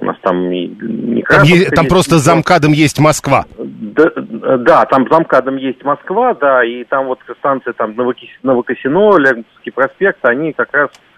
У 0.00 0.04
нас 0.04 0.16
там 0.22 0.48
не, 0.48 1.22
Там, 1.28 1.42
е- 1.42 1.68
там 1.70 1.86
просто 1.86 2.18
за 2.18 2.34
МКАДом 2.34 2.72
есть 2.72 2.98
Москва. 2.98 3.44
Да, 3.58 4.10
да, 4.56 4.84
там 4.86 5.06
за 5.10 5.20
МКАДом 5.20 5.56
есть 5.56 5.84
Москва, 5.84 6.32
да, 6.32 6.64
и 6.64 6.84
там 6.84 7.06
вот 7.06 7.18
станции 7.38 7.72
там 7.72 7.94
Новокосино, 8.42 9.18
Лермонтовский 9.18 9.72
проспект, 9.72 10.24
они 10.24 10.54
как 10.54 10.72
раз 10.72 10.90
э, 10.90 11.09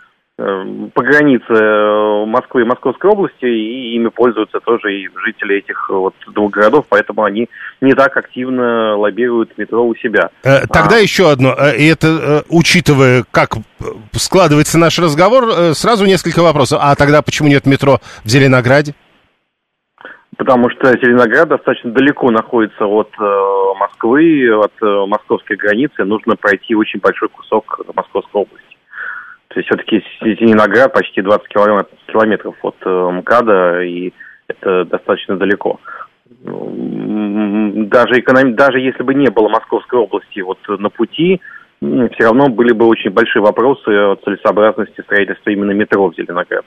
по 0.95 1.03
границе 1.03 1.53
э, 1.53 2.26
Москвы 2.26 2.62
и 2.62 2.64
Московской 2.64 3.11
области, 3.11 3.45
и 3.45 3.95
ими 3.97 4.09
пользуются 4.09 4.61
тоже 4.61 4.95
и 4.95 5.09
жители 5.24 5.57
этих 5.57 5.88
вот 5.90 6.14
двух 6.34 6.53
городов, 6.53 6.86
поэтому 6.88 7.24
они 7.24 7.49
не 7.80 7.95
так 7.95 8.16
активно 8.16 8.97
лоббируют 8.97 9.57
метро 9.59 9.86
у 9.86 9.95
себя. 9.97 10.30
Э, 10.45 10.66
тогда 10.66 10.97
а... 10.97 11.01
еще 11.01 11.30
одно, 11.30 11.55
и 11.76 11.86
это 11.86 12.45
учитывая, 12.49 13.24
как 13.30 13.57
складывается 14.12 14.78
наш 14.78 14.99
разговор, 14.99 15.74
сразу 15.74 16.07
несколько 16.07 16.43
вопросов. 16.43 16.80
А 16.82 16.95
тогда 16.95 17.22
почему 17.22 17.49
нет 17.49 17.66
метро 17.66 17.99
в 18.24 18.28
Зеленограде? 18.28 18.95
потому 20.43 20.70
что 20.70 20.90
Зеленоград 20.99 21.49
достаточно 21.49 21.93
далеко 21.93 22.30
находится 22.30 22.84
от 22.84 23.11
э, 23.18 23.78
Москвы, 23.78 24.51
от 24.53 24.72
э, 24.82 25.07
московской 25.07 25.57
границы. 25.57 26.05
Нужно 26.05 26.34
пройти 26.34 26.74
очень 26.74 26.99
большой 26.99 27.28
кусок 27.28 27.80
Московской 27.95 28.43
области. 28.43 28.72
То 29.53 29.61
есть 29.61 29.69
все-таки 29.69 30.03
Зеленоград 30.23 30.95
почти 30.95 31.21
20 31.21 31.47
километров 31.49 32.57
от 32.63 32.77
э, 32.87 33.11
МКАДа, 33.11 33.83
и 33.83 34.13
это 34.49 34.87
достаточно 34.87 35.37
далеко. 35.37 35.79
Даже, 36.41 38.21
эконом... 38.21 38.55
даже 38.55 38.81
если 38.81 39.03
бы 39.03 39.13
не 39.13 39.29
было 39.29 39.49
Московской 39.51 39.99
области 39.99 40.41
вот 40.41 40.59
на 40.69 40.89
пути, 40.89 41.43
все 41.83 42.24
равно 42.24 42.49
были 42.49 42.72
бы 42.72 42.87
очень 42.87 43.11
большие 43.11 43.43
вопросы 43.43 43.89
о 43.89 44.16
целесообразности 44.24 45.01
строительства 45.01 45.51
именно 45.51 45.72
метро 45.72 46.09
в 46.09 46.14
Зеленоград. 46.14 46.64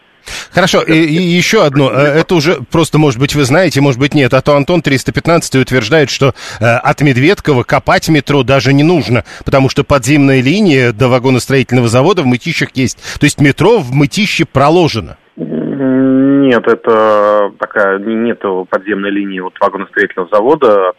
Хорошо, 0.52 0.82
и, 0.82 0.94
и 0.94 1.14
еще 1.14 1.64
одно, 1.64 1.90
э, 1.90 2.20
это 2.20 2.36
уже 2.36 2.58
просто, 2.70 2.98
может 2.98 3.20
быть, 3.20 3.34
вы 3.34 3.44
знаете, 3.44 3.80
может 3.80 4.00
быть, 4.00 4.14
нет, 4.14 4.34
а 4.34 4.42
то 4.42 4.56
Антон 4.56 4.82
315 4.82 5.56
утверждает, 5.56 6.10
что 6.10 6.34
э, 6.60 6.66
от 6.66 7.02
Медведкова 7.02 7.64
копать 7.64 8.10
метро 8.10 8.44
даже 8.44 8.74
не 8.74 8.84
нужно, 8.84 9.24
потому 9.46 9.70
что 9.70 9.86
подземная 9.86 10.42
линия 10.42 10.92
до 10.92 11.08
вагоностроительного 11.08 11.88
завода 11.88 12.22
в 12.24 12.26
Мытищах 12.26 12.70
есть. 12.74 12.98
То 13.20 13.26
есть 13.26 13.40
метро 13.40 13.80
в 13.80 13.94
Мытище 13.94 14.46
проложено. 14.46 15.18
Нет, 15.38 16.68
это 16.68 17.52
такая, 17.60 18.00
нет 18.00 18.42
подземной 18.70 19.12
линии 19.12 19.40
от 19.40 19.54
вагоностроительного 19.60 20.30
завода 20.32 20.94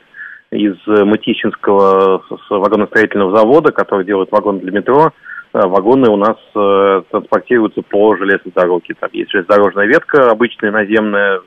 из 0.57 0.77
Мытищинского 0.87 2.23
вагоностроительного 2.51 3.37
завода, 3.37 3.73
который 3.73 4.05
делает 4.05 4.31
вагон 4.33 4.59
для 4.61 4.73
метро, 4.73 5.13
э, 5.53 5.59
вагоны 5.59 6.09
у 6.11 6.17
нас 6.17 6.37
э, 6.55 7.03
транспортируются 7.11 7.83
по 7.83 8.17
железной 8.17 8.53
дороге. 8.55 8.95
Там 8.99 9.11
есть 9.13 9.31
железнодорожная 9.31 9.87
ветка, 9.87 10.31
обычная 10.31 10.71
наземная, 10.71 11.41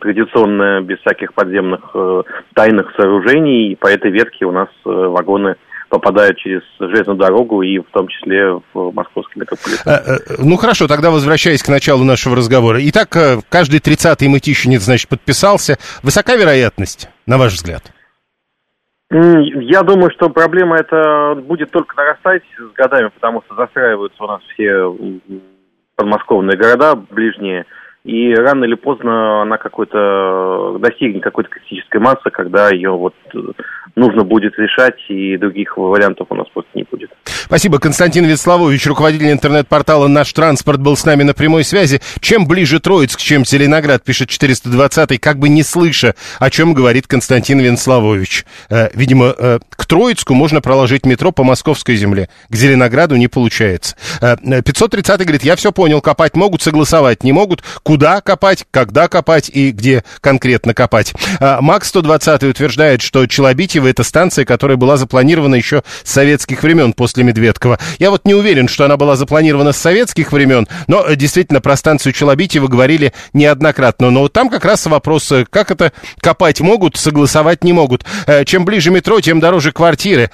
традиционная, 0.00 0.82
без 0.82 0.98
всяких 0.98 1.34
подземных 1.34 1.80
э, 1.94 2.22
тайных 2.54 2.92
сооружений. 2.96 3.72
И 3.72 3.76
по 3.76 3.86
этой 3.86 4.10
ветке 4.10 4.44
у 4.44 4.52
нас 4.52 4.68
вагоны 4.84 5.56
попадают 5.88 6.38
через 6.38 6.62
железную 6.80 7.18
дорогу 7.18 7.60
и 7.60 7.78
в 7.78 7.90
том 7.92 8.08
числе 8.08 8.60
в 8.72 8.92
московский 8.92 9.40
метрополитен. 9.40 10.20
Ну 10.38 10.56
хорошо, 10.56 10.88
тогда 10.88 11.10
возвращаясь 11.10 11.62
к 11.62 11.68
началу 11.68 12.02
нашего 12.04 12.34
разговора. 12.34 12.78
Итак, 12.80 13.14
каждый 13.50 13.80
тридцатый 13.80 14.28
мытищенец, 14.28 14.82
значит, 14.82 15.10
подписался. 15.10 15.76
Высока 16.02 16.36
вероятность, 16.36 17.10
на 17.26 17.36
ваш 17.36 17.52
взгляд? 17.52 17.92
Я 19.14 19.82
думаю, 19.82 20.10
что 20.10 20.30
проблема 20.30 20.76
эта 20.76 21.34
будет 21.34 21.70
только 21.70 21.94
нарастать 21.96 22.42
с 22.56 22.72
годами, 22.72 23.08
потому 23.08 23.42
что 23.42 23.54
застраиваются 23.54 24.24
у 24.24 24.26
нас 24.26 24.40
все 24.54 24.90
подмосковные 25.96 26.56
города 26.56 26.94
ближние, 26.94 27.66
и 28.04 28.34
рано 28.34 28.64
или 28.64 28.74
поздно 28.74 29.42
она 29.42 29.58
какой-то 29.58 30.78
достигнет 30.80 31.22
какой-то 31.22 31.50
критической 31.50 32.00
массы, 32.00 32.30
когда 32.30 32.70
ее 32.70 32.90
вот 32.90 33.14
нужно 33.94 34.24
будет 34.24 34.58
решать, 34.58 34.98
и 35.08 35.36
других 35.36 35.76
вариантов 35.76 36.26
у 36.30 36.34
нас 36.34 36.46
просто 36.52 36.70
не 36.74 36.84
будет. 36.90 37.10
Спасибо. 37.24 37.78
Константин 37.78 38.24
Весловович, 38.24 38.86
руководитель 38.86 39.30
интернет-портала 39.30 40.08
«Наш 40.08 40.32
транспорт» 40.32 40.80
был 40.80 40.96
с 40.96 41.04
нами 41.04 41.22
на 41.22 41.34
прямой 41.34 41.64
связи. 41.64 42.00
Чем 42.20 42.46
ближе 42.46 42.80
Троицк, 42.80 43.20
чем 43.20 43.44
Зеленоград, 43.44 44.02
пишет 44.02 44.30
420-й, 44.30 45.18
как 45.18 45.38
бы 45.38 45.48
не 45.48 45.62
слыша, 45.62 46.14
о 46.38 46.50
чем 46.50 46.72
говорит 46.72 47.06
Константин 47.06 47.60
Весловович. 47.60 48.46
Э, 48.70 48.88
видимо, 48.94 49.34
э, 49.36 49.58
к 49.68 49.86
Троицку 49.86 50.34
можно 50.34 50.62
проложить 50.62 51.04
метро 51.04 51.30
по 51.30 51.44
московской 51.44 51.96
земле. 51.96 52.30
К 52.48 52.54
Зеленограду 52.54 53.16
не 53.16 53.28
получается. 53.28 53.96
Э, 54.22 54.36
530-й 54.36 55.24
говорит, 55.24 55.42
я 55.42 55.56
все 55.56 55.72
понял, 55.72 56.00
копать 56.00 56.34
могут, 56.34 56.62
согласовать 56.62 57.22
не 57.22 57.32
могут. 57.32 57.62
Куда 57.92 58.22
копать, 58.22 58.64
когда 58.70 59.06
копать 59.06 59.50
и 59.52 59.70
где 59.70 60.02
конкретно 60.22 60.72
копать. 60.72 61.12
Э, 61.40 61.58
Макс 61.60 61.88
120 61.88 62.42
утверждает, 62.44 63.02
что 63.02 63.26
Челобитьево 63.26 63.86
это 63.86 64.02
станция, 64.02 64.46
которая 64.46 64.78
была 64.78 64.96
запланирована 64.96 65.56
еще 65.56 65.82
с 66.02 66.10
советских 66.10 66.62
времен 66.62 66.94
после 66.94 67.22
Медведкова. 67.22 67.78
Я 67.98 68.10
вот 68.10 68.24
не 68.24 68.32
уверен, 68.32 68.66
что 68.66 68.86
она 68.86 68.96
была 68.96 69.14
запланирована 69.14 69.72
с 69.72 69.76
советских 69.76 70.32
времен, 70.32 70.66
но 70.86 71.04
э, 71.06 71.16
действительно 71.16 71.60
про 71.60 71.76
станцию 71.76 72.14
Челобитьево 72.14 72.66
говорили 72.66 73.12
неоднократно. 73.34 74.10
Но 74.10 74.20
вот 74.20 74.32
там 74.32 74.48
как 74.48 74.64
раз 74.64 74.86
вопрос, 74.86 75.30
э, 75.30 75.44
как 75.44 75.70
это 75.70 75.92
копать 76.18 76.62
могут, 76.62 76.96
согласовать 76.96 77.62
не 77.62 77.74
могут. 77.74 78.06
Э, 78.26 78.46
чем 78.46 78.64
ближе 78.64 78.90
метро, 78.90 79.20
тем 79.20 79.38
дороже 79.38 79.70
квартиры. 79.70 80.30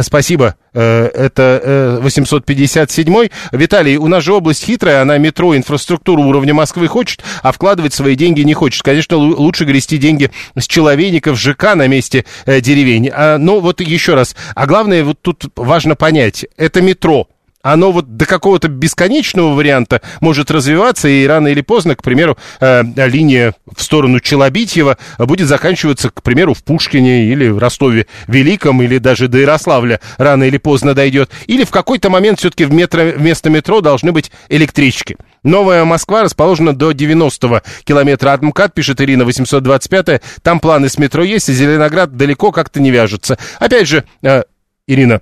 Спасибо. 0.00 0.54
Это 0.72 2.00
857-й. 2.02 3.30
Виталий, 3.52 3.96
у 3.96 4.06
нас 4.06 4.24
же 4.24 4.32
область 4.34 4.64
хитрая, 4.64 5.02
она 5.02 5.18
метро, 5.18 5.56
инфраструктуру 5.56 6.22
уровня 6.22 6.54
Москвы 6.54 6.88
хочет, 6.88 7.22
а 7.42 7.52
вкладывать 7.52 7.94
свои 7.94 8.14
деньги 8.14 8.42
не 8.42 8.54
хочет. 8.54 8.82
Конечно, 8.82 9.16
лучше 9.16 9.64
грести 9.64 9.98
деньги 9.98 10.30
с 10.56 10.66
человейников 10.66 11.38
ЖК 11.38 11.74
на 11.74 11.86
месте 11.86 12.24
деревень. 12.46 13.10
А, 13.12 13.38
но 13.38 13.60
вот 13.60 13.80
еще 13.80 14.14
раз, 14.14 14.36
а 14.54 14.66
главное, 14.66 15.04
вот 15.04 15.20
тут 15.22 15.46
важно 15.56 15.96
понять, 15.96 16.46
это 16.56 16.80
метро, 16.82 17.28
оно 17.62 17.92
вот 17.92 18.16
до 18.16 18.26
какого-то 18.26 18.68
бесконечного 18.68 19.54
варианта 19.54 20.00
может 20.20 20.50
развиваться, 20.50 21.08
и 21.08 21.26
рано 21.26 21.48
или 21.48 21.60
поздно, 21.60 21.96
к 21.96 22.02
примеру, 22.02 22.38
э, 22.60 22.82
линия 23.06 23.54
в 23.74 23.82
сторону 23.82 24.20
Челобитьева 24.20 24.96
будет 25.18 25.48
заканчиваться, 25.48 26.10
к 26.10 26.22
примеру, 26.22 26.54
в 26.54 26.62
Пушкине 26.62 27.24
или 27.24 27.48
в 27.48 27.58
Ростове 27.58 28.06
Великом, 28.26 28.82
или 28.82 28.98
даже 28.98 29.28
до 29.28 29.38
Ярославля 29.38 30.00
рано 30.18 30.44
или 30.44 30.58
поздно 30.58 30.94
дойдет. 30.94 31.30
Или 31.46 31.64
в 31.64 31.70
какой-то 31.70 32.10
момент 32.10 32.38
все-таки 32.38 32.64
вместо 32.64 33.50
метро 33.50 33.80
должны 33.80 34.12
быть 34.12 34.30
электрички. 34.48 35.16
Новая 35.42 35.84
Москва 35.84 36.22
расположена 36.22 36.74
до 36.74 36.92
90-го 36.92 37.62
километра 37.84 38.32
от 38.32 38.42
МКАД, 38.42 38.74
пишет 38.74 39.00
Ирина 39.00 39.24
825 39.24 40.22
Там 40.42 40.60
планы 40.60 40.88
с 40.88 40.98
метро 40.98 41.22
есть, 41.22 41.48
и 41.48 41.52
Зеленоград 41.52 42.16
далеко 42.16 42.52
как-то 42.52 42.80
не 42.80 42.90
вяжется. 42.90 43.38
Опять 43.58 43.88
же, 43.88 44.04
э, 44.22 44.42
Ирина, 44.86 45.20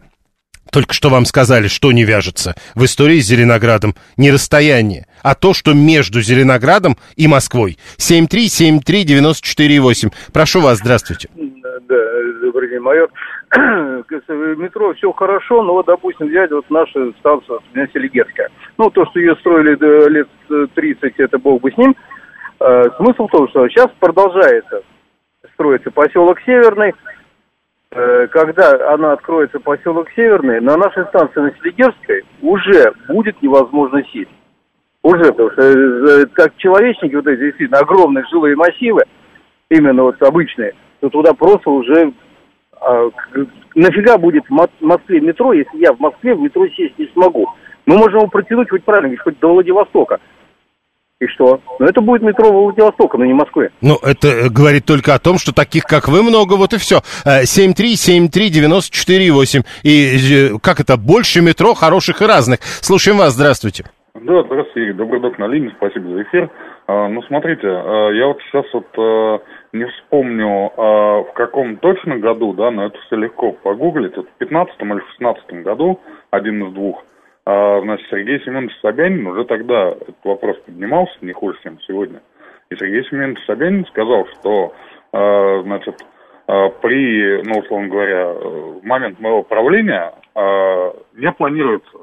только 0.76 0.92
что 0.92 1.08
вам 1.08 1.24
сказали, 1.24 1.68
что 1.68 1.90
не 1.90 2.04
вяжется 2.04 2.54
в 2.74 2.84
истории 2.84 3.20
с 3.20 3.26
Зеленоградом. 3.26 3.94
Не 4.18 4.30
расстояние, 4.30 5.06
а 5.22 5.34
то, 5.34 5.54
что 5.54 5.72
между 5.72 6.20
Зеленоградом 6.20 6.98
и 7.16 7.26
Москвой. 7.26 7.78
7373948. 7.96 10.12
Прошу 10.34 10.60
вас, 10.60 10.80
здравствуйте. 10.80 11.30
Да, 11.34 11.96
добрый 12.42 12.68
день, 12.68 12.80
майор. 12.80 13.08
Метро 13.56 14.92
все 14.92 15.10
хорошо, 15.12 15.62
но 15.62 15.72
вот, 15.72 15.86
допустим, 15.86 16.26
взять 16.26 16.50
вот 16.50 16.68
нашу 16.68 17.14
станцию 17.20 17.60
Селигерская. 17.94 18.50
Ну, 18.76 18.90
то, 18.90 19.06
что 19.06 19.18
ее 19.18 19.34
строили 19.36 19.78
лет 20.10 20.28
30, 20.74 21.14
это 21.16 21.38
бог 21.38 21.62
бы 21.62 21.72
с 21.72 21.78
ним. 21.78 21.96
Э, 22.60 22.82
смысл 22.98 23.28
в 23.28 23.30
том, 23.30 23.48
что 23.48 23.66
сейчас 23.70 23.88
продолжается 23.98 24.82
строится 25.54 25.90
поселок 25.90 26.38
Северный, 26.44 26.92
Э, 26.92 27.15
когда 28.30 28.92
она 28.92 29.12
откроется 29.12 29.60
поселок 29.60 30.08
Северный, 30.14 30.60
на 30.60 30.76
нашей 30.76 31.04
станции 31.06 31.40
на 31.40 31.52
Селигерской 31.56 32.22
уже 32.42 32.92
будет 33.08 33.40
невозможно 33.42 34.02
сесть. 34.12 34.30
Уже, 35.02 35.24
потому 35.32 35.50
что 35.52 35.62
э, 35.62 36.26
как 36.32 36.56
человечники, 36.56 37.14
вот 37.14 37.26
эти 37.26 37.40
действительно 37.40 37.78
огромные 37.78 38.24
жилые 38.30 38.56
массивы, 38.56 39.02
именно 39.70 40.02
вот 40.02 40.20
обычные, 40.22 40.74
то 41.00 41.08
туда 41.08 41.32
просто 41.32 41.70
уже 41.70 42.12
а, 42.80 43.10
нафига 43.74 44.18
будет 44.18 44.44
в 44.48 44.68
Москве 44.80 45.20
метро, 45.20 45.52
если 45.52 45.78
я 45.78 45.92
в 45.92 46.00
Москве 46.00 46.34
в 46.34 46.40
метро 46.40 46.66
сесть 46.68 46.98
не 46.98 47.06
смогу. 47.12 47.46
Мы 47.86 47.96
можем 47.96 48.18
его 48.18 48.28
протянуть 48.28 48.70
хоть 48.70 48.84
правильно, 48.84 49.16
хоть 49.18 49.38
до 49.38 49.52
Владивостока. 49.52 50.20
И 51.18 51.26
что? 51.28 51.62
Ну, 51.78 51.86
это 51.86 52.02
будет 52.02 52.20
метро 52.20 52.52
Владивостока, 52.52 53.16
но 53.16 53.24
не 53.24 53.32
Москвы. 53.32 53.70
Ну, 53.80 53.96
это 54.02 54.28
э, 54.28 54.50
говорит 54.50 54.84
только 54.84 55.14
о 55.14 55.18
том, 55.18 55.38
что 55.38 55.54
таких, 55.54 55.84
как 55.84 56.08
вы, 56.08 56.22
много, 56.22 56.56
вот 56.56 56.74
и 56.74 56.76
все. 56.76 56.98
7373948. 57.24 59.60
Э, 59.60 59.62
и 59.82 60.16
э, 60.16 60.58
как 60.62 60.78
это, 60.78 60.98
больше 60.98 61.40
метро 61.40 61.72
хороших 61.72 62.20
и 62.20 62.26
разных. 62.26 62.60
Слушаем 62.60 63.16
вас, 63.16 63.32
здравствуйте. 63.32 63.86
Да, 64.14 64.42
здравствуйте, 64.42 64.92
Добрый 64.92 65.22
док 65.22 65.38
на 65.38 65.46
линии, 65.46 65.72
спасибо 65.78 66.10
за 66.10 66.22
эфир. 66.24 66.50
А, 66.86 67.08
ну, 67.08 67.22
смотрите, 67.22 67.66
а, 67.66 68.10
я 68.10 68.26
вот 68.26 68.38
сейчас 68.42 68.66
вот 68.74 68.84
не 69.72 69.86
вспомню, 69.86 70.70
а, 70.76 71.22
в 71.22 71.32
каком 71.32 71.78
точно 71.78 72.18
году, 72.18 72.52
да, 72.52 72.70
но 72.70 72.84
это 72.86 72.98
все 73.06 73.16
легко 73.16 73.52
погуглить. 73.52 74.18
Вот 74.18 74.28
в 74.28 74.32
15 74.38 74.82
или 74.82 75.00
16 75.12 75.62
году, 75.62 75.98
один 76.30 76.62
из 76.66 76.74
двух, 76.74 77.02
а, 77.46 77.80
значит, 77.80 78.08
Сергей 78.10 78.40
Семенович 78.40 78.76
Собянин 78.82 79.24
уже 79.24 79.44
тогда 79.44 79.90
этот 79.90 80.16
вопрос 80.24 80.58
поднимался, 80.66 81.16
не 81.20 81.32
хуже, 81.32 81.56
чем 81.62 81.80
сегодня. 81.82 82.20
И 82.70 82.76
Сергей 82.76 83.04
Семенович 83.04 83.38
Собянин 83.46 83.86
сказал, 83.86 84.26
что, 84.34 84.74
а, 85.12 85.62
значит, 85.62 86.04
а, 86.48 86.68
при, 86.70 87.42
ну, 87.44 87.60
условно 87.60 87.88
говоря, 87.88 88.32
в 88.32 88.84
момент 88.84 89.20
моего 89.20 89.44
правления 89.44 90.12
а, 90.34 90.92
не 91.14 91.30
планируется 91.32 91.98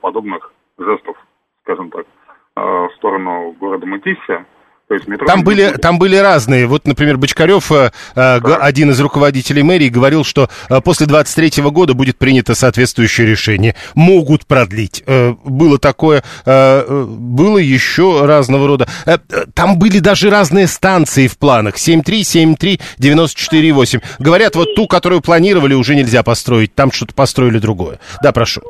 подобных 0.00 0.52
жестов, 0.78 1.16
скажем 1.64 1.90
так, 1.90 2.06
в 2.54 2.90
сторону 2.94 3.56
города 3.58 3.86
Мытища. 3.86 4.44
То 4.88 4.94
есть 4.94 5.06
метро 5.06 5.26
там, 5.26 5.44
были, 5.44 5.70
там 5.72 5.98
были 5.98 6.16
разные. 6.16 6.66
Вот, 6.66 6.86
например, 6.86 7.18
Бочкарев, 7.18 7.70
э, 7.72 7.90
э 8.16 8.38
один 8.38 8.90
из 8.90 8.98
руководителей 9.00 9.62
мэрии, 9.62 9.90
говорил, 9.90 10.24
что 10.24 10.48
э, 10.70 10.80
после 10.80 11.06
23 11.06 11.62
года 11.64 11.92
будет 11.92 12.16
принято 12.16 12.54
соответствующее 12.54 13.26
решение. 13.26 13.74
Могут 13.94 14.46
продлить. 14.46 15.02
Э, 15.06 15.34
было 15.44 15.78
такое, 15.78 16.22
было 16.46 17.58
еще 17.58 18.24
разного 18.24 18.66
рода. 18.66 18.88
Э, 19.04 19.18
э 19.30 19.44
там 19.54 19.78
были 19.78 19.98
даже 19.98 20.30
разные 20.30 20.66
станции 20.66 21.26
в 21.26 21.36
планах. 21.36 21.76
7.3, 21.76 22.56
7.3, 22.56 22.80
94.8. 22.98 24.02
Говорят, 24.18 24.56
вот 24.56 24.74
ту, 24.74 24.86
которую 24.86 25.20
планировали, 25.20 25.74
уже 25.74 25.96
нельзя 25.96 26.22
построить. 26.22 26.74
Там 26.74 26.92
что-то 26.92 27.14
построили 27.14 27.58
другое. 27.58 28.00
Да, 28.22 28.32
прошу. 28.32 28.62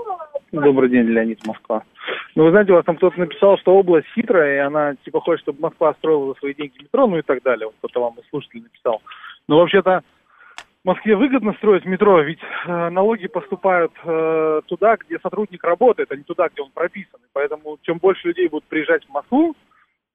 Добрый 0.50 0.90
день, 0.90 1.06
Леонид 1.06 1.46
Москва. 1.46 1.82
Ну, 2.34 2.44
вы 2.44 2.50
знаете, 2.50 2.72
у 2.72 2.76
вас 2.76 2.84
там 2.84 2.96
кто-то 2.96 3.18
написал, 3.18 3.58
что 3.58 3.74
область 3.74 4.06
хитрая, 4.14 4.56
и 4.56 4.66
она, 4.66 4.94
типа, 5.04 5.20
хочет, 5.20 5.42
чтобы 5.42 5.60
Москва 5.60 5.94
строила 5.94 6.32
за 6.32 6.38
свои 6.38 6.54
деньги 6.54 6.82
метро, 6.82 7.06
ну 7.06 7.18
и 7.18 7.22
так 7.22 7.42
далее. 7.42 7.66
Вот 7.66 7.74
кто-то 7.78 8.00
вам 8.00 8.14
из 8.14 8.28
слушателей 8.28 8.62
написал. 8.62 9.02
Но 9.48 9.58
вообще-то 9.58 10.02
Москве 10.88 11.16
выгодно 11.16 11.52
строить 11.58 11.84
метро, 11.84 12.22
ведь 12.22 12.38
э, 12.66 12.88
налоги 12.88 13.26
поступают 13.26 13.92
э, 14.04 14.60
туда, 14.66 14.96
где 14.96 15.18
сотрудник 15.18 15.62
работает, 15.62 16.10
а 16.10 16.16
не 16.16 16.22
туда, 16.22 16.48
где 16.48 16.62
он 16.62 16.70
прописан. 16.72 17.20
Поэтому 17.34 17.78
чем 17.82 17.98
больше 17.98 18.28
людей 18.28 18.48
будут 18.48 18.64
приезжать 18.64 19.04
в 19.04 19.10
Москву 19.10 19.54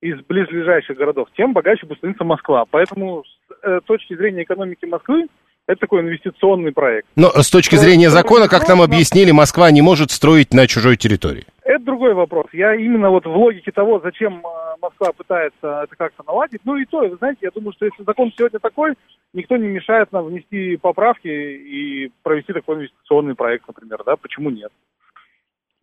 из 0.02 0.20
близлежащих 0.22 0.98
городов, 0.98 1.28
тем 1.38 1.54
богаче 1.54 1.86
будет 1.86 2.00
становиться 2.00 2.24
Москва. 2.24 2.66
Поэтому 2.72 3.24
с 3.24 3.54
э, 3.62 3.82
точки 3.86 4.16
зрения 4.16 4.44
экономики 4.44 4.86
Москвы 4.86 5.28
это 5.68 5.82
такой 5.82 6.02
инвестиционный 6.02 6.72
проект. 6.72 7.08
Но 7.16 7.30
с 7.30 7.52
точки 7.52 7.76
зрения 7.76 8.10
закона, 8.10 8.48
как 8.48 8.68
нам 8.68 8.82
объяснили, 8.82 9.30
Москва 9.30 9.70
не 9.70 9.84
может 9.84 10.10
строить 10.10 10.56
на 10.56 10.66
чужой 10.66 10.98
территории. 10.98 11.46
Это 11.66 11.84
другой 11.86 12.14
вопрос. 12.14 12.48
Я 12.52 12.76
именно 12.76 13.10
вот 13.10 13.26
в 13.26 13.36
логике 13.36 13.72
того, 13.72 14.00
зачем 14.00 14.46
э, 14.46 14.76
Москва 14.82 15.14
пытается 15.14 15.84
это 15.84 15.96
как-то 15.96 16.24
наладить. 16.28 16.62
Ну 16.66 16.76
и 16.76 16.86
то, 16.86 17.00
вы 17.00 17.16
знаете, 17.16 17.40
я 17.44 17.52
думаю, 17.52 17.72
что 17.74 17.86
если 17.86 18.04
закон 18.04 18.34
сегодня 18.36 18.60
такой, 18.60 18.96
никто 19.32 19.56
не 19.56 19.68
мешает 19.68 20.12
нам 20.12 20.26
внести 20.26 20.76
поправки 20.78 21.28
и 21.28 22.12
провести 22.22 22.52
такой 22.52 22.76
инвестиционный 22.78 23.36
проект, 23.36 23.66
например, 23.68 24.04
да? 24.06 24.18
Почему 24.18 24.50
нет? 24.50 24.72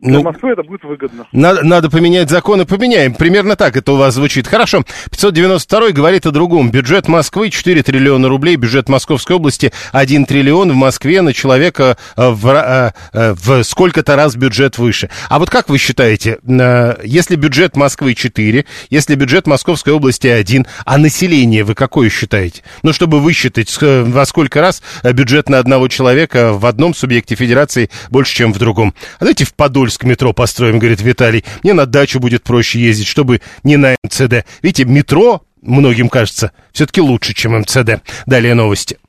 Для 0.00 0.14
ну, 0.14 0.22
Москвы 0.22 0.52
это 0.52 0.62
будет 0.62 0.82
выгодно. 0.82 1.26
Надо, 1.30 1.62
надо 1.62 1.90
поменять 1.90 2.30
законы, 2.30 2.64
поменяем. 2.64 3.14
Примерно 3.14 3.54
так 3.54 3.76
это 3.76 3.92
у 3.92 3.96
вас 3.96 4.14
звучит. 4.14 4.46
Хорошо. 4.46 4.82
592 5.10 5.90
говорит 5.90 6.24
о 6.24 6.30
другом. 6.30 6.70
Бюджет 6.70 7.06
Москвы 7.06 7.50
4 7.50 7.82
триллиона 7.82 8.28
рублей, 8.28 8.56
бюджет 8.56 8.88
Московской 8.88 9.36
области 9.36 9.72
1 9.92 10.24
триллион 10.24 10.72
в 10.72 10.74
Москве 10.74 11.20
на 11.20 11.34
человека 11.34 11.98
э, 12.16 12.30
в, 12.30 12.48
э, 12.48 12.92
э, 13.12 13.34
в 13.34 13.62
сколько-то 13.62 14.16
раз 14.16 14.36
бюджет 14.36 14.78
выше. 14.78 15.10
А 15.28 15.38
вот 15.38 15.50
как 15.50 15.68
вы 15.68 15.76
считаете, 15.76 16.38
если 17.04 17.36
бюджет 17.36 17.76
Москвы 17.76 18.14
4, 18.14 18.64
если 18.88 19.14
бюджет 19.16 19.46
Московской 19.46 19.92
области 19.92 20.28
1, 20.28 20.66
а 20.86 20.96
население 20.96 21.62
вы 21.62 21.74
какое 21.74 22.08
считаете? 22.08 22.62
Ну, 22.82 22.94
чтобы 22.94 23.20
высчитать, 23.20 23.76
во 23.80 24.24
сколько 24.24 24.62
раз 24.62 24.82
бюджет 25.02 25.50
на 25.50 25.58
одного 25.58 25.88
человека 25.88 26.54
в 26.54 26.64
одном 26.64 26.94
субъекте 26.94 27.34
федерации 27.34 27.90
больше, 28.08 28.34
чем 28.34 28.54
в 28.54 28.58
другом. 28.58 28.94
А 29.16 29.20
давайте 29.20 29.44
в 29.44 29.52
Подольск 29.52 29.89
Подольск 29.90 30.04
метро 30.04 30.32
построим, 30.32 30.78
говорит 30.78 31.00
Виталий. 31.00 31.44
Мне 31.64 31.72
на 31.72 31.84
дачу 31.84 32.20
будет 32.20 32.44
проще 32.44 32.78
ездить, 32.78 33.08
чтобы 33.08 33.40
не 33.64 33.76
на 33.76 33.96
МЦД. 34.04 34.44
Видите, 34.62 34.84
метро, 34.84 35.42
многим 35.62 36.08
кажется, 36.08 36.52
все-таки 36.72 37.00
лучше, 37.00 37.34
чем 37.34 37.58
МЦД. 37.58 38.00
Далее 38.24 38.54
новости. 38.54 39.00